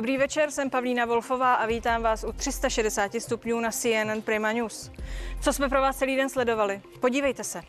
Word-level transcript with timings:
Dobrý 0.00 0.16
večer, 0.16 0.50
jsem 0.50 0.70
Pavlína 0.70 1.04
Wolfová 1.04 1.54
a 1.54 1.66
vítám 1.66 2.02
vás 2.02 2.24
u 2.24 2.32
360 2.32 3.12
stupňů 3.18 3.60
na 3.60 3.70
CNN 3.70 4.22
Prima 4.24 4.52
News. 4.52 4.90
Co 5.40 5.52
jsme 5.52 5.68
pro 5.68 5.80
vás 5.80 5.96
celý 5.96 6.16
den 6.16 6.28
sledovali? 6.28 6.82
Podívejte 7.00 7.44
se. 7.44 7.62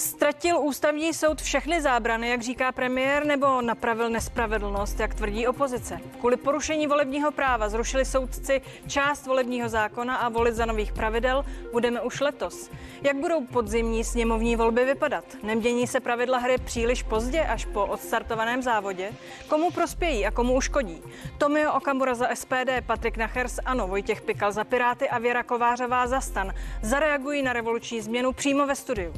Ztratil 0.00 0.58
ústavní 0.58 1.14
soud 1.14 1.42
všechny 1.42 1.80
zábrany, 1.80 2.28
jak 2.28 2.42
říká 2.42 2.72
premiér, 2.72 3.26
nebo 3.26 3.62
napravil 3.62 4.10
nespravedlnost, 4.10 5.00
jak 5.00 5.14
tvrdí 5.14 5.46
opozice? 5.46 6.00
Kvůli 6.18 6.36
porušení 6.36 6.86
volebního 6.86 7.30
práva 7.30 7.68
zrušili 7.68 8.04
soudci 8.04 8.60
část 8.86 9.26
volebního 9.26 9.68
zákona 9.68 10.16
a 10.16 10.28
volit 10.28 10.54
za 10.54 10.66
nových 10.66 10.92
pravidel 10.92 11.44
budeme 11.72 12.00
už 12.00 12.20
letos. 12.20 12.70
Jak 13.02 13.16
budou 13.16 13.46
podzimní 13.46 14.04
sněmovní 14.04 14.56
volby 14.56 14.84
vypadat? 14.84 15.24
Nemění 15.42 15.86
se 15.86 16.00
pravidla 16.00 16.38
hry 16.38 16.58
příliš 16.58 17.02
pozdě, 17.02 17.40
až 17.40 17.64
po 17.64 17.86
odstartovaném 17.86 18.62
závodě? 18.62 19.12
Komu 19.48 19.70
prospějí 19.70 20.26
a 20.26 20.30
komu 20.30 20.56
uškodí? 20.56 21.02
Tomio 21.38 21.72
Okamura 21.72 22.14
za 22.14 22.28
SPD, 22.34 22.70
Patrik 22.86 23.16
Nachers, 23.16 23.58
ano, 23.64 23.88
Vojtěch 23.88 24.22
Pikal 24.22 24.52
za 24.52 24.64
Piráty 24.64 25.08
a 25.08 25.18
Věra 25.18 25.42
Kovářová 25.42 26.06
za 26.06 26.20
Stan 26.20 26.54
zareagují 26.82 27.42
na 27.42 27.52
revoluční 27.52 28.00
změnu 28.00 28.32
přímo 28.32 28.66
ve 28.66 28.76
studiu. 28.76 29.12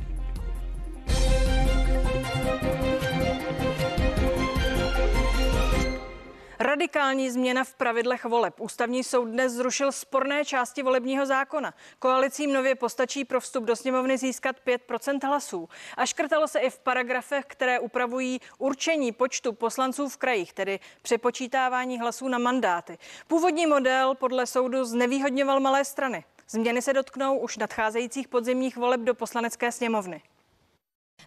Radikální 6.62 7.30
změna 7.30 7.64
v 7.64 7.74
pravidlech 7.74 8.24
voleb. 8.24 8.60
Ústavní 8.60 9.04
soud 9.04 9.24
dnes 9.24 9.52
zrušil 9.52 9.92
sporné 9.92 10.44
části 10.44 10.82
volebního 10.82 11.26
zákona. 11.26 11.74
Koalicím 11.98 12.52
nově 12.52 12.74
postačí 12.74 13.24
pro 13.24 13.40
vstup 13.40 13.64
do 13.64 13.76
sněmovny 13.76 14.18
získat 14.18 14.56
5% 14.66 15.26
hlasů. 15.26 15.68
A 15.96 16.06
škrtalo 16.06 16.48
se 16.48 16.60
i 16.60 16.70
v 16.70 16.78
paragrafech, 16.78 17.44
které 17.46 17.80
upravují 17.80 18.40
určení 18.58 19.12
počtu 19.12 19.52
poslanců 19.52 20.08
v 20.08 20.16
krajích, 20.16 20.52
tedy 20.52 20.80
přepočítávání 21.02 22.00
hlasů 22.00 22.28
na 22.28 22.38
mandáty. 22.38 22.98
Původní 23.26 23.66
model 23.66 24.14
podle 24.14 24.46
soudu 24.46 24.84
znevýhodňoval 24.84 25.60
malé 25.60 25.84
strany. 25.84 26.24
Změny 26.48 26.82
se 26.82 26.92
dotknou 26.92 27.38
už 27.38 27.56
nadcházejících 27.56 28.28
podzimních 28.28 28.76
voleb 28.76 29.00
do 29.00 29.14
poslanecké 29.14 29.72
sněmovny. 29.72 30.22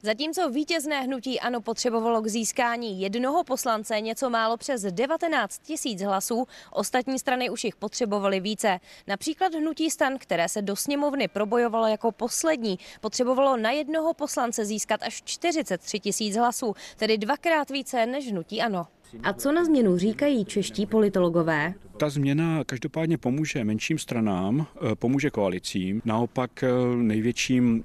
Zatímco 0.03 0.49
vítězné 0.49 1.01
hnutí 1.01 1.39
ANO 1.39 1.61
potřebovalo 1.61 2.21
k 2.21 2.27
získání 2.27 3.01
jednoho 3.01 3.43
poslance 3.43 4.01
něco 4.01 4.29
málo 4.29 4.57
přes 4.57 4.81
19 4.81 5.59
tisíc 5.59 6.01
hlasů, 6.01 6.47
ostatní 6.71 7.19
strany 7.19 7.49
už 7.49 7.63
jich 7.63 7.75
potřebovaly 7.75 8.39
více. 8.39 8.79
Například 9.07 9.53
hnutí 9.53 9.89
stan, 9.89 10.17
které 10.17 10.49
se 10.49 10.61
do 10.61 10.75
sněmovny 10.75 11.27
probojovalo 11.27 11.87
jako 11.87 12.11
poslední, 12.11 12.79
potřebovalo 13.01 13.57
na 13.57 13.71
jednoho 13.71 14.13
poslance 14.13 14.65
získat 14.65 15.03
až 15.03 15.21
43 15.25 15.99
tisíc 15.99 16.35
hlasů, 16.35 16.73
tedy 16.97 17.17
dvakrát 17.17 17.69
více 17.69 18.05
než 18.05 18.31
hnutí 18.31 18.61
ANO. 18.61 18.87
A 19.23 19.33
co 19.33 19.51
na 19.51 19.65
změnu 19.65 19.97
říkají 19.97 20.45
čeští 20.45 20.85
politologové? 20.85 21.73
Ta 21.97 22.09
změna 22.09 22.63
každopádně 22.63 23.17
pomůže 23.17 23.63
menším 23.63 23.97
stranám, 23.97 24.67
eh, 24.91 24.95
pomůže 24.95 25.29
koalicím, 25.29 26.01
naopak 26.05 26.63
eh, 26.63 26.67
největším 26.95 27.83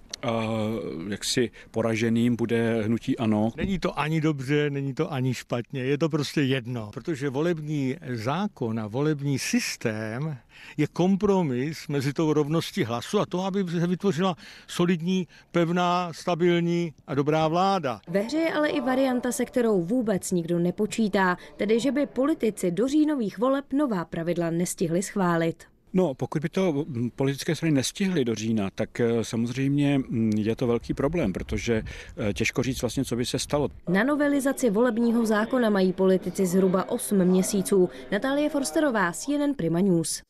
jaksi 1.08 1.50
poraženým 1.70 2.36
bude 2.36 2.82
hnutí 2.82 3.18
ANO. 3.18 3.52
Není 3.56 3.78
to 3.78 3.98
ani 3.98 4.20
dobře, 4.20 4.70
není 4.70 4.94
to 4.94 5.12
ani 5.12 5.34
špatně, 5.34 5.84
je 5.84 5.98
to 5.98 6.08
prostě 6.08 6.42
jedno, 6.42 6.90
protože 6.94 7.28
volební 7.28 7.96
zákon 8.12 8.80
a 8.80 8.86
volební 8.86 9.38
systém 9.38 10.38
je 10.76 10.86
kompromis 10.86 11.88
mezi 11.88 12.12
tou 12.12 12.32
rovností 12.32 12.84
hlasu 12.84 13.20
a 13.20 13.26
to, 13.26 13.44
aby 13.44 13.64
se 13.70 13.86
vytvořila 13.86 14.36
solidní, 14.66 15.28
pevná, 15.50 16.12
stabilní 16.12 16.94
a 17.06 17.14
dobrá 17.14 17.48
vláda. 17.48 18.00
Ve 18.08 18.20
hře 18.20 18.36
je 18.36 18.52
ale 18.52 18.68
i 18.68 18.80
varianta, 18.80 19.32
se 19.32 19.44
kterou 19.44 19.82
vůbec 19.82 20.30
nikdo 20.30 20.58
nepočítá, 20.58 21.36
tedy 21.56 21.80
že 21.80 21.92
by 21.92 22.06
politici 22.06 22.70
do 22.70 22.88
říjnových 22.88 23.38
voleb 23.38 23.64
nová 23.72 24.04
pravidla 24.04 24.50
nestihli 24.50 25.02
schválit. 25.02 25.69
No, 25.92 26.14
pokud 26.14 26.42
by 26.42 26.48
to 26.48 26.86
politické 27.16 27.56
strany 27.56 27.72
nestihly 27.72 28.24
do 28.24 28.34
října, 28.34 28.70
tak 28.74 29.00
eh, 29.00 29.24
samozřejmě 29.24 30.00
je 30.36 30.56
to 30.56 30.66
velký 30.66 30.94
problém, 30.94 31.32
protože 31.32 31.82
eh, 32.28 32.32
těžko 32.32 32.62
říct 32.62 32.80
vlastně, 32.80 33.04
co 33.04 33.16
by 33.16 33.26
se 33.26 33.38
stalo. 33.38 33.68
Na 33.88 34.04
novelizaci 34.04 34.70
volebního 34.70 35.26
zákona 35.26 35.70
mají 35.70 35.92
politici 35.92 36.46
zhruba 36.46 36.90
8 36.90 37.24
měsíců. 37.24 37.88
Natálie 38.12 38.50
Forsterová, 38.50 39.12
CNN 39.12 39.54
Prima 39.56 39.80
News. 39.80 40.22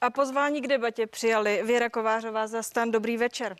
A 0.00 0.10
pozvání 0.10 0.60
k 0.62 0.66
debatě 0.66 1.06
přijali 1.06 1.62
Věra 1.64 1.88
Kovářová 1.88 2.46
za 2.46 2.62
stan. 2.62 2.90
Dobrý 2.90 3.16
večer. 3.16 3.56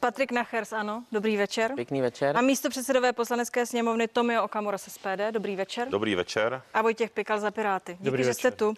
Patrik 0.00 0.32
Nachers, 0.32 0.72
ano, 0.72 1.04
dobrý 1.12 1.36
večer. 1.36 1.72
Pěkný 1.74 2.00
večer. 2.00 2.36
A 2.36 2.40
místo 2.40 2.70
předsedové 2.70 3.12
poslanecké 3.12 3.66
sněmovny 3.66 4.08
Tomio 4.08 4.44
Okamura 4.44 4.78
z 4.78 4.82
SPD, 4.92 5.20
dobrý 5.30 5.56
večer. 5.56 5.88
Dobrý 5.88 6.14
večer. 6.14 6.62
A 6.74 6.82
Vojtěch 6.82 7.10
Pikal 7.10 7.40
za 7.40 7.50
Piráty. 7.50 7.92
Díky, 7.92 8.04
dobrý 8.04 8.22
že 8.22 8.28
večer. 8.30 8.40
jste 8.40 8.50
tu. 8.50 8.74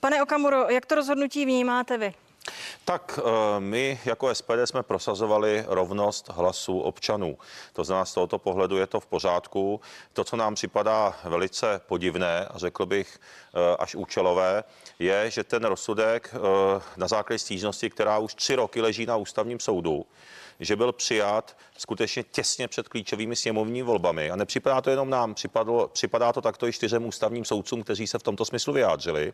Pane 0.00 0.22
Okamuro, 0.22 0.70
jak 0.70 0.86
to 0.86 0.94
rozhodnutí 0.94 1.44
vnímáte 1.44 1.98
vy? 1.98 2.14
Tak 2.84 3.18
eh, 3.18 3.60
my 3.60 4.00
jako 4.04 4.34
SPD 4.34 4.50
jsme 4.64 4.82
prosazovali 4.82 5.64
rovnost 5.68 6.28
hlasů 6.28 6.80
občanů. 6.80 7.38
To 7.72 7.84
znamená, 7.84 8.04
z 8.04 8.14
tohoto 8.14 8.38
pohledu 8.38 8.78
je 8.78 8.86
to 8.86 9.00
v 9.00 9.06
pořádku. 9.06 9.80
To, 10.12 10.24
co 10.24 10.36
nám 10.36 10.54
připadá 10.54 11.14
velice 11.24 11.80
podivné 11.86 12.46
a 12.46 12.58
řekl 12.58 12.86
bych 12.86 13.18
eh, 13.18 13.76
až 13.78 13.94
účelové, 13.94 14.64
je, 14.98 15.30
že 15.30 15.44
ten 15.44 15.64
rozsudek 15.64 16.34
eh, 16.34 16.38
na 16.96 17.08
základě 17.08 17.38
stížnosti, 17.38 17.90
která 17.90 18.18
už 18.18 18.34
tři 18.34 18.54
roky 18.54 18.80
leží 18.80 19.06
na 19.06 19.16
ústavním 19.16 19.60
soudu, 19.60 20.06
že 20.60 20.76
byl 20.76 20.92
přijat 20.92 21.56
skutečně 21.78 22.22
těsně 22.22 22.68
před 22.68 22.88
klíčovými 22.88 23.36
sněmovními 23.36 23.82
volbami. 23.82 24.30
A 24.30 24.36
nepřipadá 24.36 24.80
to 24.80 24.90
jenom 24.90 25.10
nám, 25.10 25.34
připadlo, 25.34 25.88
připadá 25.88 26.32
to 26.32 26.40
takto 26.40 26.68
i 26.68 26.72
čtyřem 26.72 27.06
ústavním 27.06 27.44
soudcům, 27.44 27.82
kteří 27.82 28.06
se 28.06 28.18
v 28.18 28.22
tomto 28.22 28.44
smyslu 28.44 28.72
vyjádřili. 28.72 29.32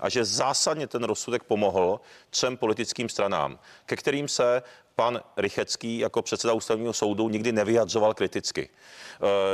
A 0.00 0.08
že 0.08 0.24
zásadně 0.24 0.86
ten 0.86 1.04
rozsudek 1.04 1.42
pomohl 1.42 2.00
třem 2.30 2.56
politickým 2.56 3.08
stranám, 3.08 3.58
ke 3.86 3.96
kterým 3.96 4.28
se 4.28 4.62
pan 4.94 5.20
Rychecký 5.36 5.98
jako 5.98 6.22
předseda 6.22 6.52
ústavního 6.52 6.92
soudu 6.92 7.28
nikdy 7.28 7.52
nevyjadřoval 7.52 8.14
kriticky. 8.14 8.68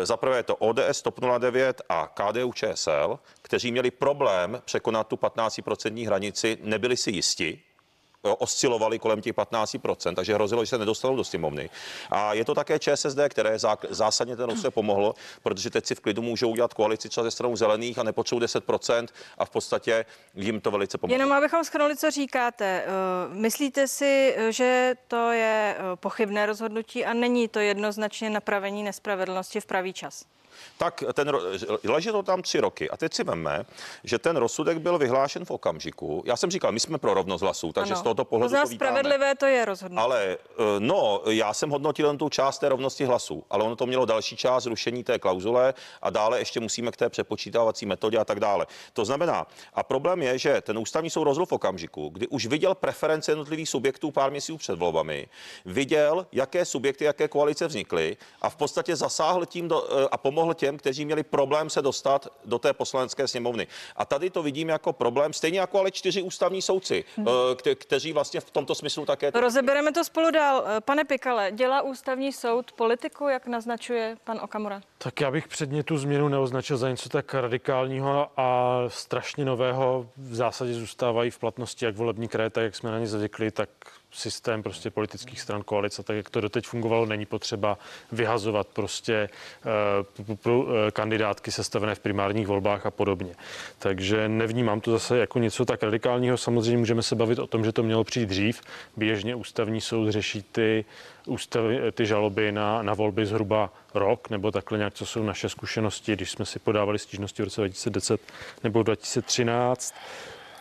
E, 0.02 0.06
Za 0.06 0.16
prvé 0.16 0.42
to 0.42 0.56
ODS, 0.56 1.02
TOP 1.02 1.20
09 1.38 1.82
a 1.88 2.06
KDU 2.06 2.52
ČSL, 2.52 3.18
kteří 3.42 3.72
měli 3.72 3.90
problém 3.90 4.62
překonat 4.64 5.08
tu 5.08 5.16
15% 5.16 6.06
hranici, 6.06 6.58
nebyli 6.62 6.96
si 6.96 7.10
jisti, 7.10 7.62
oscilovali 8.22 8.98
kolem 8.98 9.20
těch 9.20 9.34
15%, 9.34 10.14
takže 10.14 10.34
hrozilo, 10.34 10.64
že 10.64 10.68
se 10.68 10.78
nedostanou 10.78 11.16
do 11.16 11.24
sněmovny. 11.24 11.70
A 12.10 12.34
je 12.34 12.44
to 12.44 12.54
také 12.54 12.78
ČSSD, 12.78 13.18
které 13.28 13.58
zásadně 13.90 14.36
ten 14.36 14.50
rozsudek 14.50 14.74
pomohlo, 14.74 15.14
protože 15.42 15.70
teď 15.70 15.86
si 15.86 15.94
v 15.94 16.00
klidu 16.00 16.22
můžou 16.22 16.50
udělat 16.50 16.74
koalici 16.74 17.08
třeba 17.08 17.24
ze 17.24 17.30
stranou 17.30 17.56
zelených 17.56 17.98
a 17.98 18.02
nepotřebují 18.02 18.46
10% 18.46 19.06
a 19.38 19.44
v 19.44 19.50
podstatě 19.50 20.04
jim 20.34 20.60
to 20.60 20.70
velice 20.70 20.98
pomohlo. 20.98 21.14
Jenom 21.14 21.32
abychom 21.32 21.64
schrnuli, 21.64 21.96
co 21.96 22.10
říkáte. 22.10 22.84
Eh, 22.86 22.88
Myslíte 23.34 23.88
si, 23.88 24.36
že 24.50 24.94
to 25.08 25.32
je 25.32 25.76
eh, 25.78 25.96
pochybné 25.96 26.46
rozhodnutí 26.46 27.04
a 27.04 27.12
není 27.12 27.48
to 27.48 27.58
jednoznačně 27.58 28.30
napravení 28.30 28.82
nespravedlnosti 28.82 29.60
v 29.60 29.66
pravý 29.66 29.92
čas? 29.92 30.24
Tak 30.78 31.04
ten, 31.14 31.32
leží 31.84 32.08
to 32.08 32.22
tam 32.22 32.42
tři 32.42 32.60
roky. 32.60 32.90
A 32.90 32.96
teď 32.96 33.14
si 33.14 33.24
veme, 33.24 33.64
že 34.04 34.18
ten 34.18 34.36
rozsudek 34.36 34.78
byl 34.78 34.98
vyhlášen 34.98 35.44
v 35.44 35.50
okamžiku. 35.50 36.22
Já 36.26 36.36
jsem 36.36 36.50
říkal, 36.50 36.72
my 36.72 36.80
jsme 36.80 36.98
pro 36.98 37.14
rovnost 37.14 37.40
hlasů, 37.40 37.72
takže 37.72 37.92
Ano. 37.94 38.00
z 38.00 38.02
tohoto 38.02 38.24
To 38.24 38.28
pohledu 38.28 38.54
to 38.54 38.62
vítáme. 38.62 38.74
spravedlivé 38.76 39.34
to 39.34 39.46
je 39.46 39.64
rozhodnutí. 39.64 40.02
Ale 40.02 40.24
eh, 40.50 40.62
no, 40.78 41.22
já 41.26 41.54
jsem 41.54 41.70
hodnotil 41.70 42.06
jen 42.06 42.18
tu 42.18 42.28
část 42.28 42.58
té 42.58 42.68
rovnosti 42.68 43.04
hlasů, 43.04 43.44
ale 43.50 43.64
ono 43.64 43.76
to 43.76 43.86
mělo 43.86 44.04
další 44.06 44.36
část 44.36 44.62
zrušení 44.64 45.04
té 45.04 45.18
klauzule 45.18 45.74
a 46.02 46.10
dále 46.10 46.38
ještě 46.38 46.60
musíme 46.60 46.90
k 46.92 46.96
té 46.96 47.08
přepočítávací 47.10 47.86
metodě 47.86 48.18
a 48.18 48.24
tak 48.24 48.40
dále. 48.40 48.66
To 48.92 49.04
znamená, 49.04 49.46
a 49.74 49.82
problém 49.82 50.22
je, 50.22 50.38
že 50.38 50.60
ten 50.60 50.78
ústavní 50.78 51.10
soud 51.10 51.24
rozhodl 51.24 51.46
v 51.46 51.52
okamžiku, 51.52 52.08
kdy 52.08 52.26
už 52.28 52.46
viděl 52.46 52.74
preference 52.74 53.30
jednotlivých 53.30 53.68
subjektů 53.68 54.10
pár 54.10 54.30
měsíců 54.30 54.56
před 54.56 54.78
volbami, 54.78 55.28
viděl, 55.64 56.26
jaké 56.32 56.64
subjekty, 56.64 57.04
jaké 57.04 57.28
koalice 57.28 57.66
vznikly 57.66 58.16
a 58.42 58.50
v 58.50 58.56
podstatě 58.56 58.96
zasáhl 58.96 59.46
tím 59.46 59.68
do, 59.68 59.88
eh, 60.04 60.08
a 60.10 60.16
pomohl 60.16 60.47
těm, 60.54 60.76
kteří 60.78 61.04
měli 61.04 61.22
problém 61.22 61.70
se 61.70 61.82
dostat 61.82 62.28
do 62.44 62.58
té 62.58 62.72
poslanecké 62.72 63.28
sněmovny. 63.28 63.66
A 63.96 64.04
tady 64.04 64.30
to 64.30 64.42
vidím 64.42 64.68
jako 64.68 64.92
problém, 64.92 65.32
stejně 65.32 65.60
jako 65.60 65.78
ale 65.78 65.90
čtyři 65.90 66.22
ústavní 66.22 66.62
soudci, 66.62 67.04
eh, 67.18 67.22
kte- 67.54 67.74
kteří 67.74 68.12
vlastně 68.12 68.40
v 68.40 68.50
tomto 68.50 68.74
smyslu 68.74 69.06
také 69.06 69.30
Rozebereme 69.34 69.92
to 69.92 70.04
spolu 70.04 70.30
dál. 70.30 70.64
Eh, 70.66 70.80
Pane 70.80 71.04
Pikale, 71.04 71.52
dělá 71.52 71.82
ústavní 71.82 72.32
soud 72.32 72.72
politiku, 72.72 73.28
jak 73.28 73.46
naznačuje 73.46 74.16
pan 74.24 74.40
Okamura? 74.42 74.80
Tak 74.98 75.20
já 75.20 75.30
bych 75.30 75.48
předně 75.48 75.82
tu 75.82 75.98
změnu 75.98 76.28
neoznačil 76.28 76.76
za 76.76 76.90
něco 76.90 77.08
tak 77.08 77.34
radikálního 77.34 78.28
a 78.36 78.78
strašně 78.88 79.44
nového. 79.44 80.08
V 80.16 80.34
zásadě 80.34 80.74
zůstávají 80.74 81.30
v 81.30 81.38
platnosti 81.38 81.84
jak 81.84 81.96
volební 81.96 82.28
kraje, 82.28 82.50
tak 82.50 82.64
jak 82.64 82.76
jsme 82.76 82.90
na 82.90 82.98
ně 82.98 83.06
zvykli, 83.06 83.50
tak 83.50 83.68
systém 84.12 84.62
prostě 84.62 84.90
politických 84.90 85.40
stran 85.40 85.62
koalice, 85.62 86.02
tak 86.02 86.16
jak 86.16 86.30
to 86.30 86.40
doteď 86.40 86.66
fungovalo, 86.66 87.06
není 87.06 87.26
potřeba 87.26 87.78
vyhazovat 88.12 88.66
prostě 88.66 89.28
uh, 90.28 90.36
pro, 90.36 90.58
uh, 90.58 90.66
kandidátky 90.92 91.52
sestavené 91.52 91.94
v 91.94 92.00
primárních 92.00 92.46
volbách 92.46 92.86
a 92.86 92.90
podobně. 92.90 93.34
Takže 93.78 94.28
nevnímám 94.28 94.80
to 94.80 94.90
zase 94.90 95.18
jako 95.18 95.38
něco 95.38 95.64
tak 95.64 95.82
radikálního. 95.82 96.36
Samozřejmě 96.36 96.78
můžeme 96.78 97.02
se 97.02 97.14
bavit 97.14 97.38
o 97.38 97.46
tom, 97.46 97.64
že 97.64 97.72
to 97.72 97.82
mělo 97.82 98.04
přijít 98.04 98.28
dřív. 98.28 98.60
Běžně 98.96 99.34
ústavní 99.34 99.80
soud 99.80 100.10
řeší 100.10 100.42
ty 100.52 100.84
ústavy, 101.26 101.92
ty 101.92 102.06
žaloby 102.06 102.52
na, 102.52 102.82
na 102.82 102.94
volby 102.94 103.26
zhruba 103.26 103.72
rok, 103.94 104.30
nebo 104.30 104.50
takhle 104.50 104.78
nějak, 104.78 104.94
co 104.94 105.06
jsou 105.06 105.22
naše 105.22 105.48
zkušenosti, 105.48 106.12
když 106.12 106.30
jsme 106.30 106.44
si 106.44 106.58
podávali 106.58 106.98
stížnosti 106.98 107.42
v 107.42 107.44
roce 107.44 107.60
2010 107.60 108.20
nebo 108.64 108.82
2013. 108.82 109.94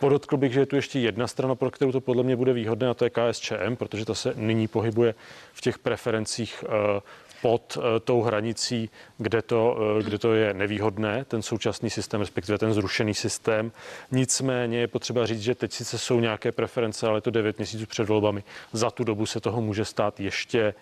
Podotkl 0.00 0.36
bych, 0.36 0.52
že 0.52 0.60
je 0.60 0.66
tu 0.66 0.76
ještě 0.76 0.98
jedna 0.98 1.26
strana, 1.26 1.54
pro 1.54 1.70
kterou 1.70 1.92
to 1.92 2.00
podle 2.00 2.22
mě 2.22 2.36
bude 2.36 2.52
výhodné, 2.52 2.88
a 2.88 2.94
to 2.94 3.04
je 3.04 3.10
KSČM, 3.10 3.76
protože 3.78 4.04
ta 4.04 4.14
se 4.14 4.32
nyní 4.36 4.68
pohybuje 4.68 5.14
v 5.52 5.60
těch 5.60 5.78
preferencích 5.78 6.64
eh, 6.64 7.00
pod 7.42 7.78
eh, 7.80 8.00
tou 8.00 8.22
hranicí, 8.22 8.90
kde 9.18 9.42
to, 9.42 9.78
eh, 9.98 10.02
kde 10.02 10.18
to 10.18 10.34
je 10.34 10.54
nevýhodné, 10.54 11.24
ten 11.24 11.42
současný 11.42 11.90
systém, 11.90 12.20
respektive 12.20 12.58
ten 12.58 12.72
zrušený 12.72 13.14
systém. 13.14 13.72
Nicméně 14.10 14.78
je 14.78 14.88
potřeba 14.88 15.26
říct, 15.26 15.42
že 15.42 15.54
teď 15.54 15.72
sice 15.72 15.98
jsou 15.98 16.20
nějaké 16.20 16.52
preference, 16.52 17.06
ale 17.06 17.20
to 17.20 17.30
9 17.30 17.58
měsíců 17.58 17.86
před 17.86 18.08
volbami. 18.08 18.44
Za 18.72 18.90
tu 18.90 19.04
dobu 19.04 19.26
se 19.26 19.40
toho 19.40 19.60
může 19.60 19.84
stát 19.84 20.20
ještě 20.20 20.74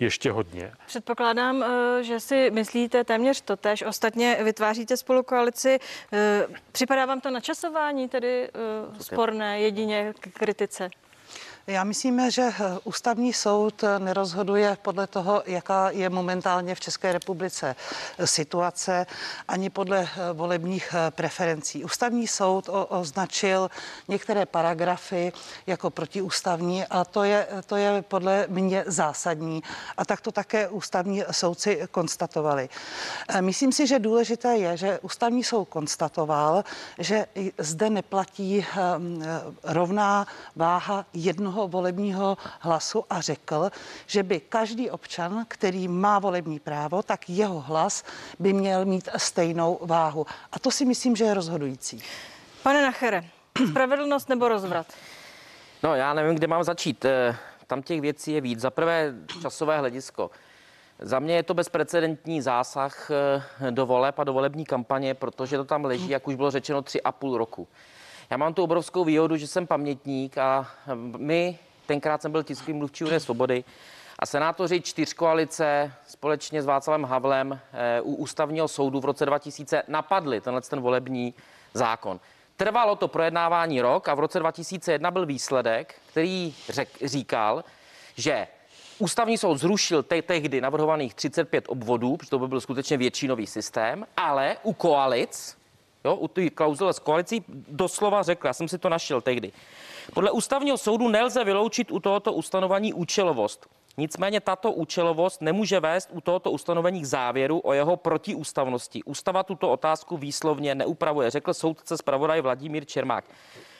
ještě 0.00 0.30
hodně. 0.30 0.72
Předpokládám, 0.86 1.62
eh, 1.62 2.02
že 2.02 2.20
si 2.20 2.50
myslíte 2.50 3.04
téměř 3.04 3.40
to 3.40 3.56
tež. 3.56 3.82
Ostatně 3.82 4.38
vytváříte 4.42 4.96
spolu 4.96 5.22
koalici. 5.22 5.78
Připadá 6.72 7.06
vám 7.06 7.20
to 7.20 7.30
načasování 7.30 8.08
tedy 8.08 8.48
sporné 9.00 9.60
jedině 9.60 10.14
k 10.20 10.32
kritice? 10.32 10.90
Já 11.68 11.84
myslím, 11.84 12.30
že 12.30 12.50
ústavní 12.84 13.32
soud 13.32 13.84
nerozhoduje 13.98 14.76
podle 14.82 15.06
toho, 15.06 15.42
jaká 15.46 15.90
je 15.90 16.10
momentálně 16.10 16.74
v 16.74 16.80
České 16.80 17.12
republice 17.12 17.76
situace, 18.24 19.06
ani 19.48 19.70
podle 19.70 20.08
volebních 20.32 20.94
preferencí. 21.10 21.84
Ústavní 21.84 22.26
soud 22.26 22.70
označil 22.88 23.70
některé 24.08 24.46
paragrafy 24.46 25.32
jako 25.66 25.90
protiústavní 25.90 26.84
a 26.84 27.04
to 27.04 27.24
je, 27.24 27.46
to 27.66 27.76
je 27.76 28.02
podle 28.02 28.46
mě 28.48 28.84
zásadní. 28.86 29.62
A 29.96 30.04
tak 30.04 30.20
to 30.20 30.32
také 30.32 30.68
ústavní 30.68 31.24
soudci 31.30 31.88
konstatovali. 31.90 32.68
Myslím 33.40 33.72
si, 33.72 33.86
že 33.86 33.98
důležité 33.98 34.56
je, 34.56 34.76
že 34.76 34.98
ústavní 35.02 35.44
soud 35.44 35.64
konstatoval, 35.64 36.64
že 36.98 37.26
zde 37.58 37.90
neplatí 37.90 38.66
rovná 39.64 40.26
váha 40.56 41.06
jednoho 41.12 41.57
jednoho 41.58 41.68
volebního 41.68 42.36
hlasu 42.60 43.04
a 43.10 43.20
řekl, 43.20 43.70
že 44.06 44.22
by 44.22 44.40
každý 44.40 44.90
občan, 44.90 45.44
který 45.48 45.88
má 45.88 46.18
volební 46.18 46.60
právo, 46.60 47.02
tak 47.02 47.30
jeho 47.30 47.60
hlas 47.60 48.04
by 48.38 48.52
měl 48.52 48.84
mít 48.84 49.08
stejnou 49.16 49.78
váhu. 49.82 50.26
A 50.52 50.58
to 50.58 50.70
si 50.70 50.84
myslím, 50.84 51.16
že 51.16 51.24
je 51.24 51.34
rozhodující. 51.34 52.02
Pane 52.62 52.82
Nachere, 52.82 53.24
spravedlnost 53.70 54.28
nebo 54.28 54.48
rozvrat? 54.48 54.86
No, 55.82 55.94
já 55.94 56.14
nevím, 56.14 56.34
kde 56.34 56.46
mám 56.46 56.64
začít. 56.64 57.04
Eh, 57.04 57.36
tam 57.66 57.82
těch 57.82 58.00
věcí 58.00 58.32
je 58.32 58.40
víc. 58.40 58.60
Za 58.60 58.70
prvé 58.70 59.14
časové 59.42 59.78
hledisko. 59.78 60.30
Za 60.98 61.18
mě 61.18 61.34
je 61.34 61.42
to 61.42 61.54
bezprecedentní 61.54 62.42
zásah 62.42 63.10
eh, 63.10 63.70
do 63.70 63.86
voleb 63.86 64.18
a 64.18 64.24
do 64.24 64.32
volební 64.32 64.64
kampaně, 64.64 65.14
protože 65.14 65.56
to 65.56 65.64
tam 65.64 65.84
leží, 65.84 66.08
jak 66.08 66.28
už 66.28 66.34
bylo 66.34 66.50
řečeno, 66.50 66.82
tři 66.82 67.02
a 67.02 67.12
půl 67.12 67.38
roku. 67.38 67.68
Já 68.30 68.36
mám 68.36 68.54
tu 68.54 68.62
obrovskou 68.62 69.04
výhodu, 69.04 69.36
že 69.36 69.46
jsem 69.46 69.66
pamětník 69.66 70.38
a 70.38 70.70
my, 71.16 71.58
tenkrát 71.86 72.22
jsem 72.22 72.32
byl 72.32 72.42
tiskový 72.42 72.72
mluvčí 72.72 73.04
Unie 73.04 73.20
svobody, 73.20 73.64
a 74.18 74.26
senátoři 74.26 74.80
čtyřkoalice 74.80 75.92
společně 76.06 76.62
s 76.62 76.66
Václavem 76.66 77.04
Havlem 77.04 77.60
eh, 77.72 78.00
u 78.00 78.14
ústavního 78.14 78.68
soudu 78.68 79.00
v 79.00 79.04
roce 79.04 79.26
2000 79.26 79.82
napadli 79.88 80.40
tenhle 80.40 80.60
ten 80.60 80.80
volební 80.80 81.34
zákon. 81.74 82.20
Trvalo 82.56 82.96
to 82.96 83.08
projednávání 83.08 83.80
rok 83.80 84.08
a 84.08 84.14
v 84.14 84.20
roce 84.20 84.38
2001 84.38 85.10
byl 85.10 85.26
výsledek, 85.26 85.94
který 86.10 86.54
řek, 86.68 86.88
říkal, 87.02 87.64
že 88.16 88.46
Ústavní 89.00 89.38
soud 89.38 89.58
zrušil 89.58 90.02
te- 90.02 90.22
tehdy 90.22 90.60
navrhovaných 90.60 91.14
35 91.14 91.64
obvodů, 91.68 92.16
protože 92.16 92.30
to 92.30 92.38
by 92.38 92.48
byl 92.48 92.60
skutečně 92.60 92.96
většinový 92.96 93.46
systém, 93.46 94.06
ale 94.16 94.56
u 94.62 94.72
koalic 94.72 95.57
jo, 96.04 96.14
u 96.14 96.28
té 96.28 96.50
klauzule 96.50 96.92
s 96.92 96.98
koalicí 96.98 97.44
doslova 97.68 98.22
řekl, 98.22 98.46
já 98.46 98.52
jsem 98.52 98.68
si 98.68 98.78
to 98.78 98.88
našel 98.88 99.20
tehdy. 99.20 99.52
Podle 100.14 100.30
ústavního 100.30 100.78
soudu 100.78 101.08
nelze 101.08 101.44
vyloučit 101.44 101.90
u 101.90 102.00
tohoto 102.00 102.32
ustanovení 102.32 102.92
účelovost. 102.92 103.66
Nicméně 103.96 104.40
tato 104.40 104.72
účelovost 104.72 105.42
nemůže 105.42 105.80
vést 105.80 106.08
u 106.12 106.20
tohoto 106.20 106.50
ustanovení 106.50 107.00
k 107.00 107.04
závěru 107.04 107.60
o 107.64 107.72
jeho 107.72 107.96
protiústavnosti. 107.96 109.02
Ústava 109.02 109.42
tuto 109.42 109.70
otázku 109.70 110.16
výslovně 110.16 110.74
neupravuje, 110.74 111.30
řekl 111.30 111.54
soudce 111.54 111.96
zpravodaj 111.96 112.40
Vladimír 112.40 112.84
Čermák. 112.84 113.24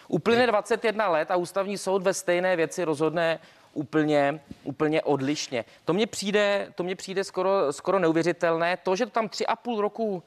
Uplyne 0.09 0.47
21 0.47 1.09
let 1.09 1.31
a 1.31 1.37
ústavní 1.37 1.79
soud 1.79 2.03
ve 2.03 2.14
stejné 2.14 2.56
věci 2.56 2.85
rozhodne 2.85 3.38
úplně, 3.73 4.41
úplně 4.64 5.03
odlišně. 5.03 5.64
To 5.85 5.93
mně 5.93 6.06
přijde, 6.06 6.73
to 6.75 6.82
mně 6.82 6.97
přijde 6.97 7.25
skoro, 7.25 7.73
skoro 7.73 7.99
neuvěřitelné. 7.99 8.76
To, 8.76 8.97
že 8.97 9.06
to 9.06 9.11
tam 9.11 9.29
tři 9.29 9.47
a 9.47 9.56
půl 9.56 9.81
roku 9.81 10.23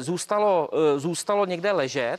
zůstalo, 0.00 0.68
eh, 0.72 0.98
zůstalo 0.98 1.46
někde 1.46 1.72
ležet 1.72 2.18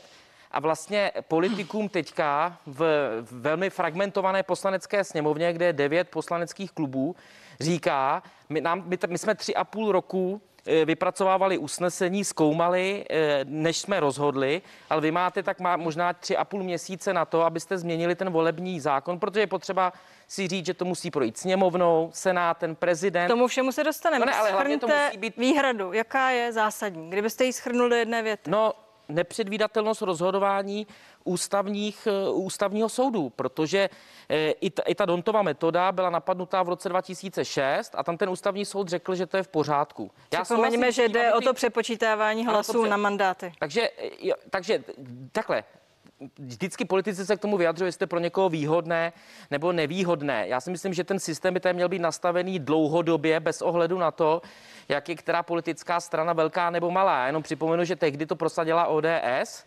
a 0.50 0.60
vlastně 0.60 1.12
politikům 1.28 1.88
teďka 1.88 2.56
v 2.66 3.10
velmi 3.30 3.70
fragmentované 3.70 4.42
poslanecké 4.42 5.04
sněmovně, 5.04 5.52
kde 5.52 5.64
je 5.64 5.72
devět 5.72 6.08
poslaneckých 6.08 6.72
klubů, 6.72 7.16
říká, 7.60 8.22
my, 8.48 8.60
nám, 8.60 8.82
my, 8.86 8.98
my 9.06 9.18
jsme 9.18 9.34
tři 9.34 9.54
a 9.54 9.64
půl 9.64 9.92
roku 9.92 10.40
eh, 10.66 10.84
vypracovávali 10.84 11.58
usnesení, 11.58 12.24
zkoumali, 12.24 13.04
než 13.44 13.78
jsme 13.78 14.00
rozhodli, 14.00 14.62
ale 14.90 15.00
vy 15.00 15.10
máte 15.10 15.42
tak 15.42 15.60
má 15.60 15.76
možná 15.76 16.12
tři 16.12 16.36
a 16.36 16.44
půl 16.44 16.62
měsíce 16.62 17.12
na 17.12 17.24
to, 17.24 17.42
abyste 17.42 17.78
změnili 17.78 18.14
ten 18.14 18.30
volební 18.30 18.80
zákon, 18.80 19.18
protože 19.18 19.40
je 19.40 19.46
potřeba 19.46 19.92
si 20.32 20.48
říct, 20.48 20.66
že 20.66 20.74
to 20.74 20.84
musí 20.84 21.10
projít 21.10 21.38
sněmovnou, 21.38 22.10
senátem, 22.12 22.76
prezident. 22.76 23.28
Tomu 23.28 23.46
všemu 23.46 23.72
se 23.72 23.84
dostaneme. 23.84 24.26
No 24.26 24.32
ne, 24.32 24.38
ale 24.38 24.50
hlavně 24.50 24.78
to 24.78 24.88
musí 24.88 25.18
být... 25.18 25.36
výhradu, 25.36 25.92
jaká 25.92 26.30
je 26.30 26.52
zásadní, 26.52 27.10
kdybyste 27.10 27.44
ji 27.44 27.52
schrnul 27.52 27.88
do 27.88 27.94
jedné 27.94 28.22
věty. 28.22 28.50
No, 28.50 28.72
nepředvídatelnost 29.08 30.02
rozhodování 30.02 30.86
ústavních, 31.24 32.06
eh, 32.06 32.30
ústavního 32.30 32.88
soudu, 32.88 33.30
protože 33.30 33.90
eh, 34.28 34.50
i 34.50 34.70
ta, 34.70 34.82
i 34.82 34.94
ta 34.94 35.04
Dontová 35.04 35.42
metoda 35.42 35.92
byla 35.92 36.10
napadnutá 36.10 36.62
v 36.62 36.68
roce 36.68 36.88
2006 36.88 37.94
a 37.96 38.02
tam 38.02 38.16
ten 38.16 38.28
ústavní 38.30 38.64
soud 38.64 38.88
řekl, 38.88 39.14
že 39.14 39.26
to 39.26 39.36
je 39.36 39.42
v 39.42 39.48
pořádku. 39.48 40.10
Já 40.32 40.44
Připomeňme, 40.44 40.92
že 40.92 41.08
jde 41.08 41.32
o 41.34 41.40
to 41.40 41.54
přepočítávání 41.54 42.46
hlasů 42.46 42.84
na 42.84 42.96
mandáty. 42.96 43.52
Takže, 43.58 43.90
jo, 44.20 44.34
takže 44.50 44.84
takhle, 45.32 45.64
vždycky 46.38 46.84
politici 46.84 47.26
se 47.26 47.36
k 47.36 47.40
tomu 47.40 47.56
vyjadřují, 47.56 47.88
jestli 47.88 48.06
pro 48.06 48.18
někoho 48.18 48.48
výhodné 48.48 49.12
nebo 49.50 49.72
nevýhodné. 49.72 50.48
Já 50.48 50.60
si 50.60 50.70
myslím, 50.70 50.94
že 50.94 51.04
ten 51.04 51.18
systém 51.18 51.54
by 51.54 51.60
tady 51.60 51.74
měl 51.74 51.88
být 51.88 51.98
nastavený 51.98 52.58
dlouhodobě 52.58 53.40
bez 53.40 53.62
ohledu 53.62 53.98
na 53.98 54.10
to, 54.10 54.42
jak 54.88 55.08
je 55.08 55.16
která 55.16 55.42
politická 55.42 56.00
strana 56.00 56.32
velká 56.32 56.70
nebo 56.70 56.90
malá. 56.90 57.20
Já 57.20 57.26
jenom 57.26 57.42
připomenu, 57.42 57.84
že 57.84 57.96
tehdy 57.96 58.26
to 58.26 58.36
prosadila 58.36 58.86
ODS, 58.86 59.64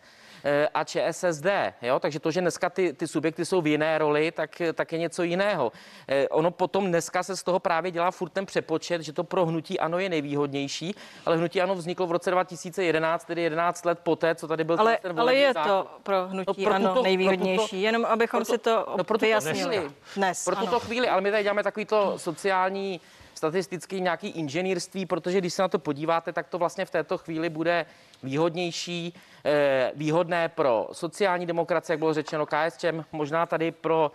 a 0.74 0.84
ČSSD. 0.84 1.46
Jo? 1.82 2.00
Takže 2.00 2.20
to, 2.20 2.30
že 2.30 2.40
dneska 2.40 2.70
ty, 2.70 2.92
ty 2.92 3.08
subjekty 3.08 3.44
jsou 3.44 3.60
v 3.60 3.66
jiné 3.66 3.98
roli, 3.98 4.30
tak, 4.30 4.62
tak 4.74 4.92
je 4.92 4.98
něco 4.98 5.22
jiného. 5.22 5.72
Eh, 6.08 6.28
ono 6.28 6.50
potom 6.50 6.86
dneska 6.86 7.22
se 7.22 7.36
z 7.36 7.42
toho 7.42 7.58
právě 7.58 7.90
dělá 7.90 8.10
furt 8.10 8.30
ten 8.30 8.46
přepočet, 8.46 9.02
že 9.02 9.12
to 9.12 9.24
pro 9.24 9.46
hnutí 9.46 9.80
ano 9.80 9.98
je 9.98 10.08
nejvýhodnější, 10.08 10.94
ale 11.26 11.36
hnutí 11.36 11.62
ano 11.62 11.74
vzniklo 11.74 12.06
v 12.06 12.12
roce 12.12 12.30
2011, 12.30 13.24
tedy 13.24 13.42
11 13.42 13.84
let 13.84 13.98
poté, 14.02 14.34
co 14.34 14.48
tady 14.48 14.64
byl 14.64 14.76
ale, 14.78 14.98
ten 15.02 15.20
Ale 15.20 15.34
je 15.34 15.52
zákon. 15.52 15.70
to 15.70 15.88
pro 16.02 16.28
hnutí 16.28 16.62
no, 16.62 16.64
pro 16.64 16.74
ano 16.74 16.88
tuto, 16.88 17.02
nejvýhodnější, 17.02 17.76
tuto, 17.76 17.76
jenom 17.76 18.04
abychom 18.04 18.44
pro 18.44 18.54
si 18.54 18.58
to 18.58 18.94
no, 18.98 19.04
pro 19.04 19.18
vyjasnili. 19.18 19.76
Chvíli, 19.76 19.90
dnes, 20.16 20.44
pro 20.44 20.56
tuto 20.56 20.80
chvíli, 20.80 21.08
ale 21.08 21.20
my 21.20 21.30
tady 21.30 21.42
děláme 21.42 21.62
takový 21.62 21.86
to 21.86 22.18
sociální 22.18 23.00
statistický 23.36 24.00
nějaký 24.00 24.28
inženýrství, 24.28 25.06
protože 25.06 25.38
když 25.38 25.54
se 25.54 25.62
na 25.62 25.68
to 25.68 25.78
podíváte, 25.78 26.32
tak 26.32 26.48
to 26.48 26.58
vlastně 26.58 26.84
v 26.84 26.90
této 26.90 27.18
chvíli 27.18 27.48
bude 27.48 27.86
výhodnější, 28.22 29.14
eh, 29.44 29.92
výhodné 29.94 30.48
pro 30.48 30.88
sociální 30.92 31.46
demokracie, 31.46 31.94
jak 31.94 31.98
bylo 31.98 32.14
řečeno 32.14 32.46
KSČM, 32.46 33.04
možná 33.12 33.46
tady 33.46 33.70
pro, 33.70 34.12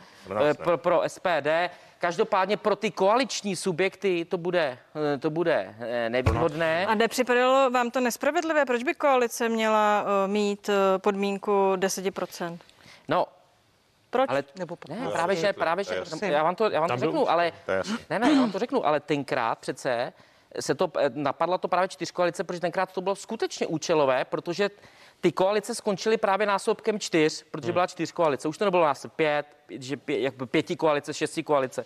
eh, 0.49 0.53
pro, 0.53 0.77
pro 0.77 1.01
SPD. 1.01 1.69
Každopádně 1.99 2.57
pro 2.57 2.75
ty 2.75 2.91
koaliční 2.91 3.55
subjekty 3.55 4.25
to 4.25 4.37
bude, 4.37 4.77
eh, 5.15 5.17
to 5.17 5.29
bude 5.29 5.75
nevýhodné. 6.09 6.85
A 6.85 6.95
nepřipadalo 6.95 7.69
vám 7.69 7.91
to 7.91 7.99
nespravedlivé? 7.99 8.65
Proč 8.65 8.83
by 8.83 8.93
koalice 8.93 9.49
měla 9.49 10.05
mít 10.27 10.69
podmínku 10.97 11.73
10%? 11.75 12.59
No, 13.07 13.25
proč? 14.11 14.29
Ale, 14.29 14.43
Nebo 14.59 14.77
ne, 14.89 15.09
právě 15.11 15.35
že, 15.35 15.53
právě 15.53 15.83
že, 15.83 15.95
já 16.21 16.43
vám 16.43 16.55
to, 16.55 16.69
já 16.69 16.79
vám 16.79 16.89
to 16.89 16.97
řeknu, 16.97 17.29
ale, 17.29 17.51
ne, 18.09 18.19
ne, 18.19 18.31
já 18.31 18.41
vám 18.41 18.51
to 18.51 18.59
řeknu, 18.59 18.85
ale 18.85 18.99
tenkrát 18.99 19.59
přece 19.59 20.13
se 20.59 20.75
to, 20.75 20.91
eh, 20.99 21.11
napadla 21.13 21.57
to 21.57 21.67
právě 21.67 21.87
čtyřkoalice, 21.87 22.43
protože 22.43 22.59
tenkrát 22.59 22.91
to 22.91 23.01
bylo 23.01 23.15
skutečně 23.15 23.67
účelové, 23.67 24.25
protože 24.25 24.69
ty 25.21 25.31
koalice 25.31 25.75
skončily 25.75 26.17
právě 26.17 26.47
násobkem 26.47 26.99
čtyř, 26.99 27.43
protože 27.51 27.67
hmm. 27.67 27.73
byla 27.73 27.87
čtyř 27.87 28.11
koalice. 28.11 28.47
Už 28.47 28.57
to 28.57 28.65
nebylo 28.65 28.83
nás 28.83 29.05
pět, 29.15 29.45
že 29.69 29.97
pě, 29.97 30.21
jak 30.21 30.33
pěti 30.45 30.75
koalice, 30.75 31.13
šesti 31.13 31.43
koalice. 31.43 31.85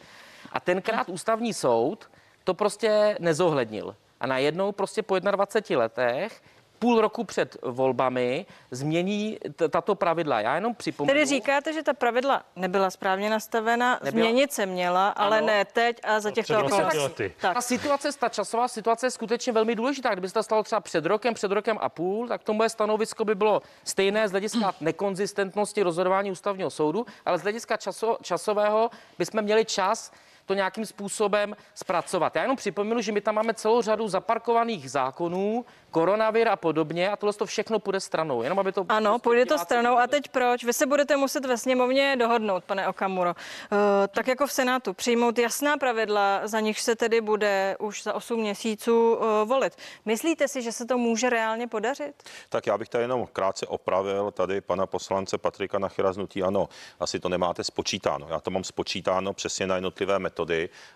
A 0.52 0.60
tenkrát 0.60 1.10
ústavní 1.10 1.54
soud 1.54 2.10
to 2.44 2.54
prostě 2.54 3.18
nezohlednil. 3.20 3.96
A 4.20 4.28
najednou 4.28 4.72
prostě 4.72 5.04
po 5.04 5.20
21 5.20 5.84
letech 5.84 6.42
půl 6.80 7.02
roku 7.02 7.24
před 7.24 7.58
volbami 7.62 8.46
změní 8.72 9.38
t- 9.56 9.70
tato 9.70 9.96
pravidla. 9.96 10.42
Já 10.42 10.56
jenom 10.56 10.76
připomenu. 10.76 11.14
Tedy 11.14 11.26
říkáte, 11.26 11.74
že 11.74 11.84
ta 11.84 11.94
pravidla 11.94 12.44
nebyla 12.56 12.90
správně 12.90 13.30
nastavena, 13.30 14.00
Nebyla. 14.04 14.24
změnit 14.26 14.54
se 14.54 14.66
měla, 14.66 15.10
ale 15.10 15.38
Ano. 15.38 15.48
ne 15.48 15.66
teď 15.66 15.98
a 16.04 16.20
za 16.20 16.32
těchto 16.32 16.54
Před 16.54 16.62
20 16.68 16.84
okolností. 16.86 17.24
Tak. 17.42 17.54
Ta 17.54 17.62
situace, 17.62 18.10
ta 18.20 18.30
časová 18.30 18.68
situace 18.68 19.06
je 19.06 19.12
skutečně 19.12 19.54
velmi 19.54 19.76
důležitá. 19.76 20.12
Kdyby 20.12 20.28
se 20.28 20.34
to 20.34 20.44
stalo 20.44 20.64
třeba 20.64 20.80
před 20.82 21.06
rokem, 21.06 21.34
před 21.34 21.52
rokem 21.52 21.78
a 21.82 21.90
půl, 21.90 22.28
tak 22.28 22.44
to 22.44 22.54
moje 22.54 22.70
stanovisko 22.70 23.26
by 23.26 23.36
bylo 23.36 23.62
stejné 23.84 24.28
z 24.28 24.32
hlediska 24.32 24.74
nekonzistentnosti 24.82 25.84
rozhodování 25.84 26.32
ústavního 26.32 26.70
soudu, 26.70 27.06
ale 27.26 27.38
z 27.38 27.42
hlediska 27.42 27.78
časo, 27.78 28.18
časového 28.22 28.90
bychom 29.18 29.42
měli 29.42 29.66
čas 29.66 30.12
to 30.46 30.54
nějakým 30.54 30.86
způsobem 30.86 31.56
zpracovat. 31.76 32.36
Já 32.36 32.42
jenom 32.42 32.58
připomenu, 32.58 33.02
že 33.02 33.12
my 33.12 33.22
tam 33.22 33.36
máme 33.36 33.54
celou 33.54 33.82
řadu 33.82 34.08
zaparkovaných 34.08 34.92
zákonů, 34.92 35.66
koronavir 35.92 36.48
a 36.48 36.56
podobně 36.56 37.10
a 37.10 37.16
tohle 37.16 37.34
to 37.34 37.46
všechno 37.46 37.80
půjde 37.80 38.00
stranou. 38.00 38.44
Jenom 38.44 38.60
aby 38.60 38.72
to 38.72 38.86
Ano, 38.90 39.10
prostě 39.10 39.24
půjde 39.24 39.46
to 39.46 39.58
stranou. 39.58 39.98
A 39.98 40.08
teď 40.08 40.28
proč? 40.28 40.64
Vy 40.64 40.74
se 40.74 40.86
budete 40.86 41.18
muset 41.18 41.46
ve 41.46 41.58
sněmovně 41.58 42.16
dohodnout, 42.20 42.64
pane 42.64 42.88
Okamuro. 42.88 43.30
Uh, 43.30 43.78
tak 44.08 44.28
jako 44.28 44.48
v 44.48 44.52
Senátu, 44.52 44.94
přijmout 44.94 45.40
jasná 45.40 45.78
pravidla, 45.78 46.42
za 46.44 46.60
nich 46.60 46.80
se 46.80 46.96
tedy 46.96 47.22
bude 47.22 47.76
už 47.80 48.04
za 48.04 48.14
8 48.14 48.40
měsíců 48.40 49.16
uh, 49.16 49.50
volit. 49.50 49.76
Myslíte 50.06 50.48
si, 50.48 50.62
že 50.62 50.72
se 50.72 50.86
to 50.86 50.98
může 50.98 51.30
reálně 51.30 51.68
podařit? 51.68 52.24
Tak 52.50 52.68
já 52.68 52.78
bych 52.78 52.90
tady 52.90 53.04
jenom 53.04 53.28
krátce 53.34 53.68
opravil 53.68 54.32
tady 54.32 54.62
pana 54.62 54.86
poslance 54.86 55.38
Patrika 55.38 55.80
Nachyra 55.80 56.14
z 56.14 56.18
Nutí. 56.18 56.44
Ano, 56.44 56.70
asi 57.00 57.20
to 57.20 57.30
nemáte 57.30 57.64
spočítáno. 57.64 58.28
Já 58.30 58.40
to 58.40 58.52
mám 58.52 58.64
spočítáno 58.64 59.34
přesně 59.34 59.68
na 59.68 59.76
jednotlivé 59.76 60.20
metody 60.20 60.35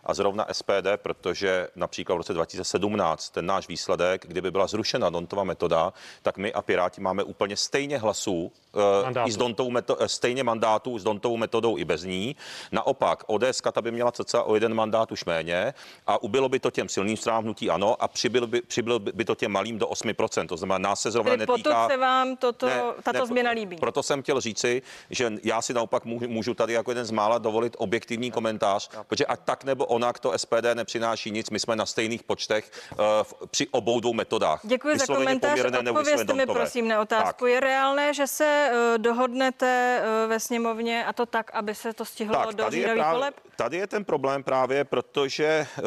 a 0.03 0.13
zrovna 0.13 0.46
SPD, 0.51 0.88
protože 0.98 1.67
například 1.75 2.15
v 2.15 2.17
roce 2.17 2.34
2017 2.34 3.29
ten 3.29 3.46
náš 3.46 3.67
výsledek, 3.67 4.25
kdyby 4.27 4.51
byla 4.51 4.67
zrušena 4.67 5.10
Dontova 5.10 5.43
metoda, 5.43 5.93
tak 6.22 6.38
my 6.38 6.53
a 6.53 6.62
Piráti 6.62 7.01
máme 7.01 7.24
úplně 7.24 7.58
stejně 7.58 7.98
hlasů 7.98 8.51
eh, 8.76 9.04
Mandátů. 9.04 9.30
i 9.30 9.32
s 9.32 9.38
Dontovou 9.38 9.72
meto- 9.72 9.98
eh, 10.00 10.08
stejně 10.08 10.44
mandátů 10.44 11.00
s 11.00 11.04
Dontovou 11.04 11.38
metodou 11.38 11.78
i 11.78 11.86
bez 11.86 12.04
ní. 12.04 12.36
Naopak, 12.72 13.24
ODS 13.28 13.62
ta 13.72 13.82
by 13.82 13.92
měla 13.92 14.12
cca 14.12 14.44
o 14.44 14.54
jeden 14.56 14.74
mandát 14.74 15.12
už 15.12 15.26
méně 15.26 15.74
a 16.08 16.24
ubylo 16.24 16.50
by 16.50 16.60
to 16.60 16.72
těm 16.72 16.90
silným 16.90 17.18
stranám 17.18 17.44
hnutí 17.44 17.70
ano 17.70 17.96
a 18.00 18.08
přibylo 18.08 18.48
by, 18.48 18.62
přibylo 18.62 19.00
by 19.00 19.26
to 19.26 19.36
těm 19.36 19.52
malým 19.52 19.78
do 19.80 19.88
8%. 19.88 20.48
To 20.48 20.58
znamená, 20.58 20.78
nás 20.90 21.02
se 21.02 21.12
zrovna 21.12 21.32
Tedy 21.32 21.46
netýká... 21.48 21.70
potom 21.70 21.90
se 21.92 21.98
vám 21.98 22.36
toto, 22.38 22.66
Ne, 22.66 22.82
tato 23.04 23.20
ne, 23.20 23.26
změna 23.26 23.52
líbí. 23.52 23.76
Proto 23.78 24.04
jsem 24.04 24.22
chtěl 24.22 24.42
říci, 24.42 24.82
že 25.10 25.34
já 25.44 25.62
si 25.62 25.74
naopak 25.74 26.06
můžu, 26.06 26.28
můžu 26.28 26.54
tady 26.54 26.74
jako 26.74 26.92
jeden 26.92 27.06
z 27.06 27.12
mála 27.12 27.38
dovolit 27.38 27.76
objektivní 27.80 28.32
komentář, 28.32 28.90
protože 29.08 29.26
ať 29.26 29.40
tak 29.46 29.64
nebo 29.64 29.86
onak 29.86 30.20
to 30.20 30.34
SPD 30.38 30.66
nepřináší 30.74 31.32
nic, 31.32 31.50
my 31.50 31.60
jsme 31.60 31.76
na 31.76 31.86
stejných 31.86 32.24
počtech 32.24 32.72
uh, 32.92 32.98
v, 33.24 33.34
při 33.52 33.68
obou 33.68 34.00
dvou 34.00 34.14
metodách. 34.14 34.60
Děkuji 34.64 34.98
za 34.98 35.04
Vysloveně 35.04 35.26
komentář. 35.26 35.72
nebo 35.72 35.90
Odpovězte 35.90 36.18
vysloveně 36.24 36.46
mi 36.46 36.54
prosím 36.54 36.88
na 36.88 37.02
otázku. 37.02 37.46
Tak. 37.46 37.50
Je 37.50 37.60
reálné, 37.60 38.14
že 38.14 38.28
se 38.28 38.69
uh, 38.72 38.98
dohodnete 38.98 40.02
uh, 40.02 40.30
ve 40.30 40.40
sněmovně 40.40 41.06
a 41.06 41.14
to 41.14 41.26
tak, 41.26 41.52
aby 41.54 41.76
se 41.76 41.94
to 41.94 42.06
stihlo 42.06 42.36
Tak, 42.36 42.56
do 42.56 42.64
tady 42.64 42.78
je, 42.78 42.82
říjnových 42.82 43.02
právě, 43.02 43.18
voleb? 43.18 43.36
tady 43.56 43.78
je 43.78 43.88
ten 43.88 44.06
problém 44.06 44.44
právě, 44.44 44.84
protože 44.84 45.68
uh, 45.78 45.84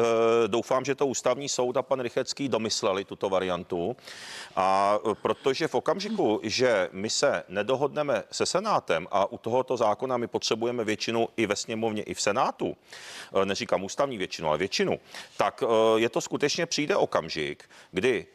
doufám, 0.47 0.85
že 0.85 0.95
to 0.95 1.07
ústavní 1.07 1.49
soud 1.49 1.77
a 1.77 1.81
pan 1.81 1.99
Rychecký 1.99 2.49
domysleli 2.49 3.05
tuto 3.05 3.29
variantu. 3.29 3.95
A 4.55 4.99
protože 5.21 5.67
v 5.67 5.75
okamžiku, 5.75 6.39
že 6.43 6.89
my 6.91 7.09
se 7.09 7.43
nedohodneme 7.47 8.23
se 8.31 8.45
Senátem 8.45 9.07
a 9.11 9.31
u 9.31 9.37
tohoto 9.37 9.77
zákona 9.77 10.17
my 10.17 10.27
potřebujeme 10.27 10.83
většinu 10.83 11.27
i 11.37 11.45
ve 11.45 11.55
sněmovně, 11.55 12.03
i 12.03 12.13
v 12.13 12.21
Senátu, 12.21 12.77
neříkám 13.43 13.83
ústavní 13.83 14.17
většinu, 14.17 14.47
ale 14.47 14.57
většinu, 14.57 14.99
tak 15.37 15.63
je 15.95 16.09
to 16.09 16.21
skutečně 16.21 16.65
přijde 16.65 16.95
okamžik, 16.95 17.69
kdy 17.91 18.25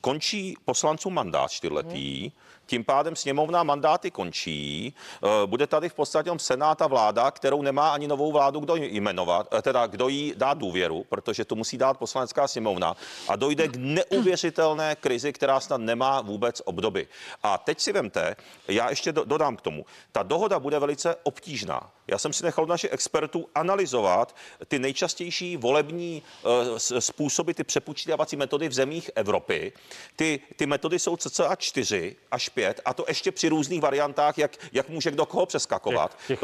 končí 0.00 0.56
poslancům 0.64 1.14
mandát 1.14 1.50
čtyřletý, 1.50 2.32
tím 2.66 2.84
pádem 2.84 3.16
sněmovna 3.16 3.62
mandáty 3.88 4.10
končí. 4.10 4.94
Eh, 5.24 5.46
Bude 5.46 5.66
tady 5.66 5.88
v 5.88 5.94
podstatě 5.94 6.30
Senát 6.36 6.82
a 6.82 6.86
vláda, 6.86 7.30
kterou 7.30 7.62
nemá 7.62 7.90
ani 7.90 8.08
novou 8.08 8.32
vládu 8.32 8.60
kdo 8.60 8.76
jmenovat, 8.76 9.48
eh, 9.54 9.62
teda 9.62 9.86
kdo 9.86 10.08
jí 10.08 10.34
dá 10.36 10.54
důvěru, 10.54 11.04
protože 11.08 11.44
to 11.44 11.54
musí 11.54 11.78
dát 11.78 11.96
poslanecká 11.98 12.48
sněmovna 12.48 12.96
a 13.28 13.36
dojde 13.36 13.68
k 13.68 13.76
neuvěřitelné 13.76 14.96
krizi, 14.96 15.32
která 15.32 15.60
snad 15.60 15.80
nemá 15.80 16.20
vůbec 16.20 16.62
obdoby. 16.64 17.08
A 17.42 17.58
teď 17.58 17.80
si 17.80 17.92
vemte, 17.92 18.36
já 18.68 18.90
ještě 18.90 19.12
do, 19.12 19.24
dodám 19.24 19.56
k 19.56 19.60
tomu, 19.60 19.84
ta 20.12 20.22
dohoda 20.22 20.58
bude 20.60 20.78
velice 20.78 21.16
obtížná. 21.22 21.90
Já 22.10 22.18
jsem 22.18 22.32
si 22.32 22.44
nechal 22.44 22.66
našich 22.66 22.92
expertů 22.92 23.48
analyzovat 23.54 24.36
ty 24.68 24.78
nejčastější 24.78 25.56
volební 25.56 26.22
eh, 26.22 27.00
způsoby, 27.00 27.52
ty 27.52 27.64
přepočítávací 27.64 28.36
metody 28.36 28.68
v 28.68 28.72
zemích 28.72 29.10
Evropy. 29.14 29.72
Ty, 30.16 30.40
ty 30.56 30.66
metody 30.66 30.98
jsou 30.98 31.16
cca 31.16 31.56
4 31.56 32.16
až 32.30 32.48
5 32.48 32.80
a 32.84 32.94
to 32.94 33.04
ještě 33.08 33.32
při 33.32 33.48
různých 33.48 33.77
variantách, 33.80 34.38
jak, 34.38 34.56
jak 34.72 34.88
může 34.88 35.10
kdo 35.10 35.26
koho 35.26 35.46
přeskakovat. 35.46 36.16
Těch- 36.26 36.26
těch 36.26 36.38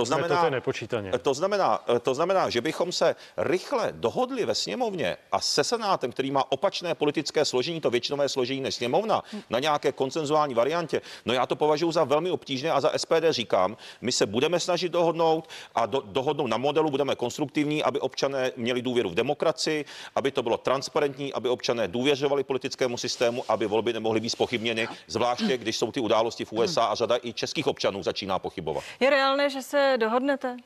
je 0.44 0.50
nepočítaně. 0.50 1.12
To 1.22 1.34
znamená, 1.34 1.80
to 2.02 2.14
znamená, 2.14 2.50
že 2.50 2.60
bychom 2.60 2.92
se 2.92 3.16
rychle 3.36 3.88
dohodli 3.92 4.44
ve 4.44 4.54
sněmovně 4.54 5.16
a 5.32 5.40
se 5.40 5.64
Senátem, 5.64 6.12
který 6.12 6.30
má 6.30 6.52
opačné 6.52 6.94
politické 6.94 7.44
složení, 7.44 7.80
to 7.80 7.90
většinové 7.90 8.28
složení 8.28 8.60
než 8.60 8.74
sněmovna, 8.74 9.22
na 9.50 9.58
nějaké 9.58 9.92
koncenzuální 9.92 10.54
variantě, 10.54 11.00
no 11.24 11.34
já 11.34 11.46
to 11.46 11.56
považuji 11.56 11.92
za 11.92 12.04
velmi 12.04 12.30
obtížné 12.30 12.70
a 12.70 12.80
za 12.80 12.92
SPD 12.96 13.24
říkám, 13.30 13.76
my 14.00 14.12
se 14.12 14.26
budeme 14.26 14.60
snažit 14.60 14.88
dohodnout 14.92 15.48
a 15.74 15.86
do, 15.86 16.02
dohodnout 16.06 16.46
na 16.46 16.56
modelu, 16.56 16.90
budeme 16.90 17.16
konstruktivní, 17.16 17.82
aby 17.82 18.00
občané 18.00 18.52
měli 18.56 18.82
důvěru 18.82 19.10
v 19.10 19.14
demokracii, 19.14 19.84
aby 20.14 20.30
to 20.30 20.42
bylo 20.42 20.56
transparentní, 20.56 21.32
aby 21.32 21.48
občané 21.48 21.88
důvěřovali 21.88 22.44
politickému 22.44 22.96
systému, 22.96 23.44
aby 23.48 23.66
volby 23.66 23.92
nemohly 23.92 24.20
být 24.20 24.30
spochybněny, 24.30 24.88
zvláště 25.06 25.56
když 25.58 25.76
jsou 25.76 25.92
ty 25.92 26.00
události 26.00 26.44
v 26.44 26.52
USA 26.52 26.84
a 26.84 26.94
řada 26.94 27.16
i 27.24 27.32
českých 27.32 27.66
občanů 27.66 28.02
začíná 28.02 28.38
pochybovat. 28.38 28.84
Je 29.00 29.10
reálné, 29.10 29.50
že 29.50 29.62
se 29.62 29.96
dohodnete? 30.00 30.56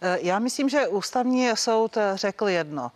Eh, 0.00 0.18
Já 0.22 0.38
myslím, 0.38 0.68
že 0.68 0.88
ústavní 0.88 1.50
soud 1.56 1.96
eh, 1.96 2.12
řekl 2.14 2.48
jedno. 2.48 2.92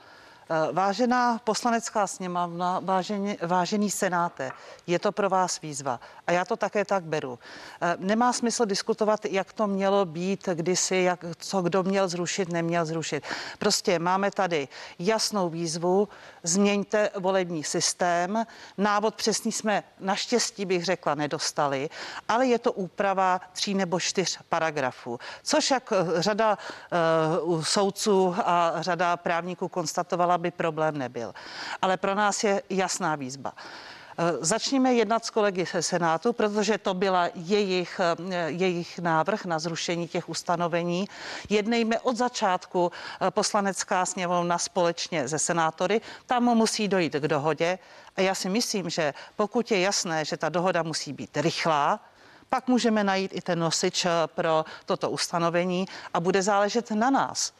Eh, 0.52 0.73
Vážená 0.73 1.38
poslanecká 1.45 2.07
sněmovna, 2.07 2.81
vážený, 2.85 3.37
vážený 3.43 3.90
senáte, 3.90 4.50
je 4.87 4.99
to 4.99 5.12
pro 5.12 5.29
vás 5.29 5.61
výzva. 5.61 6.00
A 6.26 6.33
já 6.33 6.45
to 6.45 6.57
také 6.57 6.85
tak 6.85 7.05
beru. 7.05 7.38
Eh, 7.81 7.97
Nemá 7.99 8.33
smysl 8.33 8.64
diskutovat, 8.67 9.25
jak 9.25 9.52
to 9.52 9.67
mělo 9.67 10.05
být 10.05 10.49
kdysi, 10.55 10.97
jak, 10.97 11.25
co 11.38 11.62
kdo 11.62 11.83
měl 11.83 12.09
zrušit, 12.09 12.49
neměl 12.52 12.87
zrušit. 12.87 13.25
Prostě 13.59 13.99
máme 13.99 14.31
tady 14.31 14.69
jasnou 14.99 15.49
výzvu, 15.49 16.09
změňte 16.42 17.11
volební 17.18 17.64
systém. 17.64 18.44
Návod 18.78 19.14
přesný 19.14 19.52
jsme 19.52 19.82
naštěstí, 20.00 20.64
bych 20.64 20.85
řekla, 20.85 21.14
nedostali, 21.14 21.90
ale 22.28 22.47
je 22.47 22.59
to 22.59 22.73
úprava 22.73 23.40
tří 23.52 23.75
nebo 23.75 24.00
čtyř 24.00 24.38
paragrafů, 24.49 25.18
což 25.42 25.70
jak 25.70 25.92
eh, 25.92 26.23
řada 26.23 26.59
uh, 27.44 27.62
soudců 27.62 28.35
a 28.44 28.75
řada 28.80 29.16
právníků 29.16 29.68
konstatovala, 29.68 30.38
by 30.38 30.50
problém 30.50 30.99
nebyl. 30.99 31.35
Ale 31.82 31.97
pro 31.97 32.14
nás 32.14 32.44
je 32.44 32.62
jasná 32.70 33.16
výzva. 33.16 33.52
Eh, 34.20 34.36
Začněme 34.40 34.94
jednat 34.94 35.24
s 35.24 35.30
kolegy 35.30 35.66
se 35.66 35.82
Senátu, 35.82 36.32
protože 36.32 36.78
to 36.78 36.94
byla 36.94 37.28
jejich, 37.34 38.00
eh, 38.00 38.50
jejich 38.50 38.98
návrh 38.98 39.44
na 39.44 39.58
zrušení 39.58 40.08
těch 40.08 40.28
ustanovení. 40.28 41.08
Jednejme 41.48 42.00
od 42.00 42.16
začátku 42.16 42.92
eh, 42.92 43.30
poslanecká 43.30 44.06
sněmovna 44.06 44.58
společně 44.58 45.28
se 45.28 45.38
senátory. 45.38 46.00
Tam 46.26 46.44
musí 46.44 46.88
dojít 46.88 47.12
k 47.12 47.28
dohodě. 47.28 47.78
A 48.16 48.20
já 48.20 48.34
si 48.34 48.48
myslím, 48.48 48.90
že 48.90 49.14
pokud 49.36 49.70
je 49.70 49.80
jasné, 49.80 50.24
že 50.24 50.36
ta 50.36 50.48
dohoda 50.48 50.82
musí 50.82 51.12
být 51.12 51.36
rychlá, 51.36 52.00
pak 52.48 52.68
můžeme 52.68 53.04
najít 53.04 53.32
i 53.34 53.40
ten 53.40 53.58
nosič 53.58 54.06
pro 54.26 54.64
toto 54.84 55.10
ustanovení 55.10 55.88
a 56.14 56.20
bude 56.20 56.42
záležet 56.42 56.90
na 56.90 57.10
nás. 57.10 57.52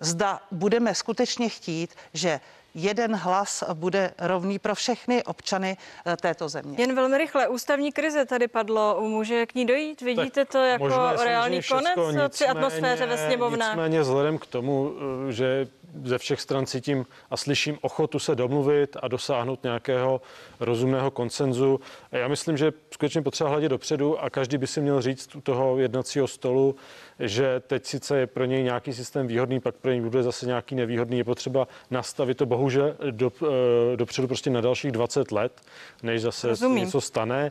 Zda 0.00 0.40
budeme 0.50 0.94
skutečně 0.94 1.48
chtít, 1.48 1.94
že 2.14 2.40
jeden 2.74 3.16
hlas 3.16 3.64
bude 3.74 4.14
rovný 4.18 4.58
pro 4.58 4.74
všechny 4.74 5.24
občany 5.24 5.76
eh, 6.06 6.16
této 6.16 6.48
země. 6.48 6.76
Jen 6.78 6.94
velmi 6.94 7.18
rychle. 7.18 7.48
Ústavní 7.48 7.92
krize 7.92 8.24
tady 8.24 8.48
padlo. 8.48 9.00
Může 9.00 9.46
k 9.46 9.54
ní 9.54 9.66
dojít? 9.66 10.00
Vidíte 10.00 10.44
to 10.44 10.58
jako 10.58 10.88
reálný 11.24 11.60
konec 11.62 12.30
při 12.32 12.46
atmosféře 12.46 13.06
ve 13.06 13.26
sněmovnách? 13.26 13.72
Nicméně 13.72 14.00
vzhledem 14.00 14.38
k 14.38 14.46
tomu, 14.46 14.92
eh, 15.28 15.32
že 15.32 15.66
ze 16.04 16.18
všech 16.18 16.40
stran 16.40 16.66
cítím 16.66 17.06
a 17.30 17.36
slyším 17.36 17.78
ochotu 17.80 18.18
se 18.18 18.34
domluvit 18.34 18.96
a 19.02 19.08
dosáhnout 19.08 19.62
nějakého 19.62 20.20
rozumného 20.60 21.10
konsenzu. 21.10 21.80
A 22.12 22.16
Já 22.16 22.28
myslím, 22.28 22.56
že 22.56 22.72
skutečně 22.94 23.22
potřeba 23.22 23.50
hledět 23.50 23.70
dopředu 23.70 24.18
a 24.18 24.30
každý 24.30 24.58
by 24.58 24.66
si 24.66 24.80
měl 24.80 25.02
říct 25.02 25.36
u 25.36 25.40
toho 25.40 25.78
jednacího 25.78 26.28
stolu, 26.28 26.76
že 27.20 27.60
teď 27.66 27.86
sice 27.86 28.18
je 28.18 28.26
pro 28.26 28.44
něj 28.44 28.62
nějaký 28.62 28.92
systém 28.92 29.26
výhodný, 29.26 29.60
pak 29.60 29.74
pro 29.74 29.90
něj 29.90 30.00
bude 30.00 30.22
zase 30.22 30.46
nějaký 30.46 30.74
nevýhodný. 30.74 31.18
Je 31.18 31.24
potřeba 31.24 31.68
nastavit 31.90 32.36
to 32.36 32.46
bohužel 32.46 32.96
do, 33.10 33.32
eh, 33.42 33.96
dopředu 33.96 34.28
prostě 34.28 34.50
na 34.50 34.60
dalších 34.60 34.92
20 34.92 35.32
let, 35.32 35.60
než 36.02 36.22
zase 36.22 36.40
se 36.40 36.48
Rozumím. 36.48 36.84
něco 36.84 37.00
stane. 37.00 37.50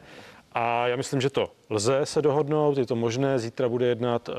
A 0.53 0.87
já 0.87 0.95
myslím, 0.95 1.21
že 1.21 1.29
to 1.29 1.51
lze 1.69 2.05
se 2.05 2.21
dohodnout, 2.21 2.77
je 2.77 2.85
to 2.85 2.95
možné. 2.95 3.39
Zítra 3.39 3.69
bude 3.69 3.85
jednat 3.85 4.29
eh, 4.29 4.33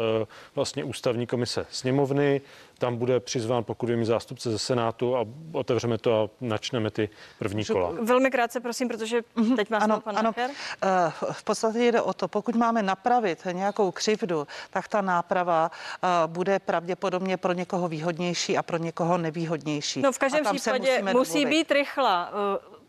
vlastně 0.54 0.84
ústavní 0.84 1.26
komise 1.26 1.66
sněmovny, 1.70 2.40
tam 2.78 2.96
bude 2.96 3.20
přizván, 3.20 3.64
pokud 3.64 3.90
vím, 3.90 4.04
zástupce 4.04 4.50
ze 4.50 4.58
Senátu 4.58 5.16
a 5.16 5.24
otevřeme 5.52 5.98
to 5.98 6.22
a 6.22 6.28
načneme 6.40 6.90
ty 6.90 7.08
první 7.38 7.64
kola. 7.64 7.92
Velmi 8.02 8.30
krátce, 8.30 8.60
prosím, 8.60 8.88
protože 8.88 9.22
teď 9.56 9.70
má 9.70 9.78
Ano, 9.78 9.86
slovo 9.86 10.00
pan 10.00 10.18
ano. 10.18 10.32
Eh, 10.38 11.12
V 11.32 11.42
podstatě 11.44 11.78
jde 11.78 12.00
o 12.00 12.12
to, 12.12 12.28
pokud 12.28 12.56
máme 12.56 12.82
napravit 12.82 13.46
nějakou 13.52 13.90
křivdu, 13.90 14.46
tak 14.70 14.88
ta 14.88 15.00
náprava 15.00 15.70
eh, 16.02 16.08
bude 16.26 16.58
pravděpodobně 16.58 17.36
pro 17.36 17.52
někoho 17.52 17.88
výhodnější 17.88 18.58
a 18.58 18.62
pro 18.62 18.76
někoho 18.76 19.18
nevýhodnější. 19.18 20.02
No 20.02 20.12
v 20.12 20.18
každém 20.18 20.44
případě 20.44 21.02
musí 21.02 21.32
domluvit. 21.32 21.50
být 21.58 21.70
rychlá. 21.70 22.32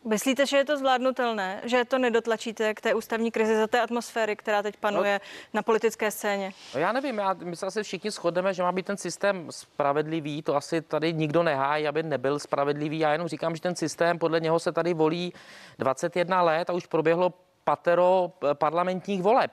Myslíte, 0.05 0.45
že 0.45 0.57
je 0.57 0.65
to 0.65 0.77
zvládnutelné, 0.77 1.61
že 1.63 1.85
to 1.85 1.97
nedotlačíte 1.97 2.73
k 2.73 2.81
té 2.81 2.93
ústavní 2.93 3.31
krizi 3.31 3.55
za 3.55 3.67
té 3.67 3.81
atmosféry, 3.81 4.35
která 4.35 4.61
teď 4.61 4.77
panuje 4.77 5.21
na 5.53 5.61
politické 5.61 6.11
scéně? 6.11 6.51
No 6.73 6.79
já 6.79 6.91
nevím, 6.91 7.17
já, 7.17 7.33
my 7.33 7.55
se 7.55 7.65
asi 7.65 7.83
všichni 7.83 8.11
shodneme, 8.11 8.53
že 8.53 8.63
má 8.63 8.71
být 8.71 8.85
ten 8.85 8.97
systém 8.97 9.47
spravedlivý, 9.49 10.41
to 10.41 10.55
asi 10.55 10.81
tady 10.81 11.13
nikdo 11.13 11.43
nehájí, 11.43 11.87
aby 11.87 12.03
nebyl 12.03 12.39
spravedlivý. 12.39 12.99
Já 12.99 13.11
jenom 13.11 13.27
říkám, 13.27 13.55
že 13.55 13.61
ten 13.61 13.75
systém, 13.75 14.19
podle 14.19 14.39
něho 14.39 14.59
se 14.59 14.71
tady 14.71 14.93
volí 14.93 15.33
21 15.77 16.41
let 16.41 16.69
a 16.69 16.73
už 16.73 16.85
proběhlo 16.85 17.33
patero 17.63 18.31
eh, 18.51 18.55
parlamentních 18.55 19.21
voleb. 19.21 19.51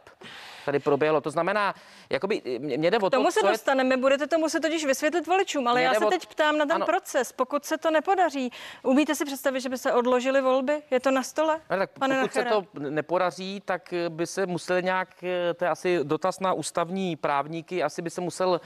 Tady 0.64 0.78
proběhlo. 0.78 1.20
To 1.20 1.30
znamená, 1.30 1.74
jakoby, 2.10 2.42
mě 2.58 2.78
mě 2.78 2.90
jde 2.90 2.98
o 2.98 3.06
K 3.08 3.10
tomu 3.12 3.24
to, 3.24 3.30
se 3.32 3.40
co 3.40 3.46
je 3.46 3.52
dostaneme, 3.52 3.96
budete 3.96 4.26
to 4.26 4.38
muset 4.38 4.60
totiž 4.60 4.84
vysvětlit 4.84 5.26
voličům, 5.26 5.68
ale 5.68 5.82
já 5.82 5.94
se 5.94 6.06
o- 6.06 6.10
teď 6.10 6.26
ptám 6.26 6.58
na 6.58 6.66
ten 6.66 6.74
Ano. 6.76 6.86
proces. 6.86 7.32
Pokud 7.32 7.64
se 7.64 7.78
to 7.78 7.90
nepodaří, 7.90 8.50
umíte 8.82 9.14
si 9.14 9.24
představit, 9.24 9.60
že 9.60 9.68
by 9.68 9.78
se 9.78 9.92
odložily 9.92 10.40
volby? 10.40 10.82
Je 10.90 11.00
to 11.00 11.10
na 11.10 11.22
stole? 11.22 11.60
No, 11.70 11.76
tak 11.76 11.90
pane 11.90 12.20
pokud 12.20 12.32
se 12.32 12.44
Nachere? 12.44 12.62
to 12.62 12.80
nepodaří, 12.90 13.62
tak 13.64 13.92
eh, 13.92 14.08
by 14.08 14.26
se 14.26 14.46
museli 14.46 14.82
nějak, 14.82 15.08
eh, 15.24 15.54
to 15.54 15.64
je 15.64 15.70
asi 15.70 16.00
dotaz 16.02 16.40
na 16.40 16.52
ústavní 16.52 17.16
právníky, 17.16 17.82
asi 17.82 18.02
by 18.02 18.10
se 18.10 18.20
musel 18.20 18.60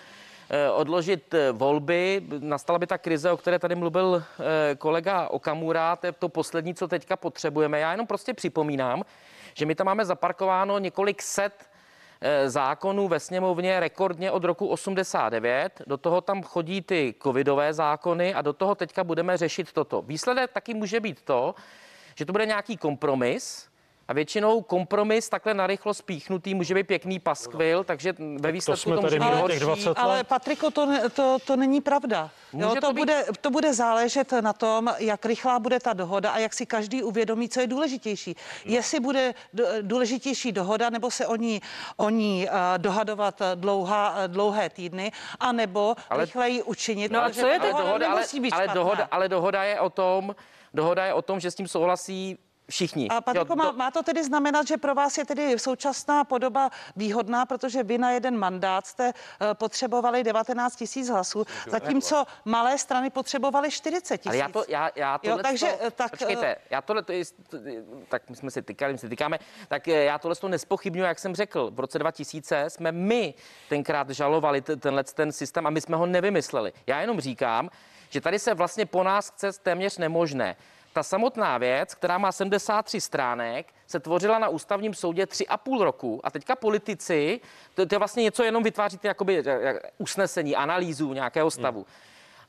eh, 0.50 0.70
odložit 0.70 1.34
eh, 1.34 1.52
volby. 1.52 2.22
Nastala 2.38 2.78
by 2.78 2.86
ta 2.86 2.98
krize, 2.98 3.30
o 3.30 3.36
které 3.36 3.58
tady 3.58 3.74
mluvil 3.74 4.22
eh, 4.72 4.74
kolega 4.76 5.28
Okamura, 5.28 5.96
to 5.96 6.06
je 6.06 6.12
to 6.12 6.28
poslední, 6.28 6.74
co 6.74 6.88
teďka 6.88 7.16
potřebujeme. 7.16 7.80
Já 7.80 7.90
jenom 7.90 8.06
prostě 8.06 8.34
připomínám, 8.34 9.02
že 9.54 9.66
my 9.66 9.74
tam 9.74 9.86
máme 9.86 10.04
zaparkováno 10.04 10.78
několik 10.78 11.22
set 11.22 11.70
eh, 12.20 12.50
zákonů 12.50 13.08
ve 13.08 13.20
sněmovně 13.20 13.80
rekordně 13.80 14.30
od 14.30 14.44
roku 14.44 14.66
89. 14.66 15.82
Do 15.86 15.96
toho 15.96 16.20
tam 16.20 16.42
chodí 16.42 16.82
ty 16.82 17.14
covidové 17.22 17.74
zákony 17.74 18.34
a 18.34 18.42
do 18.42 18.52
toho 18.52 18.74
teďka 18.74 19.04
budeme 19.04 19.36
řešit 19.36 19.72
toto. 19.72 20.02
Výsledek 20.02 20.52
taky 20.52 20.74
může 20.74 21.00
být 21.00 21.22
to, 21.22 21.54
že 22.14 22.24
to 22.24 22.32
bude 22.32 22.46
nějaký 22.46 22.76
kompromis 22.76 23.71
a 24.12 24.14
většinou 24.14 24.60
kompromis 24.62 25.28
takhle 25.28 25.54
narychlo 25.54 25.94
spíchnutý 25.94 26.54
může 26.54 26.74
být 26.74 26.86
pěkný 26.86 27.18
paskvil, 27.18 27.84
takže 27.84 28.14
ve 28.38 28.52
výsledku 28.52 28.82
jsme 28.82 28.96
to, 28.96 29.02
tady 29.02 29.18
může 29.18 29.30
být 29.30 29.40
horší. 29.40 29.58
20 29.60 29.98
Ale 29.98 30.24
Patriko, 30.24 30.70
to, 30.70 30.86
ne- 30.86 31.08
to, 31.08 31.38
to 31.46 31.56
není 31.56 31.80
pravda. 31.80 32.30
Může 32.52 32.64
Jo, 32.66 32.74
to 32.74 32.80
to, 32.80 32.92
být- 32.92 33.00
bude, 33.00 33.24
to 33.40 33.50
bude 33.50 33.74
záležet 33.74 34.32
na 34.32 34.52
tom, 34.52 34.92
jak 34.98 35.24
rychlá 35.26 35.58
bude 35.58 35.80
ta 35.80 35.92
dohoda 35.92 36.30
a 36.30 36.38
jak 36.38 36.54
si 36.54 36.66
každý 36.66 37.02
uvědomí, 37.02 37.48
co 37.48 37.60
je 37.60 37.66
důležitější. 37.66 38.34
No. 38.66 38.72
Jestli 38.74 39.00
bude 39.00 39.34
důležitější 39.82 40.52
dohoda, 40.52 40.90
nebo 40.90 41.10
se 41.10 41.26
o 41.26 41.36
ní, 41.36 41.62
o 41.96 42.10
ní 42.10 42.46
uh, 42.48 42.54
dohadovat 42.76 43.40
eh, 43.40 43.56
dlouhá, 43.56 44.14
eh, 44.16 44.28
dlouhé 44.28 44.70
týdny, 44.70 45.12
anebo 45.40 45.80
Ale- 45.80 45.96
ale, 46.10 46.24
rychleji 46.24 46.62
učinit. 46.62 47.12
No 47.12 47.20
a 47.24 47.28
protože 47.28 47.40
co 47.40 47.46
je 47.46 47.58
ale 47.58 47.72
dohoda, 47.72 48.10
ale, 48.12 48.24
ale, 48.52 48.68
dohoda, 48.68 49.08
ale 49.10 49.28
dohoda 49.28 49.64
je 49.64 49.80
o 49.80 49.90
tom, 49.90 50.36
dohoda 50.74 51.06
je 51.06 51.14
o 51.14 51.22
tom, 51.22 51.40
že 51.40 51.50
s 51.50 51.54
tím 51.54 51.68
souhlasí 51.68 52.38
všichni. 52.70 53.08
A 53.08 53.20
Patriko, 53.20 53.56
má, 53.56 53.72
má 53.72 53.90
to 53.90 54.02
tedy 54.02 54.24
znamenat, 54.24 54.66
že 54.66 54.76
pro 54.76 54.94
vás 54.94 55.18
je 55.18 55.24
tedy 55.24 55.58
současná 55.58 56.24
podoba 56.24 56.70
výhodná, 56.96 57.46
protože 57.46 57.82
vy 57.82 57.98
na 57.98 58.10
jeden 58.10 58.38
mandát 58.38 58.86
jste 58.86 59.12
eh, 59.12 59.54
potřebovali 59.54 60.24
19 60.24 60.76
tisíc 60.76 61.08
hlasů, 61.08 61.44
zatímco 61.68 62.24
malé 62.44 62.78
strany 62.78 63.10
potřebovaly 63.10 63.70
40 63.70 64.18
tisíc. 64.18 64.26
Ale 64.26 64.36
já 64.36 64.48
to, 64.48 64.64
já, 64.68 64.90
já 64.96 65.18
Jo, 65.22 65.38
takže, 65.42 65.66
to, 65.66 65.86
eh, 65.86 65.90
tak, 65.90 66.10
počkejte, 66.10 66.56
já 66.70 66.82
tohle 66.82 67.02
to 67.02 67.12
je, 67.12 67.24
tak 68.08 68.30
my 68.30 68.36
jsme 68.36 68.50
si 68.50 68.62
tykali, 68.62 68.92
my 68.92 68.98
si 68.98 69.08
tykáme, 69.08 69.38
tak 69.68 69.88
eh, 69.88 70.04
já 70.04 70.18
tohle 70.18 70.36
to 70.36 70.48
nespochybnuju, 70.48 71.06
jak 71.06 71.18
jsem 71.18 71.34
řekl, 71.34 71.70
v 71.70 71.80
roce 71.80 71.98
2000 71.98 72.70
jsme 72.70 72.92
my 72.92 73.34
tenkrát 73.68 74.10
žalovali 74.10 74.62
tenhle 74.62 75.04
ten 75.04 75.32
systém 75.32 75.66
a 75.66 75.70
my 75.70 75.80
jsme 75.80 75.96
ho 75.96 76.06
nevymysleli. 76.06 76.72
Já 76.86 77.00
jenom 77.00 77.20
říkám, 77.20 77.70
že 78.08 78.20
tady 78.20 78.38
se 78.38 78.54
vlastně 78.54 78.86
po 78.86 79.02
nás 79.02 79.30
chce 79.30 79.52
téměř 79.52 79.98
nemožné. 79.98 80.56
Ta 80.92 81.02
samotná 81.02 81.58
věc, 81.58 81.94
která 81.94 82.18
má 82.18 82.32
73 82.32 83.00
stránek, 83.00 83.66
se 83.86 84.00
tvořila 84.00 84.38
na 84.38 84.48
ústavním 84.48 84.94
soudě 84.94 85.26
tři 85.26 85.46
a 85.46 85.56
půl 85.56 85.84
roku 85.84 86.20
a 86.24 86.30
teďka 86.30 86.56
politici, 86.56 87.40
to, 87.74 87.86
to 87.86 87.94
je 87.94 87.98
vlastně 87.98 88.22
něco, 88.22 88.42
jenom 88.42 88.62
vytváříte 88.62 89.08
jakoby 89.08 89.38
eh, 89.38 89.42
eh, 89.46 89.80
usnesení, 89.98 90.56
analýzu 90.56 91.12
nějakého 91.12 91.50
stavu. 91.50 91.86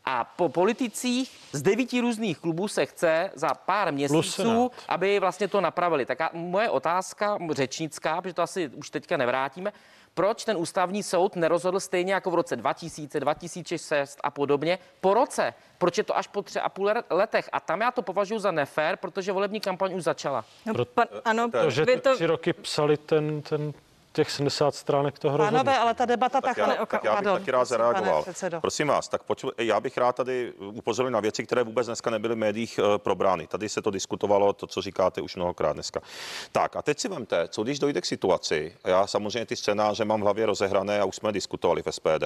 A 0.05 0.23
po 0.23 0.49
politicích 0.49 1.39
z 1.51 1.61
devíti 1.61 2.01
různých 2.01 2.39
klubů 2.39 2.67
se 2.67 2.85
chce 2.85 3.31
za 3.33 3.53
pár 3.53 3.93
měsíců, 3.93 4.71
aby 4.87 5.19
vlastně 5.19 5.47
to 5.47 5.61
napravili. 5.61 6.05
Tak 6.05 6.21
a 6.21 6.29
moje 6.33 6.69
otázka 6.69 7.37
řečnická, 7.51 8.21
protože 8.21 8.33
to 8.33 8.41
asi 8.41 8.67
už 8.67 8.89
teďka 8.89 9.17
nevrátíme, 9.17 9.73
proč 10.13 10.45
ten 10.45 10.57
ústavní 10.57 11.03
soud 11.03 11.35
nerozhodl 11.35 11.79
stejně 11.79 12.13
jako 12.13 12.31
v 12.31 12.35
roce 12.35 12.55
2000, 12.55 13.19
2006 13.19 14.19
a 14.23 14.31
podobně 14.31 14.79
po 15.01 15.13
roce? 15.13 15.53
Proč 15.77 15.97
je 15.97 16.03
to 16.03 16.17
až 16.17 16.27
po 16.27 16.41
tři 16.41 16.59
a 16.59 16.69
půl 16.69 16.91
letech? 17.09 17.49
A 17.51 17.59
tam 17.59 17.81
já 17.81 17.91
to 17.91 18.01
považuji 18.01 18.39
za 18.39 18.51
nefér, 18.51 18.97
protože 18.97 19.31
volební 19.31 19.59
kampaň 19.59 19.93
už 19.93 20.03
začala. 20.03 20.45
No, 20.65 20.85
pan, 20.85 21.07
ano, 21.25 21.49
Takže 21.51 21.85
vy 21.85 21.95
to... 21.95 22.09
to, 22.09 22.15
tři 22.15 22.25
roky 22.25 22.53
psali 22.53 22.97
ten, 22.97 23.41
ten, 23.41 23.73
těch 24.13 24.31
70 24.31 24.75
stránek 24.75 25.19
toho 25.19 25.37
Pánové, 25.37 25.51
rozhodnutí. 25.57 25.77
ale 25.77 25.93
ta 25.93 26.05
debata 26.05 26.41
Tak 26.41 26.49
tak, 26.49 26.57
já, 26.57 26.67
ne, 26.67 26.77
tak 26.87 27.03
já 27.03 27.11
bych 27.11 27.15
pardon, 27.15 27.39
taky 27.39 27.51
rád 27.51 27.65
zareagoval. 27.65 28.25
Prosím 28.61 28.87
vás, 28.87 29.07
tak 29.07 29.23
pojď, 29.23 29.45
já 29.57 29.79
bych 29.79 29.97
rád 29.97 30.15
tady 30.15 30.53
upozornil 30.53 31.11
na 31.11 31.19
věci, 31.19 31.45
které 31.45 31.63
vůbec 31.63 31.87
dneska 31.87 32.09
nebyly 32.09 32.35
v 32.35 32.37
médiích 32.37 32.79
eh, 32.79 32.97
probrány. 32.97 33.47
Tady 33.47 33.69
se 33.69 33.81
to 33.81 33.91
diskutovalo, 33.91 34.53
to, 34.53 34.67
co 34.67 34.81
říkáte 34.81 35.21
už 35.21 35.35
mnohokrát 35.35 35.73
dneska. 35.73 35.99
Tak 36.51 36.75
a 36.75 36.81
teď 36.81 36.99
si 36.99 37.07
vemte, 37.07 37.47
co 37.47 37.63
když 37.63 37.79
dojde 37.79 38.01
k 38.01 38.05
situaci, 38.05 38.75
a 38.83 38.89
já 38.89 39.07
samozřejmě 39.07 39.45
ty 39.45 39.55
scénáře 39.55 40.05
mám 40.05 40.19
v 40.19 40.23
hlavě 40.23 40.45
rozehrané 40.45 40.99
a 40.99 41.05
už 41.05 41.15
jsme 41.15 41.31
diskutovali 41.31 41.81
v 41.83 41.91
SPD, 41.91 42.23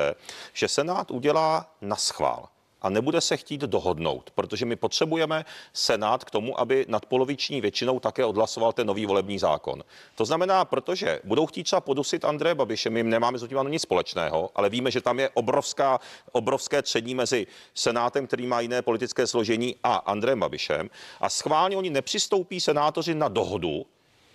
že 0.54 0.68
Senát 0.68 1.12
udělá 1.12 1.66
na 1.82 1.96
schvál 1.96 2.48
a 2.82 2.90
nebude 2.90 3.22
se 3.22 3.38
chtít 3.38 3.62
dohodnout, 3.62 4.32
protože 4.36 4.66
my 4.66 4.76
potřebujeme 4.76 5.46
Senát 5.74 6.24
k 6.24 6.32
tomu, 6.32 6.60
aby 6.60 6.86
nadpoloviční 6.88 7.62
většinou 7.62 8.00
také 8.00 8.26
odhlasoval 8.26 8.74
ten 8.74 8.88
nový 8.88 9.06
volební 9.06 9.40
zákon. 9.40 9.84
To 10.16 10.26
znamená, 10.26 10.66
protože 10.66 11.20
budou 11.24 11.46
chtít 11.46 11.64
třeba 11.64 11.82
podusit 11.82 12.26
Andreje 12.26 12.56
Babiše, 12.56 12.90
my 12.90 13.04
nemáme 13.04 13.38
s 13.38 13.48
tím 13.48 13.58
nic 13.68 13.82
společného, 13.82 14.50
ale 14.56 14.70
víme, 14.70 14.92
že 14.92 15.02
tam 15.02 15.20
je 15.20 15.30
obrovská, 15.34 16.00
obrovské 16.32 16.82
tření 16.82 17.16
mezi 17.16 17.48
Senátem, 17.74 18.28
který 18.28 18.48
má 18.48 18.60
jiné 18.60 18.82
politické 18.82 19.28
složení, 19.28 19.76
a 19.84 19.96
Andrejem 19.96 20.40
Babišem. 20.40 20.90
A 21.22 21.30
schválně 21.30 21.78
oni 21.78 21.90
nepřistoupí 21.90 22.60
senátoři 22.60 23.16
na 23.16 23.28
dohodu, 23.28 23.86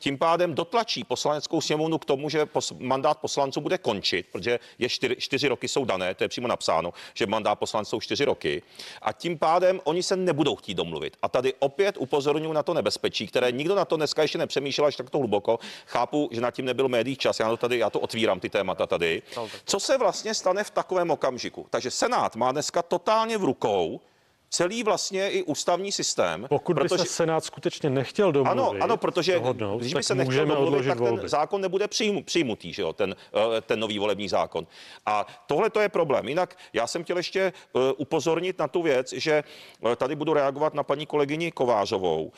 tím 0.02 0.18
pádem 0.18 0.54
dotlačí 0.54 1.04
poslaneckou 1.04 1.60
sněmovnu 1.60 1.98
k 1.98 2.04
tomu, 2.04 2.28
že 2.28 2.46
pos, 2.46 2.72
mandát 2.78 3.18
poslanců 3.18 3.60
bude 3.60 3.78
končit, 3.78 4.26
protože 4.32 4.58
je 4.78 4.88
čtyři, 4.88 5.16
čtyři 5.18 5.48
roky 5.48 5.68
jsou 5.68 5.84
dané, 5.84 6.14
to 6.14 6.24
je 6.24 6.28
přímo 6.28 6.48
napsáno, 6.48 6.92
že 7.14 7.26
mandát 7.26 7.58
poslanců 7.58 7.90
jsou 7.90 8.00
čtyři 8.00 8.24
roky. 8.24 8.62
A 9.02 9.12
tím 9.12 9.38
pádem 9.38 9.80
oni 9.84 10.02
se 10.02 10.16
nebudou 10.16 10.56
chtít 10.56 10.74
domluvit. 10.74 11.16
A 11.22 11.28
tady 11.28 11.54
opět 11.58 11.94
upozorňuji 11.98 12.52
na 12.52 12.62
to 12.62 12.74
nebezpečí, 12.74 13.26
které 13.26 13.52
nikdo 13.52 13.74
na 13.74 13.84
to 13.84 13.96
dneska 13.96 14.22
ještě 14.22 14.38
nepřemýšlel 14.38 14.86
až 14.86 14.96
takto 14.96 15.18
hluboko. 15.18 15.58
Chápu, 15.86 16.28
že 16.32 16.40
nad 16.40 16.50
tím 16.50 16.64
nebyl 16.64 16.88
médií 16.88 17.16
čas, 17.16 17.40
já 17.40 17.48
to 17.48 17.56
tady, 17.56 17.78
já 17.78 17.90
to 17.90 18.00
otvírám 18.00 18.40
ty 18.40 18.50
témata 18.50 18.86
tady. 18.86 19.22
Co 19.64 19.80
se 19.80 19.98
vlastně 19.98 20.34
stane 20.34 20.64
v 20.64 20.70
takovém 20.70 21.10
okamžiku? 21.10 21.66
Takže 21.70 21.90
Senát 21.90 22.36
má 22.36 22.52
dneska 22.52 22.82
totálně 22.82 23.38
v 23.38 23.44
rukou 23.44 24.00
celý 24.52 24.82
vlastně 24.82 25.30
i 25.30 25.42
ústavní 25.42 25.92
systém. 25.92 26.46
Pokud 26.48 26.74
by 26.74 26.88
protože... 26.88 27.04
se 27.04 27.08
Senát 27.08 27.44
skutečně 27.44 27.90
nechtěl 27.90 28.32
domluvit, 28.32 28.52
Ano, 28.52 28.74
ano, 28.80 28.96
protože 28.96 29.34
dohodnout, 29.34 29.78
když 29.80 29.94
by 29.94 30.02
se 30.02 30.14
nechtěl 30.14 30.46
domluvit, 30.46 30.86
tak 30.86 30.98
volby. 30.98 31.20
ten 31.20 31.28
zákon 31.28 31.60
nebude 31.60 31.88
přijmu, 31.88 32.22
přijmutý, 32.22 32.72
že 32.72 32.82
jo, 32.82 32.92
ten, 32.92 33.16
eh, 33.56 33.60
ten 33.60 33.80
nový 33.80 33.98
volební 33.98 34.28
zákon. 34.28 34.66
A 35.06 35.26
tohle 35.46 35.70
to 35.70 35.80
je 35.80 35.88
problém. 35.88 36.28
Jinak 36.28 36.56
já 36.72 36.86
jsem 36.86 37.04
chtěl 37.04 37.16
ještě 37.16 37.40
eh, 37.40 37.78
upozornit 37.96 38.58
na 38.58 38.68
tu 38.68 38.82
věc, 38.82 39.12
že 39.12 39.44
eh, 39.92 39.96
tady 39.96 40.16
budu 40.16 40.32
reagovat 40.32 40.74
na 40.74 40.82
paní 40.82 41.06
kolegyni 41.06 41.52
Kovářovou. 41.52 42.32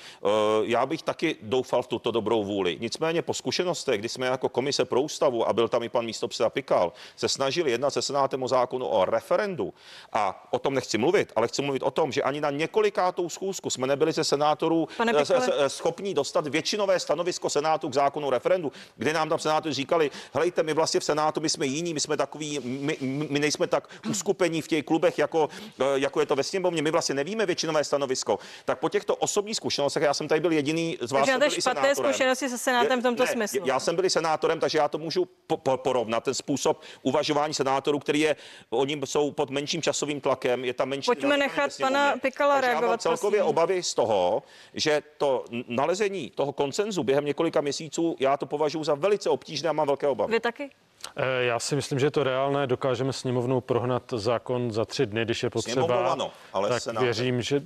Já 0.63 0.87
bych 0.87 1.03
taky 1.03 1.37
doufal 1.43 1.83
v 1.83 1.87
tuto 1.87 2.11
dobrou 2.11 2.45
vůli. 2.45 2.77
Nicméně 2.81 3.23
po 3.23 3.35
zkušenostech, 3.35 4.01
kdy 4.01 4.09
jsme 4.09 4.27
jako 4.27 4.49
komise 4.49 4.85
pro 4.85 5.03
ústavu, 5.03 5.49
a 5.49 5.53
byl 5.53 5.69
tam 5.69 5.83
i 5.83 5.89
pan 5.89 6.05
místopředseda 6.05 6.51
Pikal, 6.51 6.93
se 7.17 7.29
snažili 7.29 7.71
jednat 7.71 7.91
se 7.91 8.03
Senátem 8.03 8.43
o 8.43 8.49
zákonu 8.49 8.87
o 8.87 9.05
referendu, 9.05 9.75
a 10.13 10.49
o 10.51 10.59
tom 10.59 10.75
nechci 10.75 10.99
mluvit, 10.99 11.33
ale 11.37 11.49
chci 11.49 11.63
mluvit 11.63 11.83
o 11.83 11.91
tom, 11.91 12.04
tom, 12.05 12.13
že 12.13 12.23
ani 12.23 12.41
na 12.41 12.51
několikátou 12.51 13.29
schůzku 13.29 13.71
jsme 13.71 13.87
nebyli 13.87 14.13
ze 14.13 14.25
senátorů 14.25 14.89
eh, 15.17 15.25
se- 15.25 15.69
schopní 15.69 16.15
dostat 16.15 16.47
většinové 16.47 17.01
stanovisko 17.01 17.51
Senátu 17.51 17.89
k 17.89 17.95
zákonu 17.95 18.31
referendu, 18.31 18.73
kde 18.97 19.13
nám 19.13 19.29
tam 19.29 19.39
senátoři 19.39 19.75
říkali, 19.75 20.11
helejte, 20.35 20.63
my 20.63 20.73
vlastně 20.75 21.01
v 21.01 21.05
Senátu, 21.05 21.41
my 21.41 21.49
jsme 21.49 21.67
jiní, 21.67 21.95
my 21.95 22.01
jsme 22.01 22.17
takový, 22.17 22.61
my, 22.61 22.97
my 23.31 23.39
nejsme 23.39 23.67
tak 23.67 23.89
uskupení 24.11 24.63
v 24.63 24.69
těch 24.69 24.85
klubech, 24.85 25.19
jako, 25.19 25.49
eh, 25.81 25.85
jako 25.95 26.21
je 26.21 26.27
to 26.27 26.37
ve 26.37 26.43
sněmovně, 26.43 26.83
my 26.83 26.91
vlastně 26.91 27.15
nevíme 27.15 27.47
většinové 27.47 27.85
stanovisko. 27.85 28.39
Tak 28.65 28.79
po 28.79 28.89
těchto 28.89 29.17
osobních 29.17 29.57
zkušenostech, 29.57 30.03
já 30.03 30.15
jsem 30.15 30.29
tady 30.29 30.41
byl 30.41 30.53
jediný 30.53 30.99
z 31.01 31.13
vás, 31.13 31.21
Takže 31.21 31.33
máte 31.33 31.51
špatné 31.51 31.95
zkušenosti 31.95 32.49
se 32.49 32.59
Senátem 32.59 33.01
v 33.01 33.03
tomto 33.03 33.25
ne, 33.25 33.33
smyslu. 33.33 33.61
Já 33.65 33.81
jsem 33.81 33.97
byl 33.97 34.11
senátorem, 34.11 34.61
takže 34.61 34.79
já 34.79 34.89
to 34.89 34.99
můžu 34.99 35.25
po, 35.47 35.57
po, 35.57 35.77
porovnat, 35.77 36.25
ten 36.25 36.35
způsob 36.35 36.83
uvažování 37.03 37.55
senátorů, 37.55 37.99
který 37.99 38.21
je, 38.21 38.37
oni 38.71 39.01
jsou 39.05 39.31
pod 39.31 39.51
menším 39.51 39.83
časovým 39.83 40.21
tlakem, 40.21 40.65
je 40.65 40.75
tam 40.75 40.89
menší... 40.89 41.07
Pojďme 41.07 41.37
nechat 41.37 41.73
sněmovně. 41.73 41.94
Pana 41.99 42.17
Pikala 42.23 42.55
Takže 42.55 42.69
já 42.69 42.75
mám 42.75 42.81
reagovat, 42.83 43.03
celkově 43.03 43.39
prosím. 43.41 43.51
obavy 43.51 43.83
z 43.83 43.95
toho, 43.95 44.43
že 44.75 45.03
to 45.19 45.45
nalezení 45.69 46.31
toho 46.31 46.53
koncenzu 46.53 47.03
během 47.03 47.25
několika 47.25 47.61
měsíců, 47.61 48.17
já 48.21 48.37
to 48.37 48.47
považuji 48.47 48.85
za 48.85 48.95
velice 48.95 49.31
obtížné 49.31 49.69
a 49.69 49.73
mám 49.73 49.87
velké 49.87 50.09
obavy. 50.09 50.33
Vy 50.33 50.41
taky? 50.41 50.71
Eh, 51.17 51.45
Já 51.45 51.59
si 51.59 51.77
myslím, 51.77 51.99
že 51.99 52.07
je 52.07 52.11
to 52.11 52.25
reálné. 52.25 52.67
Dokážeme 52.67 53.13
sněmovnou 53.13 53.61
prohnat 53.61 54.03
zákon 54.17 54.73
za 54.73 54.85
tři 54.85 55.07
dny, 55.07 55.25
když 55.25 55.43
je 55.43 55.51
potřeba. 55.51 55.73
Sněmovnou 55.87 56.11
ano, 56.11 56.31
ale 56.53 56.69
tak 56.69 56.83
Senátem. 56.83 57.05
věřím, 57.05 57.43
že 57.43 57.63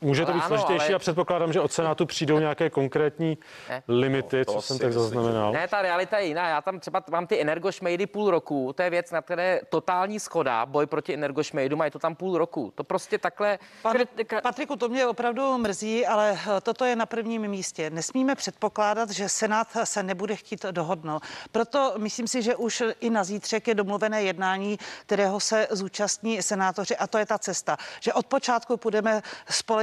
může 0.00 0.26
to 0.26 0.32
být 0.32 0.44
složitější 0.44 0.86
ale- 0.86 0.94
a 0.94 0.98
předpokládám, 0.98 1.52
že 1.52 1.60
od 1.60 1.72
Senátu 1.72 2.06
přijdou 2.06 2.38
nějaké 2.38 2.70
konkrétní 2.70 3.38
Ne. 3.68 3.82
limity, 3.88 4.38
No, 4.38 4.44
to 4.44 4.52
co 4.52 4.60
jsem 4.62 4.78
tak 4.78 4.92
zaznamenal. 4.92 5.52
Ne, 5.52 5.68
ta 5.68 5.82
realita 5.82 6.18
je 6.18 6.26
jiná. 6.26 6.48
Já 6.48 6.60
tam 6.60 6.80
třeba 6.80 7.02
mám 7.10 7.26
ty 7.26 7.40
energošmejdy 7.40 8.06
půl 8.06 8.30
roku. 8.30 8.72
To 8.72 8.82
je 8.82 8.90
věc, 8.90 9.10
na 9.10 9.22
které 9.22 9.44
je 9.44 9.62
totální 9.68 10.20
schoda. 10.20 10.66
Boj 10.66 10.86
proti 10.86 11.14
energošmejdům 11.14 11.80
a 11.80 11.84
je 11.84 11.90
to 11.90 11.98
tam 11.98 12.14
půl 12.14 12.38
roku. 12.38 12.72
To 12.74 12.84
prostě 12.84 13.18
takhle... 13.18 13.58
Pan, 13.82 13.96
Patriku, 14.42 14.76
to 14.76 14.88
mě 14.88 15.06
opravdu 15.06 15.58
mrzí, 15.58 16.06
ale 16.06 16.38
eh, 16.56 16.60
toto 16.60 16.84
je 16.84 16.96
na 16.96 17.06
prvním 17.06 17.48
místě. 17.48 17.90
Nesmíme 17.90 18.34
předpokládat, 18.34 19.10
že 19.10 19.28
Senát 19.28 19.68
se 19.84 20.02
nebude 20.02 20.36
chtít 20.36 20.64
dohodnout. 20.70 21.22
Proto 21.52 21.94
myslím 21.98 22.28
si, 22.28 22.42
že 22.42 22.56
už 22.56 22.82
i 23.00 23.10
na 23.10 23.24
zítřek 23.24 23.68
je 23.68 23.74
domluvené 23.74 24.22
jednání, 24.22 24.78
kterého 25.06 25.40
se 25.40 25.66
zúčastní 25.70 26.42
senátoři 26.42 26.96
a 26.96 27.06
to 27.06 27.18
je 27.18 27.26
ta 27.26 27.38
cesta, 27.38 27.76
že 28.00 28.12
od 28.12 28.26
počátku 28.26 28.76
půjdeme 28.76 29.22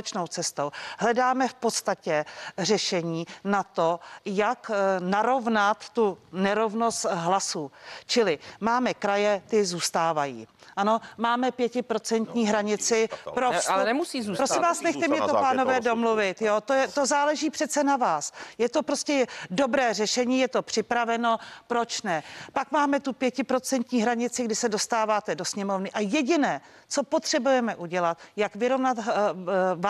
společnou 0.08 0.28
cestou. 0.28 0.72
Hledáme 1.00 1.48
v 1.48 1.54
podstatě 1.54 2.26
řešení 2.58 3.28
na 3.44 3.64
to, 3.64 4.00
jak 4.26 4.72
eh, 4.74 5.00
narovnat 5.00 5.90
tu 5.90 6.18
nerovnost 6.32 7.06
hlasů. 7.10 7.72
Čili 8.06 8.40
máme 8.60 8.94
kraje, 8.94 9.42
ty 9.48 9.66
zůstávají. 9.66 10.48
Ano, 10.76 11.02
máme 11.18 11.52
pětiprocentní 11.52 12.48
hranici 12.48 13.10
pro 13.34 13.52
Ne, 13.52 13.60
vstup. 13.60 13.74
ale 13.76 13.86
nemusí 13.86 14.22
zůstat. 14.22 14.48
Prosím 14.48 14.62
vás, 14.62 14.82
nechte 14.82 15.08
mě 15.08 15.22
to, 15.22 15.34
pánové, 15.34 15.80
domluvit. 15.82 16.42
Jo, 16.42 16.62
to, 16.62 16.74
je, 16.74 16.88
to 16.88 17.06
záleží 17.06 17.50
přece 17.50 17.84
na 17.84 17.98
vás. 17.98 18.32
Je 18.58 18.70
to 18.70 18.84
prostě 18.84 19.28
dobré 19.50 19.94
řešení, 19.94 20.40
je 20.40 20.48
to 20.48 20.62
připraveno, 20.62 21.38
proč 21.68 22.02
ne? 22.02 22.24
Pak 22.54 22.72
máme 22.72 23.00
tu 23.00 23.14
pětiprocentní 23.14 24.02
hranici, 24.02 24.44
kdy 24.46 24.56
se 24.56 24.70
dostáváte 24.70 25.36
do 25.36 25.46
sněmovny 25.46 25.92
a 25.92 26.00
jediné, 26.00 26.62
co 26.88 27.04
potřebujeme 27.04 27.76
udělat, 27.76 28.18
jak 28.36 28.56
vyrovnat 28.56 28.98
uh, 28.98 29.06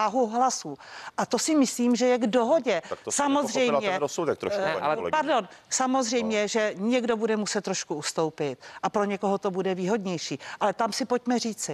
váhu 0.08 0.28
hlasů. 0.28 0.78
A 1.18 1.26
to 1.26 1.40
si 1.40 1.56
myslím, 1.56 1.96
že 1.96 2.06
je 2.06 2.18
k 2.18 2.28
dohodě. 2.28 2.82
Tak 2.90 3.00
to 3.04 3.12
samozřejmě. 3.12 3.90
ten 3.90 4.00
rozsudek 4.00 4.40
trošku, 4.40 4.62
eh, 4.62 4.74
paní 4.74 4.86
ale-. 4.86 5.12
Pardon, 5.12 5.48
samozřejmě, 5.70 6.48
že 6.48 6.74
někdo 6.76 7.18
bude 7.18 7.38
muset 7.38 7.64
trošku 7.64 7.96
ustoupit 7.96 8.60
a 8.84 8.90
pro 8.90 9.04
někoho 9.04 9.38
to 9.38 9.52
bude 9.52 9.76
výhodnější. 9.76 10.40
Ale 10.60 10.74
tam 10.74 10.94
si 10.94 11.06
pojďme 11.06 11.40
říci, 11.40 11.74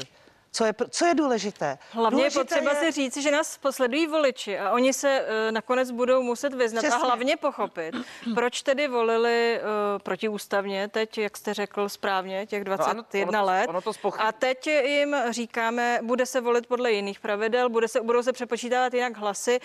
co 0.54 0.66
je, 0.66 0.74
co 0.90 1.06
je 1.06 1.16
důležité. 1.16 1.78
Hlavně 1.92 2.24
je 2.24 2.30
důležité 2.30 2.56
potřeba 2.56 2.76
si 2.76 2.92
říci, 2.92 3.22
že 3.22 3.32
nás 3.32 3.58
posledují 3.58 4.08
voliči 4.08 4.60
a 4.60 4.72
oni 4.72 4.94
se 4.94 5.26
uh, 5.48 5.52
nakonec 5.52 5.92
budou 5.92 6.22
muset 6.24 6.54
vyznat 6.54 6.82
Přesně. 6.82 7.00
a 7.02 7.06
hlavně 7.06 7.38
pochopit, 7.38 7.96
proč 8.36 8.62
tedy 8.62 8.88
volili 8.88 9.60
uh, 9.62 10.00
protiústavně, 10.02 10.88
teď, 10.88 11.18
jak 11.18 11.38
jste 11.38 11.54
řekl 11.54 11.90
správně, 11.90 12.46
těch 12.46 12.64
21 12.64 13.30
ono 13.30 13.40
to- 13.40 13.46
let. 13.46 13.68
ono 13.70 13.82
to 13.82 13.92
a 14.18 14.32
teď 14.32 14.68
jim 14.68 15.16
říkáme, 15.30 16.00
bude 16.04 16.26
se 16.26 16.42
volit 16.42 16.68
podle 16.68 16.92
jiných 16.92 17.20
pravidel, 17.20 17.70
bude 17.70 17.88
se, 17.88 18.02
budou 18.02 18.24
se 18.24 18.34
přepočítávat 18.34 18.94
jinak 18.94 19.18
hlasy 19.18 19.60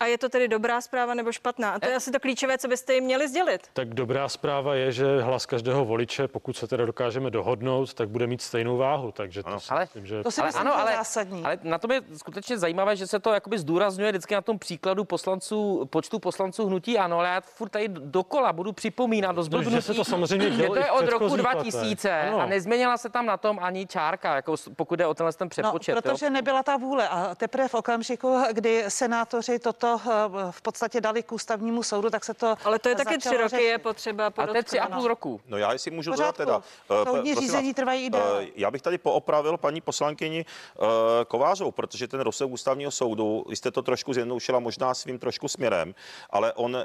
a 0.00 0.06
je 0.06 0.18
to 0.18 0.28
tedy 0.28 0.48
dobrá 0.48 0.80
zpráva 0.80 1.14
nebo 1.14 1.32
špatná. 1.32 1.70
A 1.70 1.78
to 1.78 1.88
je 1.88 1.94
asi 1.94 2.10
to 2.10 2.20
klíčové, 2.20 2.58
co 2.58 2.68
byste 2.68 2.94
jim 2.94 3.04
měli 3.04 3.28
sdělit. 3.28 3.68
Tak 3.72 3.88
dobrá 3.94 4.28
zpráva 4.28 4.74
je, 4.74 4.92
že 4.92 5.20
hlas 5.20 5.46
každého 5.46 5.84
voliče, 5.84 6.28
pokud 6.28 6.56
se 6.56 6.66
teda 6.66 6.86
dokážeme 6.86 7.30
dohodnout, 7.30 7.94
tak 7.94 8.08
bude 8.08 8.26
mít 8.26 8.42
stejnou 8.42 8.76
váhu. 8.76 9.12
Takže 9.12 9.42
to 9.42 9.60
si 9.60 9.70
Ale- 9.70 9.80
myslím, 9.80 10.06
že 10.06 10.22
To 10.28 10.32
si 10.32 10.42
myslím, 10.42 10.62
že 10.86 10.90
je 10.90 10.96
zásadní. 10.96 11.44
ale 11.44 11.58
na 11.62 11.78
tom 11.78 11.90
je 11.92 12.00
skutečně 12.16 12.58
zajímavé, 12.58 12.96
že 12.96 13.06
se 13.06 13.18
to 13.20 13.32
jakoby 13.32 13.58
zdůrazňuje 13.58 14.10
vždycky 14.12 14.34
na 14.34 14.40
tom 14.40 14.58
příkladu 14.58 15.04
poslanců, 15.04 15.86
počtu 15.90 16.18
poslanců 16.18 16.66
hnutí 16.66 16.98
ano, 16.98 17.18
ale 17.18 17.28
já 17.28 17.40
furt 17.40 17.68
tady 17.68 17.88
dokola 17.88 18.52
budu 18.52 18.72
připomínat 18.72 19.36
do 19.36 19.44
No, 19.50 19.62
že 19.62 19.82
se 19.82 19.94
to 19.94 20.04
samozřejmě 20.04 20.50
že 20.50 20.56
dělo 20.56 20.74
to 20.74 20.80
i 20.80 20.84
je 20.84 20.90
od 20.90 21.08
roku 21.08 21.24
předchozích 21.24 21.42
2000 21.42 22.08
letech. 22.10 22.28
Ano. 22.28 22.40
a 22.40 22.46
nezměnila 22.46 22.96
se 22.96 23.08
tam 23.08 23.26
na 23.26 23.36
tom 23.36 23.58
ani 23.62 23.86
čárka, 23.86 24.34
jako 24.34 24.54
pokud 24.76 25.00
je 25.00 25.06
o 25.06 25.14
tenhle 25.14 25.32
ten 25.32 25.46
No, 25.46 25.50
přepočet. 25.50 25.94
jo. 25.96 26.02
protože 26.02 26.30
nebyla 26.30 26.62
ta 26.62 26.76
vůle 26.76 27.08
a 27.08 27.34
teprve 27.34 27.68
v 27.68 27.74
okamžiku, 27.74 28.42
kdy 28.52 28.84
senátoři 28.88 29.58
toto 29.58 30.00
eh, 30.06 30.08
v 30.50 30.62
podstatě 30.62 31.00
dali 31.00 31.22
k 31.22 31.32
ústavnímu 31.32 31.82
soudu, 31.82 32.10
tak 32.10 32.24
se 32.24 32.34
to 32.34 32.54
Ale 32.64 32.78
to 32.78 32.88
je 32.88 32.94
taky 32.94 33.18
tři 33.18 33.36
roky, 33.36 33.48
řešit. 33.48 33.64
je 33.64 33.78
potřeba 33.78 34.26
A 34.26 34.30
to 34.30 34.40
je 34.40 34.46
podotknout. 34.46 34.66
tři 34.66 34.80
a 34.80 34.86
půl 34.86 35.08
roku. 35.08 35.40
No 35.48 35.56
já 35.58 35.78
si 35.78 35.90
můžu 35.90 36.10
Pořádku. 36.10 36.42
dodat 36.42 36.64
teda. 36.88 37.04
Soudní 37.04 37.32
prosím 37.32 37.48
řízení 37.48 37.74
trvají 37.74 38.04
i 38.06 38.10
déle. 38.10 38.42
eh, 38.42 38.46
Já 38.56 38.70
bych 38.70 38.82
tady 38.82 38.98
poopravil 38.98 39.56
paní 39.56 39.80
poslankyni 39.80 40.17
uh, 40.26 40.86
Kovářovou, 41.28 41.70
protože 41.70 42.08
ten 42.08 42.20
rozsah 42.20 42.48
ústavního 42.48 42.90
soudu, 42.90 43.44
vy 43.48 43.56
jste 43.56 43.70
to 43.70 43.82
trošku 43.82 44.12
zjednoušila 44.12 44.58
možná 44.58 44.94
svým 44.94 45.18
trošku 45.18 45.48
směrem, 45.48 45.94
ale 46.30 46.52
on, 46.52 46.74
uh, 46.76 46.82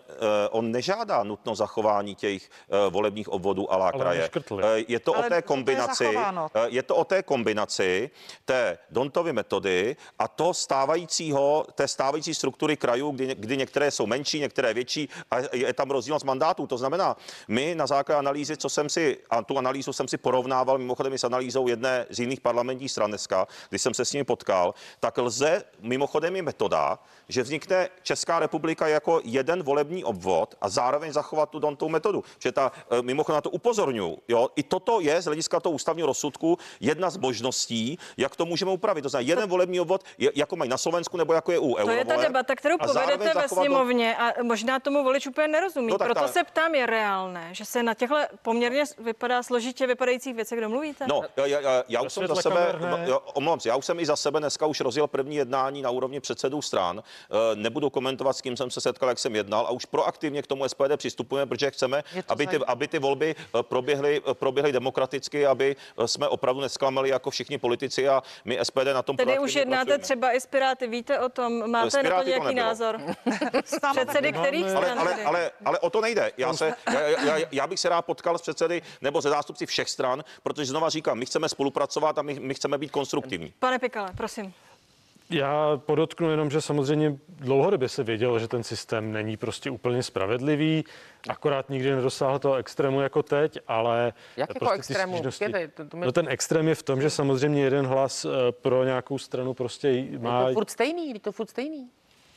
on 0.51 0.71
nežádá 0.71 1.23
nutno 1.23 1.55
zachování 1.55 2.15
těch 2.15 2.49
uh, 2.67 2.93
volebních 2.93 3.29
obvodů 3.29 3.71
a 3.73 3.77
kraje. 3.91 4.29
Eh, 4.63 4.83
Je 4.87 4.99
to 4.99 5.15
Ale 5.15 5.19
o 5.19 5.23
to 5.23 5.29
té 5.29 5.35
je 5.35 5.41
kombinaci, 5.41 6.17
eh, 6.55 6.65
je 6.67 6.83
to 6.83 6.95
o 6.95 7.03
té 7.05 7.23
kombinaci 7.23 8.09
té 8.45 8.77
Dontovy 8.89 9.33
metody 9.33 9.95
a 10.19 10.27
toho 10.27 10.53
stávajícího, 10.53 11.65
té 11.75 11.87
stávající 11.87 12.35
struktury 12.35 12.77
krajů, 12.77 13.11
kdy, 13.11 13.35
kdy 13.35 13.57
některé 13.57 13.91
jsou 13.91 14.05
menší, 14.05 14.39
některé 14.39 14.73
větší 14.73 15.09
a 15.31 15.37
je 15.53 15.73
tam 15.73 15.91
rozdílnost 15.91 16.25
mandátů. 16.25 16.67
To 16.67 16.77
znamená, 16.77 17.17
my 17.47 17.75
na 17.75 17.87
základě 17.87 18.19
analýzy, 18.19 18.57
co 18.57 18.69
jsem 18.69 18.89
si, 18.89 19.17
a 19.29 19.41
tu 19.43 19.57
analýzu 19.57 19.93
jsem 19.93 20.07
si 20.07 20.17
porovnával 20.17 20.77
mimochodem 20.77 21.13
i 21.13 21.17
s 21.19 21.23
analýzou 21.23 21.67
jedné 21.67 22.05
z 22.09 22.19
jiných 22.19 22.41
parlamentních 22.41 22.91
stran 22.91 23.11
dneska, 23.23 23.47
když 23.69 23.81
jsem 23.81 23.93
se 23.93 24.05
s 24.05 24.13
nimi 24.13 24.23
potkal, 24.23 24.73
tak 24.99 25.17
lze 25.17 25.63
mimochodem 25.79 26.35
i 26.35 26.41
metoda, 26.41 26.99
že 27.29 27.43
vznikne 27.43 27.89
Česká 28.03 28.39
republika 28.39 28.87
jako 28.87 29.21
jeden 29.23 29.63
volební 29.63 30.03
obvod 30.03 30.55
a 30.61 30.69
zároveň 30.69 31.11
zachovat 31.13 31.49
tu 31.49 31.59
Dontovou 31.59 31.89
metodu. 31.89 32.23
Že 32.39 32.51
ta, 32.51 32.71
eh, 32.91 33.01
mimochodem 33.01 33.37
na 33.37 33.41
to 33.41 33.49
upozorňuji, 33.49 34.17
jo, 34.27 34.49
i 34.55 34.63
toto 34.63 34.99
je 34.99 35.21
z 35.21 35.25
hlediska 35.25 35.59
toho 35.59 35.73
ústavního 35.73 36.05
rozsudku 36.07 36.57
jedna 36.79 37.09
z 37.09 37.17
možností, 37.17 37.99
jak 38.17 38.35
to 38.35 38.45
můžeme 38.45 38.71
upravit. 38.71 39.01
To 39.01 39.09
znamená, 39.09 39.29
jeden 39.29 39.49
volební 39.49 39.79
obvod, 39.79 40.03
je, 40.17 40.31
jako 40.35 40.55
mají 40.55 40.69
na 40.69 40.77
Slovensku 40.77 41.17
nebo 41.17 41.33
jako 41.33 41.51
je 41.51 41.59
u 41.59 41.75
To 41.75 41.91
je 41.91 42.05
ta 42.05 42.17
debata, 42.17 42.55
kterou 42.55 42.77
povedete 42.77 43.33
ve 43.33 43.49
sněmovně 43.49 44.15
a 44.15 44.43
možná 44.43 44.79
tomu 44.79 45.03
volič 45.03 45.27
úplně 45.27 45.47
nerozumí. 45.47 45.87
No 45.87 45.97
tak 45.97 46.07
Proto 46.07 46.21
ta- 46.21 46.27
se 46.27 46.43
ptám, 46.43 46.75
je 46.75 46.85
reálné, 46.85 47.49
že 47.51 47.65
se 47.65 47.83
na 47.83 47.93
těchto 47.93 48.15
poměrně 48.41 48.83
vypadá 48.99 49.43
složitě 49.43 49.87
vypadajících 49.87 50.35
věcech 50.35 50.61
domluvíte? 50.61 51.05
No, 51.07 51.21
já, 51.37 51.45
já, 51.45 51.59
já, 51.59 51.83
já 51.87 52.01
už 52.01 52.13
jsem 52.13 52.27
za 52.27 52.35
sebe, 52.35 52.75
já, 53.05 53.19
omlouvám 53.33 53.59
se, 53.59 53.69
já 53.69 53.75
už 53.75 53.85
jsem 53.85 53.99
i 53.99 54.05
za 54.05 54.15
sebe 54.15 54.39
dneska 54.39 54.65
už 54.65 54.79
rozjel 54.79 55.07
první 55.07 55.35
jednání 55.35 55.81
na 55.81 55.89
úrovni 55.89 56.19
předsedů 56.19 56.61
stran. 56.61 57.03
E, 57.53 57.55
nebudu 57.55 57.89
komentovat, 57.89 58.33
s 58.33 58.41
kým 58.41 58.57
jsem 58.57 58.71
se 58.71 58.81
setkal, 58.81 59.09
jak 59.09 59.19
jsem 59.19 59.35
jednal 59.35 59.65
a 59.65 59.71
už 59.71 59.85
proaktivně 59.85 60.41
k 60.41 60.47
tomu 60.47 60.69
SPD 60.69 60.97
přistupujeme, 60.97 61.49
protože 61.49 61.71
chceme, 61.71 62.03
to 62.13 62.31
aby 62.31 62.47
ty, 62.47 62.57
aby 62.57 62.87
ty 62.87 62.99
volby 62.99 63.35
e, 63.59 63.63
proběhly, 63.63 64.21
e, 64.31 64.33
proběhly 64.33 64.71
demokraticky, 64.71 65.45
aby 65.45 65.75
jsme 66.05 66.27
opravdu 66.27 66.61
nesklamali 66.61 67.09
jako 67.09 67.29
všichni 67.29 67.57
politici 67.57 68.09
a 68.09 68.23
my 68.45 68.59
SPD 68.63 68.93
na 68.93 69.01
tom 69.01 69.17
Tedy 69.17 69.39
už 69.39 69.55
jednáte 69.55 69.85
pracujeme. 69.85 70.03
třeba 70.03 70.31
i 70.31 70.41
s 70.41 70.45
Piráty, 70.45 70.87
víte 70.87 71.19
o 71.19 71.29
tom, 71.29 71.71
máte 71.71 72.03
na 72.03 72.09
to 72.09 72.23
to 72.23 72.29
nějaký 72.29 72.45
nebylo. 72.45 72.67
názor? 72.67 73.01
Předsedy 73.91 74.33
kterých 74.33 74.65
Ale, 74.75 74.91
ale, 74.91 75.23
ale, 75.23 75.51
ale 75.65 75.79
o 75.79 75.89
to 75.89 76.01
nejde. 76.01 76.31
Já, 76.37 76.53
se, 76.53 76.73
já, 76.93 76.99
já, 77.37 77.47
já 77.51 77.67
bych 77.67 77.79
se 77.79 77.89
rád 77.89 78.01
potkal 78.01 78.37
s 78.37 78.41
předsedy 78.41 78.81
nebo 79.01 79.21
se 79.21 79.29
zástupci 79.29 79.65
všech 79.65 79.89
stran, 79.89 80.23
protože 80.43 80.65
znova 80.65 80.89
říkám, 80.89 81.17
my 81.17 81.25
chceme 81.25 81.49
spolupracovat 81.49 82.17
a 82.17 82.21
my, 82.21 82.39
my 82.39 82.53
chceme 82.53 82.77
být 82.77 82.91
konstruktivní. 82.93 83.53
Pane 83.59 83.79
Pikale, 83.79 84.09
prosím. 84.17 84.53
Já 85.29 85.81
podotknu 85.85 86.29
jenom, 86.29 86.49
že 86.49 86.61
samozřejmě 86.61 87.17
dlouhodobě 87.29 87.89
se 87.89 88.03
vědělo, 88.03 88.39
že 88.39 88.47
ten 88.47 88.63
systém 88.63 89.11
není 89.11 89.37
prostě 89.37 89.69
úplně 89.69 90.03
spravedlivý, 90.03 90.83
akorát 91.29 91.69
nikdy 91.69 91.95
nedosáhl 91.95 92.39
toho 92.39 92.55
extrému 92.55 93.01
jako 93.01 93.23
teď, 93.23 93.59
ale... 93.67 94.13
Jak 94.37 94.49
jako 94.49 94.59
prostě 94.65 94.73
ty 94.75 94.79
extrému? 94.79 95.23
Počkejte, 95.23 95.67
to- 95.67 95.85
to 95.85 95.97
mi- 95.97 96.05
No 96.05 96.11
ten 96.11 96.25
extrém 96.29 96.67
je 96.67 96.75
v 96.75 96.83
tom, 96.83 97.01
že 97.01 97.09
samozřejmě 97.09 97.63
jeden 97.63 97.85
hlas 97.85 98.25
eh, 98.25 98.29
pro 98.51 98.83
nějakou 98.83 99.17
stranu 99.17 99.53
prostě 99.53 99.87
Je 99.89 100.19
má... 100.19 100.47
to 100.47 100.53
furt 100.53 100.69
stejný, 100.69 101.09
je 101.13 101.19
to 101.19 101.31
furt 101.31 101.49
stejný. 101.49 101.89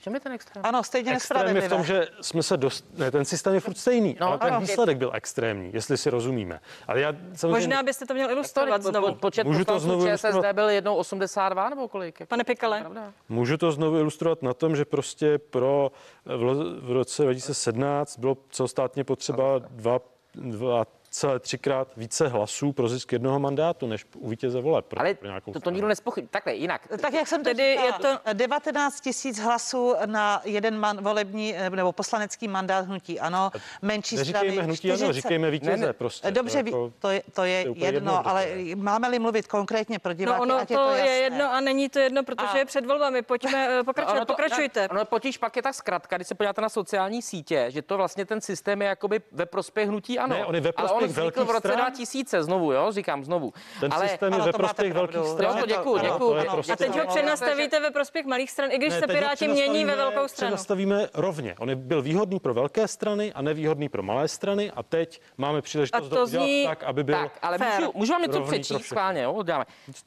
Čem 0.07 0.15
je 0.15 0.21
ten 0.21 0.33
extrém? 0.33 0.65
Ano, 0.67 0.83
stejně 0.85 1.13
Extrém 1.13 1.57
je 1.57 1.63
v 1.63 1.69
tom, 1.69 1.85
že 1.85 2.07
jsme 2.21 2.43
se 2.43 2.57
dost... 2.57 2.85
Ne, 2.99 3.11
ten 3.11 3.25
systém 3.25 3.55
je 3.55 3.61
furt 3.61 3.79
stejný, 3.79 4.17
No, 4.21 4.27
ale 4.29 4.39
ten 4.39 4.49
ano. 4.53 4.61
výsledek 4.61 4.99
byl 4.99 5.11
extrémní, 5.15 5.71
jestli 5.75 5.97
si 5.97 6.11
rozumíme. 6.11 6.61
Ale 6.89 7.01
já 7.01 7.13
samozřejmě... 7.35 7.53
Možná 7.67 7.83
byste 7.83 8.07
to 8.07 8.15
měl 8.15 8.31
ilustrovat 8.31 8.83
Po- 8.83 8.89
znovu. 8.89 9.07
po- 9.07 9.15
Počet 9.15 9.47
Můžu 9.47 9.65
to 9.65 9.79
znovu 9.79 10.07
ČSSD 10.07 10.25
ilustrovat? 10.25 10.55
byl 10.55 10.69
jednou 10.69 10.97
82 10.97 11.69
nebo 11.71 11.89
kolik? 11.89 12.27
Pane 12.29 12.45
Pikale, 12.45 12.81
Pravda? 12.81 13.13
Můžu 13.29 13.57
to 13.57 13.73
znovu 13.73 13.99
ilustrovat 13.99 14.43
na 14.43 14.55
tom, 14.55 14.77
že 14.77 14.85
prostě 14.85 15.39
pro 15.39 15.93
v, 16.25 16.81
v 16.87 16.93
roce 16.93 17.23
2017 17.23 18.19
bylo 18.19 18.37
celostátně 18.51 19.05
potřeba 19.05 19.59
dva, 19.59 20.01
dva 20.35 20.85
celé 21.17 21.39
třikrát 21.39 21.89
více 21.97 22.29
hlasů 22.29 22.73
pro 22.73 22.89
zisk 22.89 23.13
jednoho 23.13 23.39
mandátu, 23.39 23.87
než 23.87 24.07
u 24.17 24.29
vítěze 24.29 24.61
voleb. 24.61 24.87
Pro, 24.87 25.01
Ale 25.01 25.15
pro 25.15 25.29
nějakou 25.29 25.53
to, 25.53 25.61
to 25.61 25.71
nikdo 25.71 25.89
nespochybní. 25.89 26.29
Takhle, 26.29 26.55
jinak. 26.55 26.89
Tak 27.01 27.13
jak 27.15 27.27
jsem 27.29 27.41
to 27.45 27.51
Tedy 27.51 27.71
říkala, 27.73 27.87
je 27.87 27.93
to- 27.93 28.33
19 28.33 29.01
tisíc 29.01 29.39
hlasů 29.39 29.95
na 30.07 30.41
jeden 30.45 30.79
man, 30.79 31.03
volební 31.05 31.55
eh, 31.57 31.71
nebo 31.71 31.93
poslanecký 31.93 32.49
mandát 32.49 32.87
hnutí 32.87 33.21
ano, 33.21 33.51
menší 33.83 34.17
Neříkejme 34.17 34.49
strany 34.53 34.67
hnutí, 34.67 34.89
ano, 34.91 34.97
40. 34.99 35.13
říkejme 35.13 35.51
vítěze 35.51 35.77
Ne, 35.77 35.87
ne. 35.87 35.93
prostě. 35.93 36.31
Dobře, 36.31 36.63
to, 36.63 36.67
jako, 36.69 36.93
to 36.99 37.09
je, 37.11 37.23
to 37.35 37.45
je 37.45 37.65
to 37.65 37.69
jedno, 37.69 37.85
jednoduché. 37.87 38.31
ale 38.31 38.49
máme-li 38.77 39.19
mluvit 39.19 39.47
konkrétně 39.47 39.99
pro 39.99 40.13
diváky, 40.13 40.37
no 40.39 40.43
ono 40.43 40.55
ať 40.57 40.71
je 40.71 40.77
to 40.77 40.85
to 40.85 40.91
jasné. 40.91 41.07
je 41.09 41.23
jedno 41.23 41.53
a 41.53 41.61
není 41.61 41.89
to 41.89 41.99
jedno, 41.99 42.23
protože 42.23 42.47
A- 42.49 42.59
je 42.59 42.65
před 42.65 42.87
volbami. 42.87 43.23
Pojďme 43.23 43.69
eh, 43.81 43.83
pokračovat, 43.85 44.17
Ono 44.17 44.25
to- 44.27 44.33
pokračujte. 44.33 44.89
Ono 44.89 45.05
potíž 45.05 45.39
pak 45.39 45.57
je 45.57 45.63
tak 45.63 45.75
zkratka, 45.75 46.17
když 46.17 46.29
se 46.29 46.35
podíváte 46.35 46.61
na 46.61 46.69
sociální 46.69 47.23
sítě, 47.23 47.67
že 47.69 47.83
to 47.83 47.97
vlastně 47.97 48.25
ten 48.27 48.41
systém 48.41 48.83
je 48.83 48.89
jakoby 48.89 49.21
ve 49.33 49.47
prospěch 49.47 49.89
hnutí 49.89 50.19
ano. 50.19 50.37
Ne, 50.37 50.45
on 50.47 50.55
je 50.55 50.61
ve 50.61 50.73
on 50.73 51.06
prospěch 51.15 51.23
velkých 51.37 51.43
v 51.43 51.55
roce 51.55 51.69
stran. 51.69 51.77
2000 51.79 52.43
znovu, 52.43 52.73
jo, 52.73 52.93
říkám 52.93 53.25
znovu. 53.25 53.53
ten 53.81 53.93
ale, 53.93 54.09
systém 54.09 54.33
je 54.33 54.41
ve 54.41 54.53
prospěch 54.53 54.93
velkých 54.93 55.27
stran. 55.27 55.51
Jo, 55.57 55.61
to 55.61 55.67
děkuju, 55.67 55.97
Ano, 55.99 56.09
děkuju. 56.09 56.35
prostě 56.51 56.73
A 56.73 56.77
teď 56.77 56.99
ho 57.01 57.07
přenastavíte 57.07 57.81
ve 57.81 57.91
prospěch 57.91 58.27
malých 58.27 58.51
stran, 58.51 58.71
i 58.73 58.77
když 58.79 58.91
Ne, 58.91 59.01
se 59.01 59.07
Piráti 59.07 59.49
mění 59.49 59.85
ve 59.85 59.97
velkou 59.97 60.29
stranu. 60.29 60.51
Přenastavíme 60.51 61.09
rovně. 61.15 61.55
On 61.59 61.75
byl 61.75 62.03
výhodný 62.03 62.41
pro 62.41 62.55
velké 62.55 62.89
strany 62.89 63.33
a 63.33 63.43
nevýhodný 63.43 63.89
pro 63.89 64.03
malé 64.03 64.29
strany 64.29 64.71
a 64.71 64.83
teď 64.83 65.21
máme 65.39 65.63
příležitost 65.63 66.09
to 66.09 66.23
udělat 66.25 66.27
zní- 66.47 66.65
tak, 66.67 66.83
aby 66.85 67.05
byl 67.05 67.15
Tak, 67.15 67.33
ale 67.43 67.59
můžu, 67.59 67.93
můžu 67.95 68.13
vám 68.13 68.23
něco 68.23 68.41
přečíst 68.41 68.67
všechny. 68.67 68.85
schválně, 68.85 69.23
jo? 69.23 69.43
Dáme. 69.43 69.65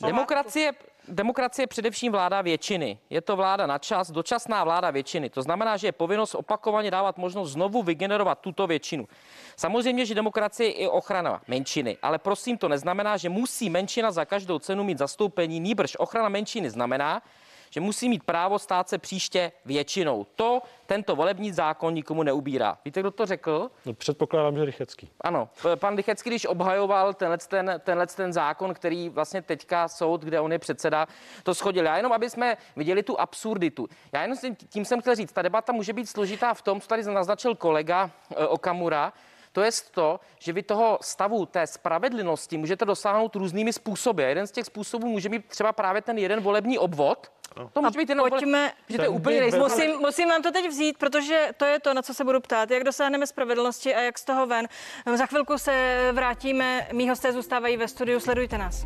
Demokracie, 0.07 0.71
demokracie 1.07 1.63
je 1.63 1.67
především 1.67 2.11
vláda 2.11 2.41
většiny. 2.41 2.97
Je 3.09 3.21
to 3.21 3.35
vláda 3.35 3.67
na 3.67 3.77
čas, 3.77 4.11
dočasná 4.11 4.63
vláda 4.63 4.91
většiny. 4.91 5.29
To 5.29 5.41
znamená, 5.41 5.77
že 5.77 5.87
je 5.87 5.91
povinnost 5.91 6.35
opakovaně 6.35 6.91
dávat 6.91 7.17
možnost 7.17 7.51
znovu 7.51 7.83
vygenerovat 7.83 8.39
tuto 8.39 8.67
většinu. 8.67 9.07
Samozřejmě, 9.55 10.05
že 10.05 10.15
demokracie 10.15 10.69
je 10.69 10.73
i 10.73 10.87
ochrana 10.87 11.41
menšiny, 11.47 11.97
ale 12.01 12.17
prosím, 12.17 12.57
to 12.57 12.67
neznamená, 12.67 13.17
že 13.17 13.29
musí 13.29 13.69
menšina 13.69 14.11
za 14.11 14.25
každou 14.25 14.59
cenu 14.59 14.83
mít 14.83 14.97
zastoupení. 14.97 15.59
Nýbrž 15.59 15.95
ochrana 15.99 16.29
menšiny 16.29 16.69
znamená, 16.69 17.21
že 17.69 17.79
musí 17.79 18.09
mít 18.09 18.23
právo 18.23 18.59
stát 18.59 18.89
se 18.89 18.97
příště 18.97 19.51
většinou. 19.65 20.25
To 20.35 20.61
tento 20.85 21.15
volební 21.15 21.51
zákon 21.51 21.93
nikomu 21.93 22.23
neubírá. 22.23 22.77
Víte, 22.85 22.99
kdo 22.99 23.11
to 23.11 23.25
řekl? 23.25 23.71
No, 23.85 23.93
předpokládám, 23.93 24.55
že 24.57 24.65
Rychecký. 24.65 25.09
Ano, 25.21 25.49
pan 25.75 25.93
Lichecký, 25.93 26.29
když 26.29 26.45
obhajoval 26.45 27.13
tenhle 27.13 27.37
ten, 27.37 27.81
tenhle 27.83 28.07
ten 28.07 28.33
zákon, 28.33 28.73
který 28.73 29.09
vlastně 29.09 29.41
teďka 29.41 29.87
soud, 29.87 30.21
kde 30.21 30.39
on 30.39 30.51
je 30.51 30.59
předseda, 30.59 31.07
to 31.43 31.55
schodil. 31.55 31.85
Já 31.85 31.97
jenom, 31.97 32.11
aby 32.11 32.29
jsme 32.29 32.57
viděli 32.75 33.03
tu 33.03 33.19
absurditu. 33.19 33.87
Já 34.11 34.21
jenom 34.21 34.37
tím 34.69 34.85
jsem 34.85 35.01
chtěl 35.01 35.15
říct, 35.15 35.31
ta 35.31 35.41
debata 35.41 35.73
může 35.73 35.93
být 35.93 36.09
složitá 36.09 36.53
v 36.53 36.61
tom, 36.61 36.81
co 36.81 36.87
tady 36.87 37.03
naznačil 37.03 37.55
kolega 37.55 38.11
e, 38.35 38.47
Okamura, 38.47 39.13
to 39.51 39.61
je 39.61 39.71
to, 39.91 40.19
že 40.39 40.53
vy 40.53 40.63
toho 40.63 40.99
stavu 41.01 41.45
té 41.45 41.67
spravedlnosti 41.67 42.57
můžete 42.57 42.85
dosáhnout 42.85 43.35
různými 43.35 43.73
způsoby. 43.73 44.23
A 44.25 44.27
jeden 44.27 44.47
z 44.47 44.51
těch 44.51 44.65
způsobů 44.65 45.07
může 45.07 45.29
být 45.29 45.45
třeba 45.47 45.73
právě 45.73 46.01
ten 46.01 46.17
jeden 46.17 46.39
volební 46.41 46.77
obvod. 46.77 47.31
To 47.73 47.81
může 47.81 47.97
být 47.97 48.09
jenom 48.09 48.29
pojďme- 48.29 48.71
že 48.89 48.95
to 48.97 49.01
je 49.03 49.07
Ten 49.07 49.17
úplně 49.17 49.39
nejsem. 49.39 49.59
Musím, 49.59 49.99
musím 49.99 50.29
vám 50.29 50.41
to 50.41 50.51
teď 50.51 50.67
vzít, 50.67 50.97
protože 50.97 51.49
to 51.57 51.65
je 51.65 51.79
to, 51.79 51.93
na 51.93 52.01
co 52.01 52.13
se 52.13 52.23
budu 52.23 52.39
ptát. 52.39 52.71
Jak 52.71 52.83
dosáhneme 52.83 53.27
spravedlnosti 53.27 53.95
a 53.95 54.01
jak 54.01 54.19
z 54.19 54.25
toho 54.25 54.47
ven. 54.47 54.67
Za 55.15 55.25
chvilku 55.25 55.57
se 55.57 55.97
vrátíme. 56.11 56.87
Mí 56.93 57.09
hosté 57.09 57.33
zůstávají 57.33 57.77
ve 57.77 57.87
studiu, 57.87 58.19
sledujte 58.19 58.57
nás. 58.57 58.85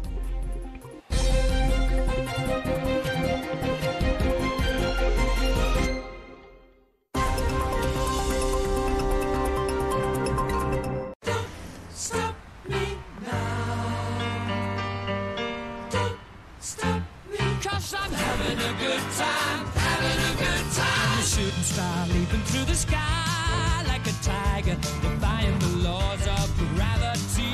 I'm 17.95 18.11
having 18.11 18.59
a 18.59 18.73
good 18.79 19.03
time, 19.17 19.65
having 19.75 20.19
a 20.31 20.33
good 20.37 20.65
time. 20.75 21.11
I'm 21.13 21.19
a 21.19 21.23
shooting 21.23 21.63
star 21.63 22.07
leaping 22.07 22.41
through 22.41 22.65
the 22.65 22.75
sky 22.75 23.83
like 23.87 24.07
a 24.07 24.15
tiger, 24.23 24.75
defying 25.01 25.59
the 25.59 25.87
laws 25.89 26.27
of 26.27 26.49
gravity. 26.75 27.53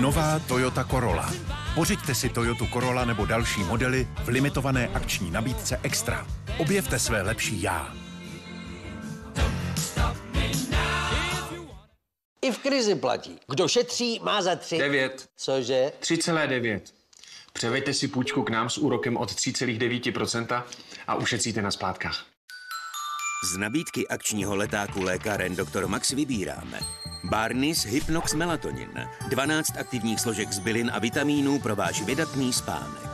Nová 0.00 0.38
Toyota 0.38 0.84
Corolla. 0.84 1.32
Pořiďte 1.74 2.14
si 2.14 2.28
Toyota 2.28 2.64
Corolla 2.72 3.04
nebo 3.04 3.26
další 3.26 3.60
modely 3.64 4.08
v 4.24 4.28
limitované 4.28 4.88
akční 4.88 5.30
nabídce 5.30 5.80
Extra. 5.82 6.26
Objevte 6.58 6.98
své 6.98 7.22
lepší 7.22 7.62
já. 7.62 7.94
I 12.42 12.52
v 12.52 12.58
krizi 12.58 12.94
platí. 12.94 13.38
Kdo 13.48 13.68
šetří, 13.68 14.20
má 14.22 14.42
za 14.42 14.56
tři. 14.56 14.78
9. 14.78 15.28
Cože? 15.36 15.92
3,9. 16.00 16.80
Převeďte 17.56 17.94
si 17.94 18.08
půjčku 18.08 18.42
k 18.42 18.50
nám 18.50 18.70
s 18.70 18.78
úrokem 18.78 19.16
od 19.16 19.30
3,9% 19.30 20.62
a 21.06 21.14
ušetříte 21.14 21.62
na 21.62 21.70
splátkách. 21.70 22.24
Z 23.52 23.56
nabídky 23.56 24.08
akčního 24.08 24.56
letáku 24.56 25.02
lékáren 25.02 25.56
Dr. 25.56 25.86
Max 25.86 26.10
vybíráme 26.10 26.80
Barnis 27.24 27.84
Hypnox 27.84 28.34
Melatonin, 28.34 29.08
12 29.28 29.78
aktivních 29.78 30.20
složek 30.20 30.52
z 30.52 30.58
bylin 30.58 30.90
a 30.94 30.98
vitamínů 30.98 31.58
pro 31.58 31.76
váš 31.76 32.02
vydatný 32.02 32.52
spánek. 32.52 33.10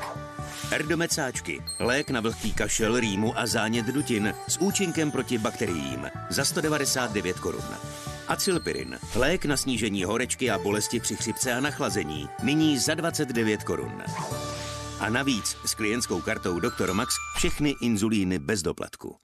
Erdomecáčky, 0.70 1.62
lék 1.78 2.10
na 2.10 2.20
vlhký 2.20 2.52
kašel, 2.52 3.00
rýmu 3.00 3.38
a 3.38 3.46
zánět 3.46 3.86
dutin 3.86 4.34
s 4.48 4.56
účinkem 4.56 5.10
proti 5.10 5.38
bakteriím 5.38 6.10
za 6.30 6.44
199 6.44 7.38
korun. 7.40 7.64
Acilpirin, 8.28 8.98
lék 9.14 9.44
na 9.44 9.56
snížení 9.56 10.04
horečky 10.04 10.50
a 10.50 10.58
bolesti 10.58 11.00
při 11.00 11.16
chřipce 11.16 11.52
a 11.52 11.60
nachlazení, 11.60 12.28
nyní 12.42 12.78
za 12.78 12.94
29 12.94 13.64
korun. 13.64 14.02
A 15.00 15.10
navíc 15.10 15.56
s 15.66 15.74
klientskou 15.74 16.20
kartou 16.20 16.60
Dr. 16.60 16.92
Max 16.92 17.14
všechny 17.36 17.74
inzulíny 17.82 18.38
bez 18.38 18.62
doplatku. 18.62 19.16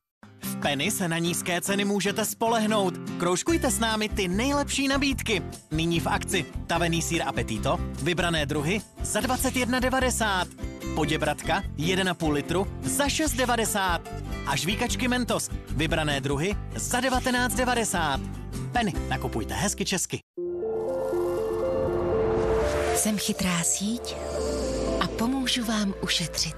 V 0.42 0.56
Penny 0.56 0.90
se 0.90 1.08
na 1.08 1.18
nízké 1.18 1.60
ceny 1.60 1.84
můžete 1.84 2.24
spolehnout. 2.24 2.94
Kroužkujte 3.18 3.70
s 3.70 3.78
námi 3.78 4.08
ty 4.08 4.28
nejlepší 4.28 4.88
nabídky. 4.88 5.42
Nyní 5.70 6.00
v 6.00 6.06
akci 6.06 6.46
tavený 6.66 7.02
sír 7.02 7.22
Appetito, 7.26 7.78
vybrané 8.02 8.46
druhy 8.46 8.80
za 9.02 9.20
21,90. 9.20 10.46
Poděbratka 10.94 11.62
1,5 11.76 12.32
litru 12.32 12.66
za 12.82 13.06
6,90. 13.06 14.00
A 14.46 14.56
žvíkačky 14.56 15.08
Mentos, 15.08 15.50
vybrané 15.70 16.20
druhy 16.20 16.56
za 16.76 17.00
19,90. 17.00 18.47
Penny, 18.72 18.92
nakupujte 19.08 19.54
hezky 19.54 19.84
česky. 19.84 20.20
Jsem 22.94 23.18
chytrá 23.18 23.62
síť 23.62 24.14
a 25.00 25.06
pomůžu 25.06 25.64
vám 25.64 25.94
ušetřit. 26.02 26.56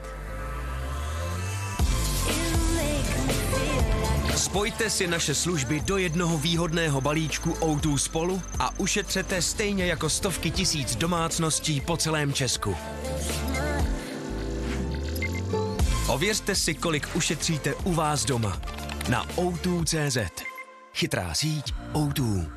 Spojte 4.36 4.90
si 4.90 5.06
naše 5.06 5.34
služby 5.34 5.80
do 5.80 5.96
jednoho 5.96 6.38
výhodného 6.38 7.00
balíčku 7.00 7.50
O2 7.50 7.96
spolu 7.96 8.42
a 8.58 8.78
ušetřete 8.78 9.42
stejně 9.42 9.86
jako 9.86 10.10
stovky 10.10 10.50
tisíc 10.50 10.96
domácností 10.96 11.80
po 11.80 11.96
celém 11.96 12.32
Česku. 12.32 12.76
Ověřte 16.08 16.54
si, 16.54 16.74
kolik 16.74 17.08
ušetříte 17.14 17.74
u 17.74 17.92
vás 17.94 18.24
doma 18.24 18.60
na 19.08 19.26
O2.cz. 19.26 20.42
Chytrá 20.94 21.34
síť 21.34 21.74
O2. 21.92 22.50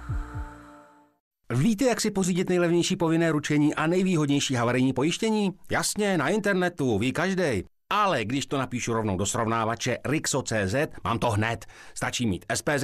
Víte, 1.49 1.85
jak 1.85 2.01
si 2.01 2.11
pořídit 2.11 2.49
nejlevnější 2.49 2.95
povinné 2.95 3.31
ručení 3.31 3.75
a 3.75 3.87
nejvýhodnější 3.87 4.55
havarijní 4.55 4.93
pojištění? 4.93 5.51
Jasně, 5.71 6.17
na 6.17 6.29
internetu, 6.29 6.97
ví 6.97 7.13
každý. 7.13 7.63
Ale 7.89 8.25
když 8.25 8.45
to 8.45 8.57
napíšu 8.57 8.93
rovnou 8.93 9.17
do 9.17 9.25
srovnávače 9.25 9.97
Rixo.cz, 10.05 10.75
mám 11.03 11.19
to 11.19 11.29
hned. 11.29 11.65
Stačí 11.93 12.25
mít 12.25 12.45
SPZ, 12.55 12.83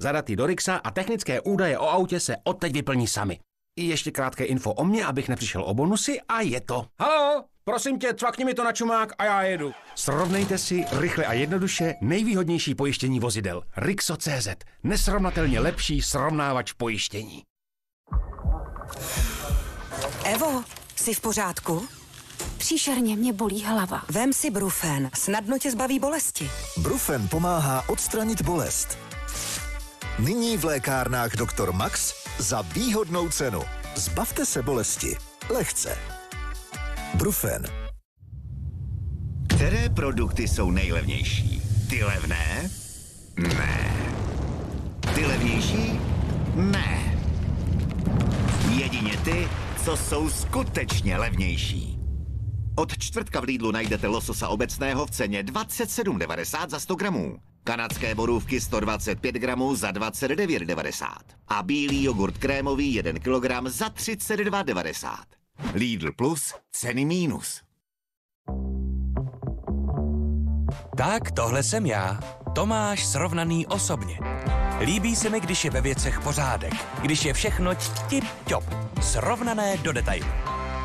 zadat 0.00 0.30
do 0.30 0.46
Rixa 0.46 0.76
a 0.76 0.90
technické 0.90 1.40
údaje 1.40 1.78
o 1.78 1.88
autě 1.88 2.20
se 2.20 2.36
odteď 2.44 2.72
vyplní 2.72 3.06
sami. 3.06 3.38
I 3.78 3.84
ještě 3.84 4.10
krátké 4.10 4.44
info 4.44 4.72
o 4.72 4.84
mně, 4.84 5.06
abych 5.06 5.28
nepřišel 5.28 5.64
o 5.64 5.74
bonusy 5.74 6.20
a 6.28 6.40
je 6.40 6.60
to. 6.60 6.86
Halo, 7.00 7.44
prosím 7.64 7.98
tě, 7.98 8.14
cvakni 8.14 8.44
mi 8.44 8.54
to 8.54 8.64
na 8.64 8.72
čumák 8.72 9.12
a 9.18 9.24
já 9.24 9.42
jedu. 9.42 9.72
Srovnejte 9.94 10.58
si 10.58 10.84
rychle 10.92 11.24
a 11.24 11.32
jednoduše 11.32 11.94
nejvýhodnější 12.00 12.74
pojištění 12.74 13.20
vozidel. 13.20 13.62
Rixo.cz, 13.76 14.48
nesrovnatelně 14.82 15.60
lepší 15.60 16.02
srovnávač 16.02 16.72
pojištění. 16.72 17.42
Evo, 20.24 20.64
jsi 20.96 21.14
v 21.14 21.20
pořádku? 21.20 21.88
Příšerně 22.58 23.16
mě 23.16 23.32
bolí 23.32 23.64
hlava. 23.64 24.02
Vem 24.10 24.32
si 24.32 24.50
Brufen, 24.50 25.10
snadno 25.14 25.58
tě 25.58 25.70
zbaví 25.70 25.98
bolesti. 25.98 26.50
Brufen 26.78 27.28
pomáhá 27.28 27.88
odstranit 27.88 28.42
bolest. 28.42 28.98
Nyní 30.18 30.56
v 30.56 30.64
lékárnách 30.64 31.36
Dr. 31.36 31.72
Max 31.72 32.14
za 32.38 32.62
výhodnou 32.62 33.28
cenu. 33.28 33.62
Zbavte 33.96 34.46
se 34.46 34.62
bolesti. 34.62 35.16
Lehce. 35.50 36.13
Brufen. 37.14 37.64
Které 39.48 39.88
produkty 39.88 40.48
jsou 40.48 40.70
nejlevnější? 40.70 41.62
Ty 41.90 42.04
levné? 42.04 42.70
Ne. 43.36 43.96
Ty 45.14 45.26
levnější? 45.26 46.00
Ne. 46.54 47.18
Jedině 48.76 49.16
ty, 49.16 49.48
co 49.84 49.96
jsou 49.96 50.30
skutečně 50.30 51.16
levnější. 51.16 51.98
Od 52.76 52.98
čtvrtka 52.98 53.40
v 53.40 53.44
Lidlu 53.44 53.70
najdete 53.70 54.06
lososa 54.06 54.48
obecného 54.48 55.06
v 55.06 55.10
ceně 55.10 55.42
27,90 55.42 56.68
za 56.68 56.80
100 56.80 56.94
gramů. 56.94 57.36
Kanadské 57.64 58.14
borůvky 58.14 58.60
125 58.60 59.34
gramů 59.34 59.74
za 59.74 59.90
29,90. 59.90 61.06
A 61.48 61.62
bílý 61.62 62.04
jogurt 62.04 62.38
krémový 62.38 62.94
1 62.94 63.12
kg 63.12 63.68
za 63.68 63.88
32,90. 63.88 65.33
Lidl 65.74 66.12
Plus, 66.12 66.54
ceny 66.72 67.04
mínus. 67.04 67.62
Tak 70.96 71.30
tohle 71.30 71.62
jsem 71.62 71.86
já, 71.86 72.20
Tomáš 72.54 73.06
srovnaný 73.06 73.66
osobně. 73.66 74.18
Líbí 74.80 75.16
se 75.16 75.30
mi, 75.30 75.40
když 75.40 75.64
je 75.64 75.70
ve 75.70 75.80
věcech 75.80 76.20
pořádek, 76.20 76.74
když 77.02 77.24
je 77.24 77.32
všechno 77.32 77.70
tip-top, 78.08 78.64
srovnané 79.02 79.76
do 79.76 79.92
detailu. 79.92 80.28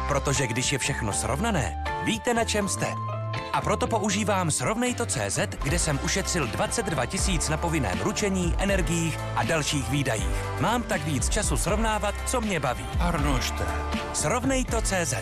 Protože 0.08 0.48
když 0.48 0.72
je 0.72 0.78
všechno 0.78 1.14
srovnané, 1.14 1.84
víte 2.06 2.34
na 2.34 2.44
čem 2.44 2.68
jste. 2.68 3.09
A 3.54 3.62
proto 3.62 3.88
používám 3.88 4.52
Srovnejto.cz, 4.52 5.40
kde 5.64 5.80
jsem 5.80 6.00
ušetřil 6.04 6.48
22 6.48 7.06
tisíc 7.06 7.50
na 7.50 7.58
povinném 7.58 8.00
ručení, 8.00 8.56
energiích 8.58 9.18
a 9.36 9.44
dalších 9.44 9.90
výdajích. 9.90 10.60
Mám 10.60 10.84
tak 10.84 11.06
víc 11.06 11.30
času 11.30 11.58
srovnávat, 11.58 12.16
co 12.26 12.42
mě 12.42 12.60
baví. 12.60 12.86
Arnošte. 13.00 13.66
Srovnejto.cz. 14.14 15.14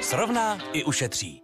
Srovná 0.00 0.58
i 0.72 0.84
ušetří. 0.84 1.42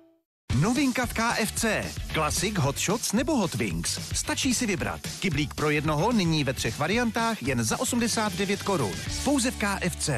Novinka 0.61 1.07
v 1.07 1.13
KFC. 1.13 1.65
Classic, 2.13 2.59
Hot 2.59 2.79
Shots 2.79 3.13
nebo 3.13 3.37
Hot 3.37 3.55
Wings. 3.55 4.01
Stačí 4.13 4.55
si 4.55 4.67
vybrat. 4.67 5.01
Kyblík 5.21 5.55
pro 5.55 5.71
jednoho 5.71 6.13
nyní 6.13 6.45
ve 6.45 6.53
třech 6.53 6.79
variantách 6.79 7.43
jen 7.43 7.65
za 7.65 7.81
89 7.81 8.63
korun. 8.63 8.93
Pouze 9.25 9.51
v 9.51 9.57
KFC. 9.57 10.11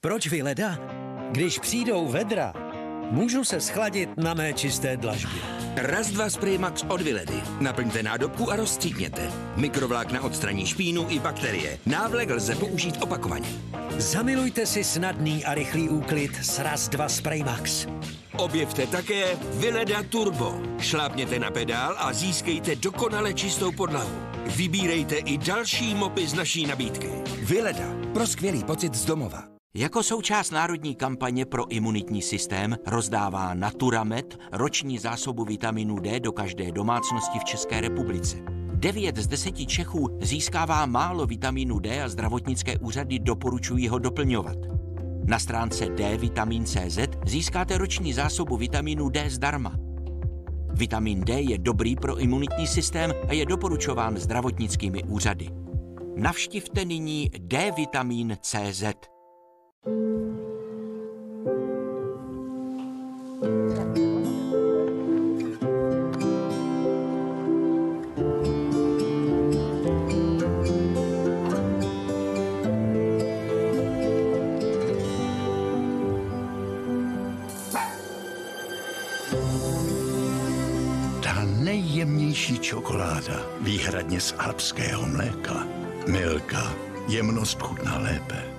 Proč 0.00 0.26
vyleda? 0.26 0.78
Když 1.30 1.58
přijdou 1.58 2.08
vedra, 2.08 2.52
můžu 3.10 3.44
se 3.44 3.60
schladit 3.60 4.10
na 4.16 4.34
mé 4.34 4.52
čisté 4.52 4.96
dlažbě. 4.96 5.42
Raz, 5.76 6.10
dva 6.10 6.30
spray 6.30 6.58
Max 6.58 6.84
od 6.88 7.00
Viledy. 7.00 7.42
Naplňte 7.60 8.02
nádobku 8.02 8.52
a 8.52 8.56
rozstřídněte. 8.56 9.30
Mikrovlákna 9.56 10.22
odstraní 10.22 10.66
špínu 10.66 11.06
i 11.08 11.18
bakterie. 11.18 11.78
Návlek 11.86 12.30
lze 12.30 12.54
použít 12.54 13.02
opakovaně. 13.02 13.48
Zamilujte 13.96 14.66
si 14.66 14.84
snadný 14.84 15.44
a 15.44 15.54
rychlý 15.54 15.88
úklid 15.88 16.36
s 16.36 16.58
Raz 16.58 16.88
2 16.88 17.08
Spray 17.08 17.42
Max. 17.42 17.86
Objevte 18.36 18.86
také 18.86 19.36
Vileda 19.54 20.02
Turbo. 20.02 20.62
Šlápněte 20.78 21.38
na 21.38 21.50
pedál 21.50 21.96
a 21.98 22.12
získejte 22.12 22.76
dokonale 22.76 23.34
čistou 23.34 23.72
podlahu. 23.72 24.10
Vybírejte 24.56 25.16
i 25.16 25.38
další 25.38 25.94
mopy 25.94 26.26
z 26.26 26.34
naší 26.34 26.66
nabídky. 26.66 27.10
Vileda. 27.42 27.86
Pro 28.14 28.26
skvělý 28.26 28.64
pocit 28.64 28.94
z 28.94 29.04
domova. 29.04 29.59
Jako 29.74 30.02
součást 30.02 30.50
národní 30.50 30.94
kampaně 30.94 31.46
pro 31.46 31.70
imunitní 31.72 32.22
systém 32.22 32.76
rozdává 32.86 33.54
Naturamed 33.54 34.38
roční 34.52 34.98
zásobu 34.98 35.44
vitaminu 35.44 35.98
D 35.98 36.20
do 36.20 36.32
každé 36.32 36.72
domácnosti 36.72 37.38
v 37.38 37.44
České 37.44 37.80
republice. 37.80 38.36
9 38.74 39.16
z 39.16 39.26
10 39.26 39.56
Čechů 39.66 40.18
získává 40.22 40.86
málo 40.86 41.26
vitamínu 41.26 41.78
D 41.78 42.02
a 42.02 42.08
zdravotnické 42.08 42.78
úřady 42.78 43.18
doporučují 43.18 43.88
ho 43.88 43.98
doplňovat. 43.98 44.56
Na 45.24 45.38
stránce 45.38 45.86
dvitamin.cz 45.86 46.98
získáte 47.26 47.78
roční 47.78 48.12
zásobu 48.12 48.56
vitamínu 48.56 49.08
D 49.08 49.30
zdarma. 49.30 49.76
Vitamin 50.74 51.20
D 51.20 51.40
je 51.40 51.58
dobrý 51.58 51.96
pro 51.96 52.18
imunitní 52.18 52.66
systém 52.66 53.12
a 53.28 53.32
je 53.32 53.46
doporučován 53.46 54.16
zdravotnickými 54.16 55.04
úřady. 55.04 55.48
Navštivte 56.16 56.84
nyní 56.84 57.30
dvitamin.cz. 57.38 58.84
Nejjemnější 81.64 82.58
čokoláda, 82.58 83.46
výhradně 83.60 84.20
z 84.20 84.34
alpského 84.38 85.06
mléka. 85.06 85.66
Milka. 86.06 86.74
Jemnost 87.08 87.60
chutná 87.60 87.98
lépe. 87.98 88.49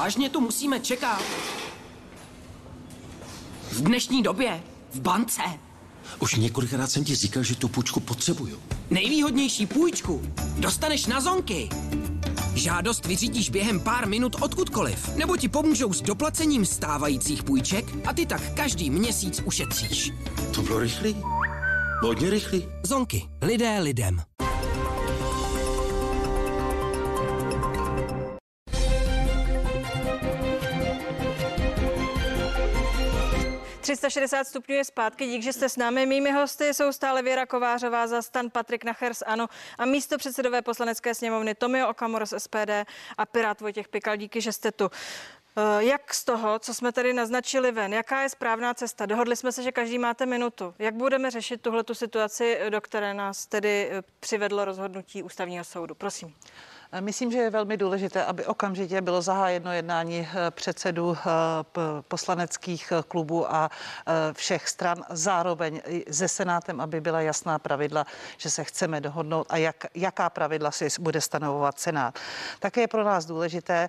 Vážně 0.00 0.30
tu 0.30 0.40
musíme 0.40 0.80
čekat? 0.80 1.22
V 3.70 3.82
dnešní 3.82 4.22
době? 4.22 4.62
V 4.94 5.00
bance? 5.00 5.42
Už 6.18 6.34
několikrát 6.34 6.90
jsem 6.90 7.04
ti 7.04 7.14
říkal, 7.14 7.42
že 7.42 7.54
tu 7.56 7.68
půjčku 7.68 8.00
potřebuju. 8.00 8.62
Nejvýhodnější 8.90 9.66
půjčku 9.66 10.22
dostaneš 10.58 11.06
na 11.06 11.20
zonky. 11.20 11.68
Žádost 12.54 13.06
vyřídíš 13.06 13.50
během 13.50 13.80
pár 13.80 14.08
minut 14.08 14.36
odkudkoliv, 14.40 15.16
nebo 15.16 15.36
ti 15.36 15.48
pomůžou 15.48 15.92
s 15.92 16.02
doplacením 16.02 16.66
stávajících 16.66 17.42
půjček 17.42 17.84
a 18.06 18.12
ty 18.12 18.26
tak 18.26 18.54
každý 18.54 18.90
měsíc 18.90 19.42
ušetříš. 19.44 20.12
To 20.54 20.62
bylo 20.62 20.78
rychlý. 20.78 21.16
Hodně 22.02 22.30
rychlý. 22.30 22.64
Zonky. 22.82 23.28
Lidé 23.42 23.78
lidem.– 23.78 24.22
360 34.10 34.44
stupňů 34.44 34.74
je 34.74 34.84
zpátky, 34.84 35.26
dík, 35.26 35.42
že 35.42 35.52
jste 35.52 35.68
s 35.68 35.76
námi. 35.76 36.06
Mými 36.06 36.32
hosty 36.32 36.74
jsou 36.74 36.92
stále 36.92 37.22
Věra 37.22 37.46
Kovářová 37.46 38.06
za 38.06 38.22
stan 38.22 38.50
Patrik 38.50 38.84
Nacher 38.84 39.14
z 39.14 39.22
ANO 39.26 39.46
a 39.78 39.84
místo 39.84 40.18
předsedové 40.18 40.62
poslanecké 40.62 41.14
sněmovny 41.14 41.54
Tomio 41.54 41.88
Okamura 41.88 42.26
z 42.26 42.38
SPD 42.38 42.70
a 43.18 43.26
Pirát 43.26 43.60
Vojtěch 43.60 43.88
Pikal. 43.88 44.16
Díky, 44.16 44.40
že 44.40 44.52
jste 44.52 44.72
tu. 44.72 44.90
Eh, 45.56 45.84
Jak 45.84 46.14
z 46.14 46.24
toho, 46.24 46.58
co 46.58 46.74
jsme 46.74 46.92
tady 46.92 47.12
naznačili 47.12 47.72
ven, 47.72 47.92
jaká 47.92 48.22
je 48.22 48.28
správná 48.28 48.74
cesta? 48.74 49.06
Dohodli 49.06 49.36
jsme 49.36 49.52
se, 49.52 49.62
že 49.62 49.72
každý 49.72 49.98
máte 49.98 50.26
minutu. 50.26 50.74
Jak 50.78 50.94
budeme 50.94 51.30
řešit 51.30 51.62
tuhle 51.62 51.84
situaci, 51.92 52.58
do 52.68 52.80
které 52.80 53.14
nás 53.14 53.46
tedy 53.46 53.88
eh, 53.90 54.02
přivedlo 54.20 54.64
rozhodnutí 54.64 55.22
ústavního 55.22 55.64
soudu? 55.64 55.94
Prosím. 55.94 56.34
Myslím, 57.00 57.32
že 57.32 57.38
je 57.38 57.50
velmi 57.50 57.76
důležité, 57.76 58.24
aby 58.24 58.46
okamžitě 58.46 59.00
bylo 59.00 59.22
zahájeno 59.22 59.72
jednání 59.72 60.28
eh, 60.30 60.50
předsedů 60.50 61.16
eh, 61.18 61.30
poslaneckých 62.08 62.92
eh, 62.92 63.02
klubů 63.08 63.54
a 63.54 63.70
všech 64.32 64.68
stran 64.68 65.04
zároveň 65.10 65.80
se 66.10 66.28
Senátem, 66.28 66.80
aby 66.80 67.00
byla 67.00 67.20
jasná 67.20 67.58
pravidla, 67.58 68.06
že 68.38 68.50
se 68.50 68.64
chceme 68.64 69.00
dohodnout 69.00 69.46
a 69.50 69.56
jak, 69.56 69.86
jaká 69.94 70.30
pravidla 70.30 70.70
si 70.70 70.88
bude 71.00 71.20
stanovovat 71.20 71.78
Senát. 71.78 72.18
Také 72.60 72.80
je 72.80 72.88
pro 72.88 73.04
nás 73.04 73.26
důležité, 73.26 73.88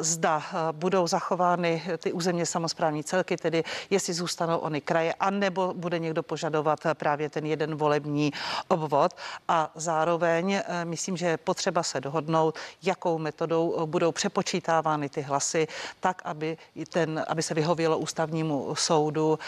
zda 0.00 0.42
budou 0.72 1.06
zachovány 1.06 1.82
ty 1.98 2.12
územně 2.12 2.46
samozprávní 2.46 3.04
celky, 3.04 3.36
tedy 3.36 3.64
jestli 3.90 4.14
zůstanou 4.14 4.58
ony 4.58 4.80
kraje, 4.80 5.14
anebo 5.14 5.74
bude 5.74 5.98
někdo 5.98 6.22
požadovat 6.22 6.80
právě 6.94 7.30
ten 7.30 7.46
jeden 7.46 7.74
volební 7.74 8.32
obvod 8.68 9.16
a 9.48 9.70
zároveň 9.74 10.60
myslím, 10.84 11.16
že 11.16 11.26
je 11.26 11.36
potřeba 11.36 11.82
se 11.82 12.00
dohodnout, 12.00 12.35
jakou 12.82 13.18
metodou 13.18 13.86
budou 13.86 14.12
přepočítávány 14.12 15.08
ty 15.08 15.20
hlasy, 15.20 15.68
tak, 16.00 16.22
aby, 16.24 16.58
ten, 16.88 17.24
aby 17.28 17.42
se 17.42 17.54
vyhovělo 17.54 17.98
ústavnímu 17.98 18.74
soudu, 18.74 19.38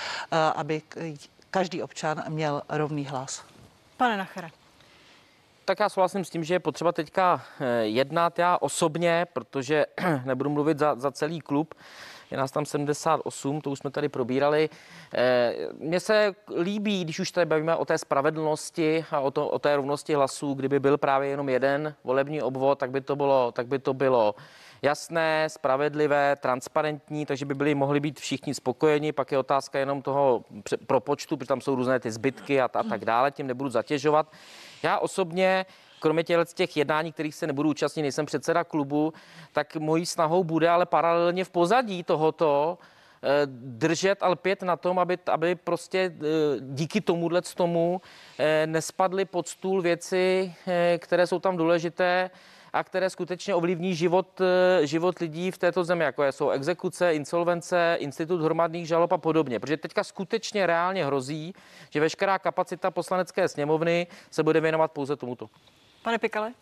aby 0.55 0.83
každý 1.51 1.83
občan 1.83 2.24
měl 2.29 2.62
rovný 2.68 3.05
hlas. 3.05 3.42
Pane 3.96 4.16
Nachere. 4.16 4.51
Tak 5.68 5.81
já 5.81 5.88
souhlasím 5.88 6.24
s 6.24 6.31
tím, 6.31 6.44
že 6.44 6.54
je 6.54 6.59
potřeba 6.59 6.92
teďka 6.92 7.42
jednat 7.81 8.38
já 8.38 8.59
osobně, 8.61 9.26
protože 9.33 9.87
nebudu 10.24 10.50
mluvit 10.50 10.78
za, 10.78 10.94
za 10.94 11.11
celý 11.11 11.40
klub, 11.40 11.74
je 12.31 12.38
nás 12.38 12.50
tam 12.50 12.66
78, 12.66 13.61
to 13.61 13.70
už 13.70 13.78
jsme 13.78 13.90
tady 13.90 14.09
probírali. 14.09 14.68
Eh, 15.14 15.54
Mně 15.78 16.00
se 16.00 16.35
líbí, 16.61 17.04
když 17.04 17.20
už 17.20 17.31
tady 17.31 17.46
bavíme 17.46 17.76
o 17.76 17.85
té 17.85 17.98
spravedlnosti 17.98 19.04
a 19.11 19.20
o, 19.20 19.31
to, 19.31 19.48
o 19.48 19.59
té 19.59 19.76
rovnosti 19.76 20.14
hlasů, 20.14 20.54
kdyby 20.54 20.81
byl 20.81 20.98
právě 20.98 21.28
jenom 21.28 21.48
jeden 21.48 21.94
volební 22.04 22.42
obvod, 22.42 22.78
tak 22.78 22.90
by 22.90 23.00
to 23.00 23.16
bylo, 23.16 23.52
tak 23.52 23.66
by 23.66 23.78
to 23.78 23.94
bylo 23.94 24.35
jasné, 24.83 25.48
spravedlivé, 25.48 26.37
transparentní, 26.37 27.26
takže 27.26 27.44
by 27.44 27.54
byli 27.54 27.74
mohli 27.74 28.00
být 28.00 28.20
všichni 28.20 28.54
spokojeni. 28.54 29.12
Pak 29.12 29.32
je 29.32 29.38
otázka 29.38 29.78
jenom 29.78 30.03
toho 30.03 30.45
propočtu, 30.86 31.36
protože 31.36 31.49
tam 31.49 31.61
jsou 31.61 31.74
různé 31.74 32.01
ty 32.01 32.11
zbytky 32.11 32.61
a, 32.61 32.64
a 32.74 32.82
tak 32.82 33.05
dále, 33.05 33.30
tím 33.30 33.47
nebudu 33.47 33.70
zatěžovat. 33.70 34.32
Já 34.83 34.99
osobně 34.99 35.66
kromě 35.99 36.24
těch, 36.24 36.39
těch 36.55 36.76
jednání, 36.76 37.12
kterých 37.12 37.35
se 37.35 37.47
nebudu 37.47 37.70
účastnit, 37.70 38.03
nejsem 38.03 38.26
předseda 38.26 38.64
klubu, 38.64 39.12
tak 39.53 39.76
mojí 39.76 40.07
snahou 40.07 40.45
bude 40.45 40.68
ale 40.68 40.87
paralelně 40.87 41.45
v 41.45 41.51
pozadí 41.51 42.03
tohoto 42.03 42.79
eh, 43.22 43.29
držet 43.47 44.22
a 44.22 44.29
lpět 44.29 44.62
na 44.62 44.76
tom, 44.76 44.99
aby, 44.99 45.18
aby 45.31 45.55
prostě 45.55 45.99
eh, 45.99 46.24
díky 46.61 47.01
tomuhle 47.01 47.43
tomu 47.43 48.01
eh, 48.39 48.66
nespadly 48.66 49.24
pod 49.24 49.49
stůl 49.49 49.83
věci, 49.83 50.55
které 50.99 51.26
jsou 51.26 51.39
tam 51.39 51.57
důležité 51.57 52.31
a 52.73 52.85
které 52.85 53.11
skutečně 53.11 53.55
ovlivní 53.55 53.95
život, 53.95 54.41
eh, 54.41 54.87
život 54.87 55.19
lidí 55.19 55.51
v 55.51 55.59
této 55.59 55.85
zemi, 55.85 56.05
jako 56.05 56.25
jsou 56.25 56.51
exekuce, 56.51 57.14
insolvence, 57.14 57.97
institut 58.01 58.41
hromadných 58.41 58.89
žalob 58.89 59.12
a 59.12 59.19
podobně. 59.19 59.61
Protože 59.61 59.77
teďka 59.77 60.05
skutečně 60.05 60.66
reálně 60.66 61.07
hrozí, 61.07 61.55
že 61.91 62.01
veškerá 62.01 62.39
kapacita 62.39 62.91
poslanecké 62.91 63.49
sněmovny 63.49 64.07
se 64.31 64.43
bude 64.43 64.61
věnovat 64.61 64.93
pouze 64.93 65.16
tomuto. 65.16 65.51
Pane 66.03 66.19
Pikale? 66.19 66.53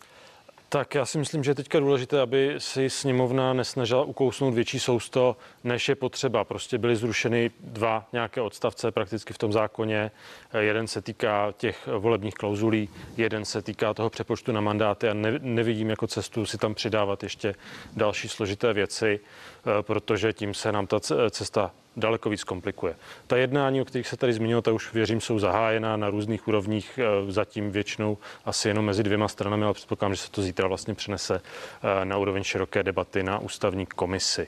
Tak 0.69 0.95
já 0.95 1.05
si 1.05 1.17
myslím, 1.17 1.43
že 1.43 1.51
je 1.51 1.55
teďka 1.55 1.79
důležité, 1.79 2.21
aby 2.21 2.55
si 2.57 2.89
sněmovna 2.89 3.53
nesnažila 3.53 4.03
ukousnout 4.03 4.53
větší 4.53 4.79
sousto, 4.79 5.37
než 5.63 5.89
je 5.89 5.95
potřeba. 5.95 6.43
Prostě 6.43 6.77
byly 6.77 6.95
zrušeny 6.95 7.51
dva 7.59 8.07
nějaké 8.13 8.41
odstavce 8.41 8.91
prakticky 8.91 9.33
v 9.33 9.37
tom 9.37 9.53
zákoně. 9.53 10.11
Jeden 10.59 10.87
se 10.87 11.01
týká 11.01 11.53
těch 11.57 11.87
volebních 11.97 12.33
klauzulí, 12.33 12.89
jeden 13.17 13.45
se 13.45 13.61
týká 13.61 13.93
toho 13.93 14.09
přepočtu 14.09 14.51
na 14.51 14.61
mandáty 14.61 15.09
a 15.09 15.13
ne, 15.13 15.39
nevidím 15.41 15.89
jako 15.89 16.07
cestu 16.07 16.45
si 16.45 16.57
tam 16.57 16.75
přidávat 16.75 17.23
ještě 17.23 17.55
další 17.95 18.29
složité 18.29 18.73
věci, 18.73 19.19
eh, 19.19 19.83
protože 19.83 20.33
tím 20.33 20.53
se 20.53 20.71
nám 20.71 20.87
ta 20.87 20.99
ce- 20.99 21.29
cesta 21.29 21.71
daleko 21.97 22.29
víc 22.29 22.43
komplikuje. 22.43 22.95
Ta 23.27 23.37
jednání, 23.37 23.81
o 23.81 23.85
kterých 23.85 24.07
se 24.07 24.17
tady 24.17 24.33
zmínil, 24.33 24.61
ta 24.61 24.71
už 24.71 24.93
věřím, 24.93 25.21
jsou 25.21 25.39
zahájena 25.39 25.97
na 25.97 26.09
různých 26.09 26.47
úrovních, 26.47 26.99
eh, 26.99 27.31
zatím 27.31 27.71
většinou 27.71 28.17
asi 28.45 28.67
jenom 28.67 28.85
mezi 28.85 29.03
dvěma 29.03 29.27
stranami, 29.27 29.65
ale 29.65 29.73
předpokládám, 29.73 30.15
že 30.15 30.21
se 30.21 30.31
to 30.31 30.41
zítra 30.41 30.67
vlastně 30.67 30.93
přenese 30.93 31.41
eh, 31.41 32.05
na 32.05 32.17
úroveň 32.17 32.43
široké 32.43 32.83
debaty 32.83 33.23
na 33.23 33.39
ústavní 33.39 33.85
komisi. 33.85 34.47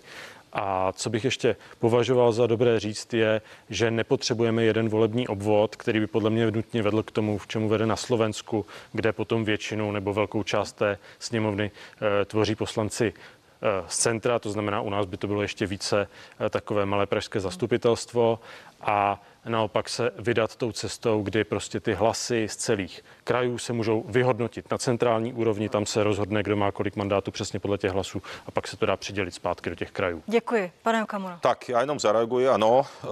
A 0.54 0.92
co 0.92 1.10
bych 1.10 1.26
ještě 1.26 1.56
považoval 1.80 2.32
za 2.32 2.48
dobré 2.48 2.80
říct, 2.80 3.14
je, 3.14 3.42
že 3.70 3.92
nepotřebujeme 3.92 4.64
jeden 4.64 4.90
volební 4.90 5.28
obvod, 5.28 5.76
který 5.76 6.00
by 6.00 6.08
podle 6.08 6.30
mě 6.30 6.52
nutně 6.52 6.82
vedl 6.82 7.04
k 7.04 7.12
tomu, 7.12 7.38
v 7.38 7.48
čemu 7.48 7.70
vede 7.70 7.86
na 7.86 7.96
Slovensku, 7.96 8.66
kde 8.94 9.14
potom 9.14 9.46
většinu 9.46 9.92
nebo 9.92 10.14
velkou 10.14 10.44
část 10.44 10.74
té 10.74 10.98
sněmovny 11.20 11.72
eh, 11.72 12.26
tvoří 12.26 12.56
poslanci 12.56 13.14
z 13.88 13.98
centra, 13.98 14.40
to 14.40 14.52
znamená, 14.52 14.82
u 14.82 14.90
nás 14.90 15.06
by 15.06 15.18
to 15.18 15.28
bylo 15.28 15.42
ještě 15.42 15.66
více 15.66 16.08
eh, 16.40 16.50
takové 16.50 16.86
malé 16.86 17.06
pražské 17.06 17.40
zastupitelstvo 17.40 18.40
a 18.82 19.22
naopak 19.46 19.90
se 19.90 20.12
vydat 20.20 20.56
tou 20.56 20.72
cestou, 20.72 21.22
kdy 21.22 21.44
prostě 21.44 21.80
ty 21.80 21.94
hlasy 21.94 22.48
z 22.50 22.56
celých 22.56 23.04
krajů 23.30 23.58
se 23.58 23.74
můžou 23.74 24.04
vyhodnotit 24.08 24.72
na 24.72 24.78
centrální 24.78 25.34
úrovni, 25.34 25.70
tam 25.70 25.86
se 25.86 26.04
rozhodne, 26.04 26.44
kdo 26.44 26.56
má 26.56 26.72
kolik 26.72 26.96
mandátů 26.96 27.32
přesně 27.32 27.60
podle 27.60 27.78
těch 27.78 27.92
hlasů 27.92 28.22
a 28.46 28.52
pak 28.52 28.68
se 28.68 28.78
to 28.78 28.86
dá 28.86 28.98
přidělit 28.98 29.34
zpátky 29.34 29.70
do 29.70 29.76
těch 29.76 29.92
krajů. 29.92 30.24
Děkuji. 30.28 30.72
Pane 30.84 31.04
Okamura. 31.04 31.40
Tak 31.42 31.70
já 31.70 31.82
jenom 31.82 32.00
zareaguji, 32.00 32.48
ano, 32.48 32.86
e, 33.04 33.08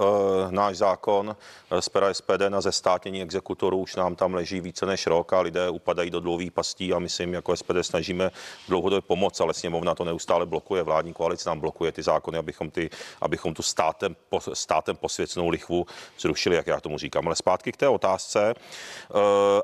náš 0.50 0.76
zákon 0.76 1.36
e, 1.70 1.82
z 1.82 1.88
pera 1.88 2.14
SPD 2.14 2.42
na 2.48 2.60
zestátnění 2.60 3.22
exekutorů 3.22 3.78
už 3.78 3.96
nám 3.96 4.16
tam 4.16 4.34
leží 4.34 4.60
více 4.60 4.86
než 4.86 5.06
rok 5.06 5.32
a 5.32 5.40
lidé 5.40 5.70
upadají 5.70 6.10
do 6.10 6.20
dlouhých 6.20 6.52
pastí 6.52 6.92
a 6.92 6.98
my 6.98 7.08
si 7.08 7.22
jim 7.22 7.34
jako 7.34 7.56
SPD 7.56 7.76
snažíme 7.82 8.30
dlouhodobě 8.68 9.00
pomoct, 9.00 9.40
ale 9.40 9.54
sněmovna 9.54 9.94
to 9.94 10.04
neustále 10.04 10.46
blokuje, 10.46 10.82
vládní 10.82 11.12
koalice 11.12 11.48
nám 11.48 11.60
blokuje 11.60 11.92
ty 11.92 12.02
zákony, 12.02 12.38
abychom, 12.38 12.70
ty, 12.70 12.90
abychom 13.20 13.54
tu 13.54 13.62
státem, 13.62 14.16
po, 14.28 14.40
státem 14.52 14.96
posvěcenou 14.96 15.48
lichvu 15.48 15.86
zrušili, 16.18 16.56
jak 16.56 16.66
já 16.66 16.80
tomu 16.80 16.98
říkám. 16.98 17.26
Ale 17.26 17.36
zpátky 17.36 17.72
k 17.72 17.76
té 17.76 17.88
otázce. 17.88 18.50
E, 18.50 18.54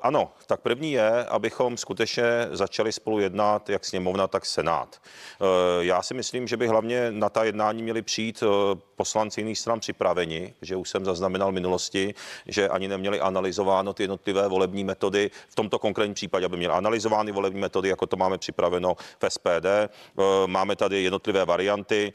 ano, 0.03 0.31
tak 0.47 0.61
první 0.61 0.93
je, 0.93 1.25
abychom 1.25 1.77
skutečně 1.77 2.25
začali 2.51 2.93
spolu 2.93 3.19
jednat 3.19 3.71
jak 3.71 3.85
sněmovna, 3.85 4.27
tak 4.27 4.47
senát. 4.47 4.97
E, 5.01 5.85
já 5.85 6.03
si 6.03 6.15
myslím, 6.15 6.49
že 6.49 6.57
by 6.57 6.69
hlavně 6.69 7.11
na 7.11 7.29
ta 7.29 7.45
jednání 7.45 7.83
měli 7.83 8.03
přijít 8.03 8.43
e, 8.43 8.47
poslanci 8.97 9.41
jiných 9.41 9.59
stran 9.59 9.81
připraveni, 9.81 10.55
že 10.63 10.77
už 10.77 10.91
jsem 10.91 11.05
zaznamenal 11.05 11.51
v 11.51 11.55
minulosti, 11.55 12.15
že 12.47 12.69
ani 12.69 12.89
neměli 12.89 13.21
analyzováno 13.21 13.93
ty 13.93 14.03
jednotlivé 14.03 14.49
volební 14.49 14.85
metody. 14.85 15.31
V 15.49 15.55
tomto 15.55 15.79
konkrétním 15.79 16.15
případě, 16.15 16.47
aby 16.47 16.57
měli 16.57 16.75
analyzovány 16.75 17.33
volební 17.33 17.61
metody, 17.61 17.89
jako 17.89 18.07
to 18.07 18.17
máme 18.17 18.39
připraveno 18.39 18.95
v 18.95 19.31
SPD. 19.31 19.67
E, 19.67 19.89
Máme 20.47 20.77
tady 20.77 21.03
jednotlivé 21.03 21.45
varianty, 21.45 22.13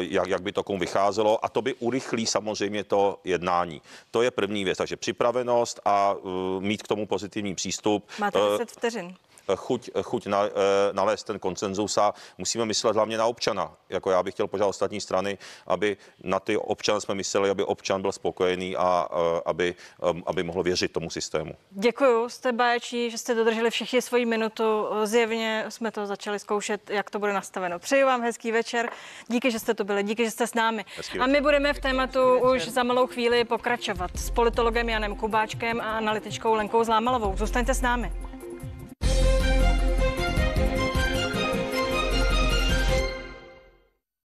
jak, 0.00 0.28
jak 0.28 0.42
by 0.42 0.52
to 0.52 0.62
komu 0.62 0.78
vycházelo 0.78 1.44
a 1.44 1.48
to 1.48 1.62
by 1.62 1.74
urychlí 1.74 2.26
samozřejmě 2.26 2.84
to 2.84 3.20
jednání. 3.24 3.82
To 4.10 4.22
je 4.22 4.30
první 4.30 4.64
věc, 4.64 4.78
takže 4.78 4.96
připravenost 4.96 5.80
a 5.84 6.14
mít 6.58 6.82
k 6.82 6.88
tomu 6.88 7.06
pozitivní 7.06 7.49
přístup. 7.54 8.04
Máte 8.18 8.38
E, 8.38 8.58
10 8.58 8.70
vteřin. 8.70 9.14
Chuť, 9.56 9.90
chuť 10.02 10.26
na, 10.26 10.44
eh, 10.44 10.50
nalézt 10.92 11.26
ten 11.26 11.38
koncenzus 11.38 11.98
a 11.98 12.14
musíme 12.38 12.66
myslet 12.66 12.96
hlavně 12.96 13.18
na 13.18 13.26
občana. 13.26 13.72
Jako 13.88 14.10
já 14.10 14.22
bych 14.22 14.34
chtěl 14.34 14.46
požádat 14.46 14.68
ostatní 14.68 15.00
strany, 15.00 15.38
aby 15.66 15.96
na 16.22 16.40
ty 16.40 16.56
občan 16.56 17.00
jsme 17.00 17.14
mysleli, 17.14 17.50
aby 17.50 17.64
občan 17.64 18.02
byl 18.02 18.12
spokojený 18.12 18.76
a 18.76 19.08
eh, 19.10 19.40
aby, 19.46 19.74
eh, 20.02 20.22
aby 20.26 20.42
mohl 20.42 20.62
věřit 20.62 20.92
tomu 20.92 21.10
systému. 21.10 21.54
Děkuju, 21.70 22.28
jste 22.28 22.52
báječí, 22.52 23.10
že 23.10 23.18
jste 23.18 23.34
dodrželi 23.34 23.70
všichni 23.70 24.02
svoji 24.02 24.26
minutu. 24.26 24.86
Zjevně 25.04 25.64
jsme 25.68 25.90
to 25.90 26.06
začali 26.06 26.38
zkoušet, 26.38 26.90
jak 26.90 27.10
to 27.10 27.18
bude 27.18 27.32
nastaveno. 27.32 27.78
Přeji 27.78 28.04
vám 28.04 28.22
hezký 28.22 28.52
večer. 28.52 28.90
Díky, 29.28 29.50
že 29.50 29.58
jste 29.58 29.74
tu 29.74 29.84
byli, 29.84 30.02
díky, 30.02 30.24
že 30.24 30.30
jste 30.30 30.46
s 30.46 30.54
námi. 30.54 30.84
Hezký 30.96 31.18
A 31.18 31.26
my 31.26 31.40
budeme 31.40 31.72
v 31.72 31.78
tématu 31.80 32.38
už 32.54 32.68
za 32.68 32.82
malou 32.82 33.06
chvíli 33.06 33.44
pokračovat 33.44 34.10
s 34.14 34.30
politologem 34.30 34.88
Janem 34.88 35.16
Kubáčkem 35.16 35.80
a 35.80 35.96
analytičkou 35.96 36.54
Lenkou 36.54 36.84
Zlámalovou. 36.84 37.36
Zůstaňte 37.36 37.74
s 37.74 37.80
námi. 37.80 38.29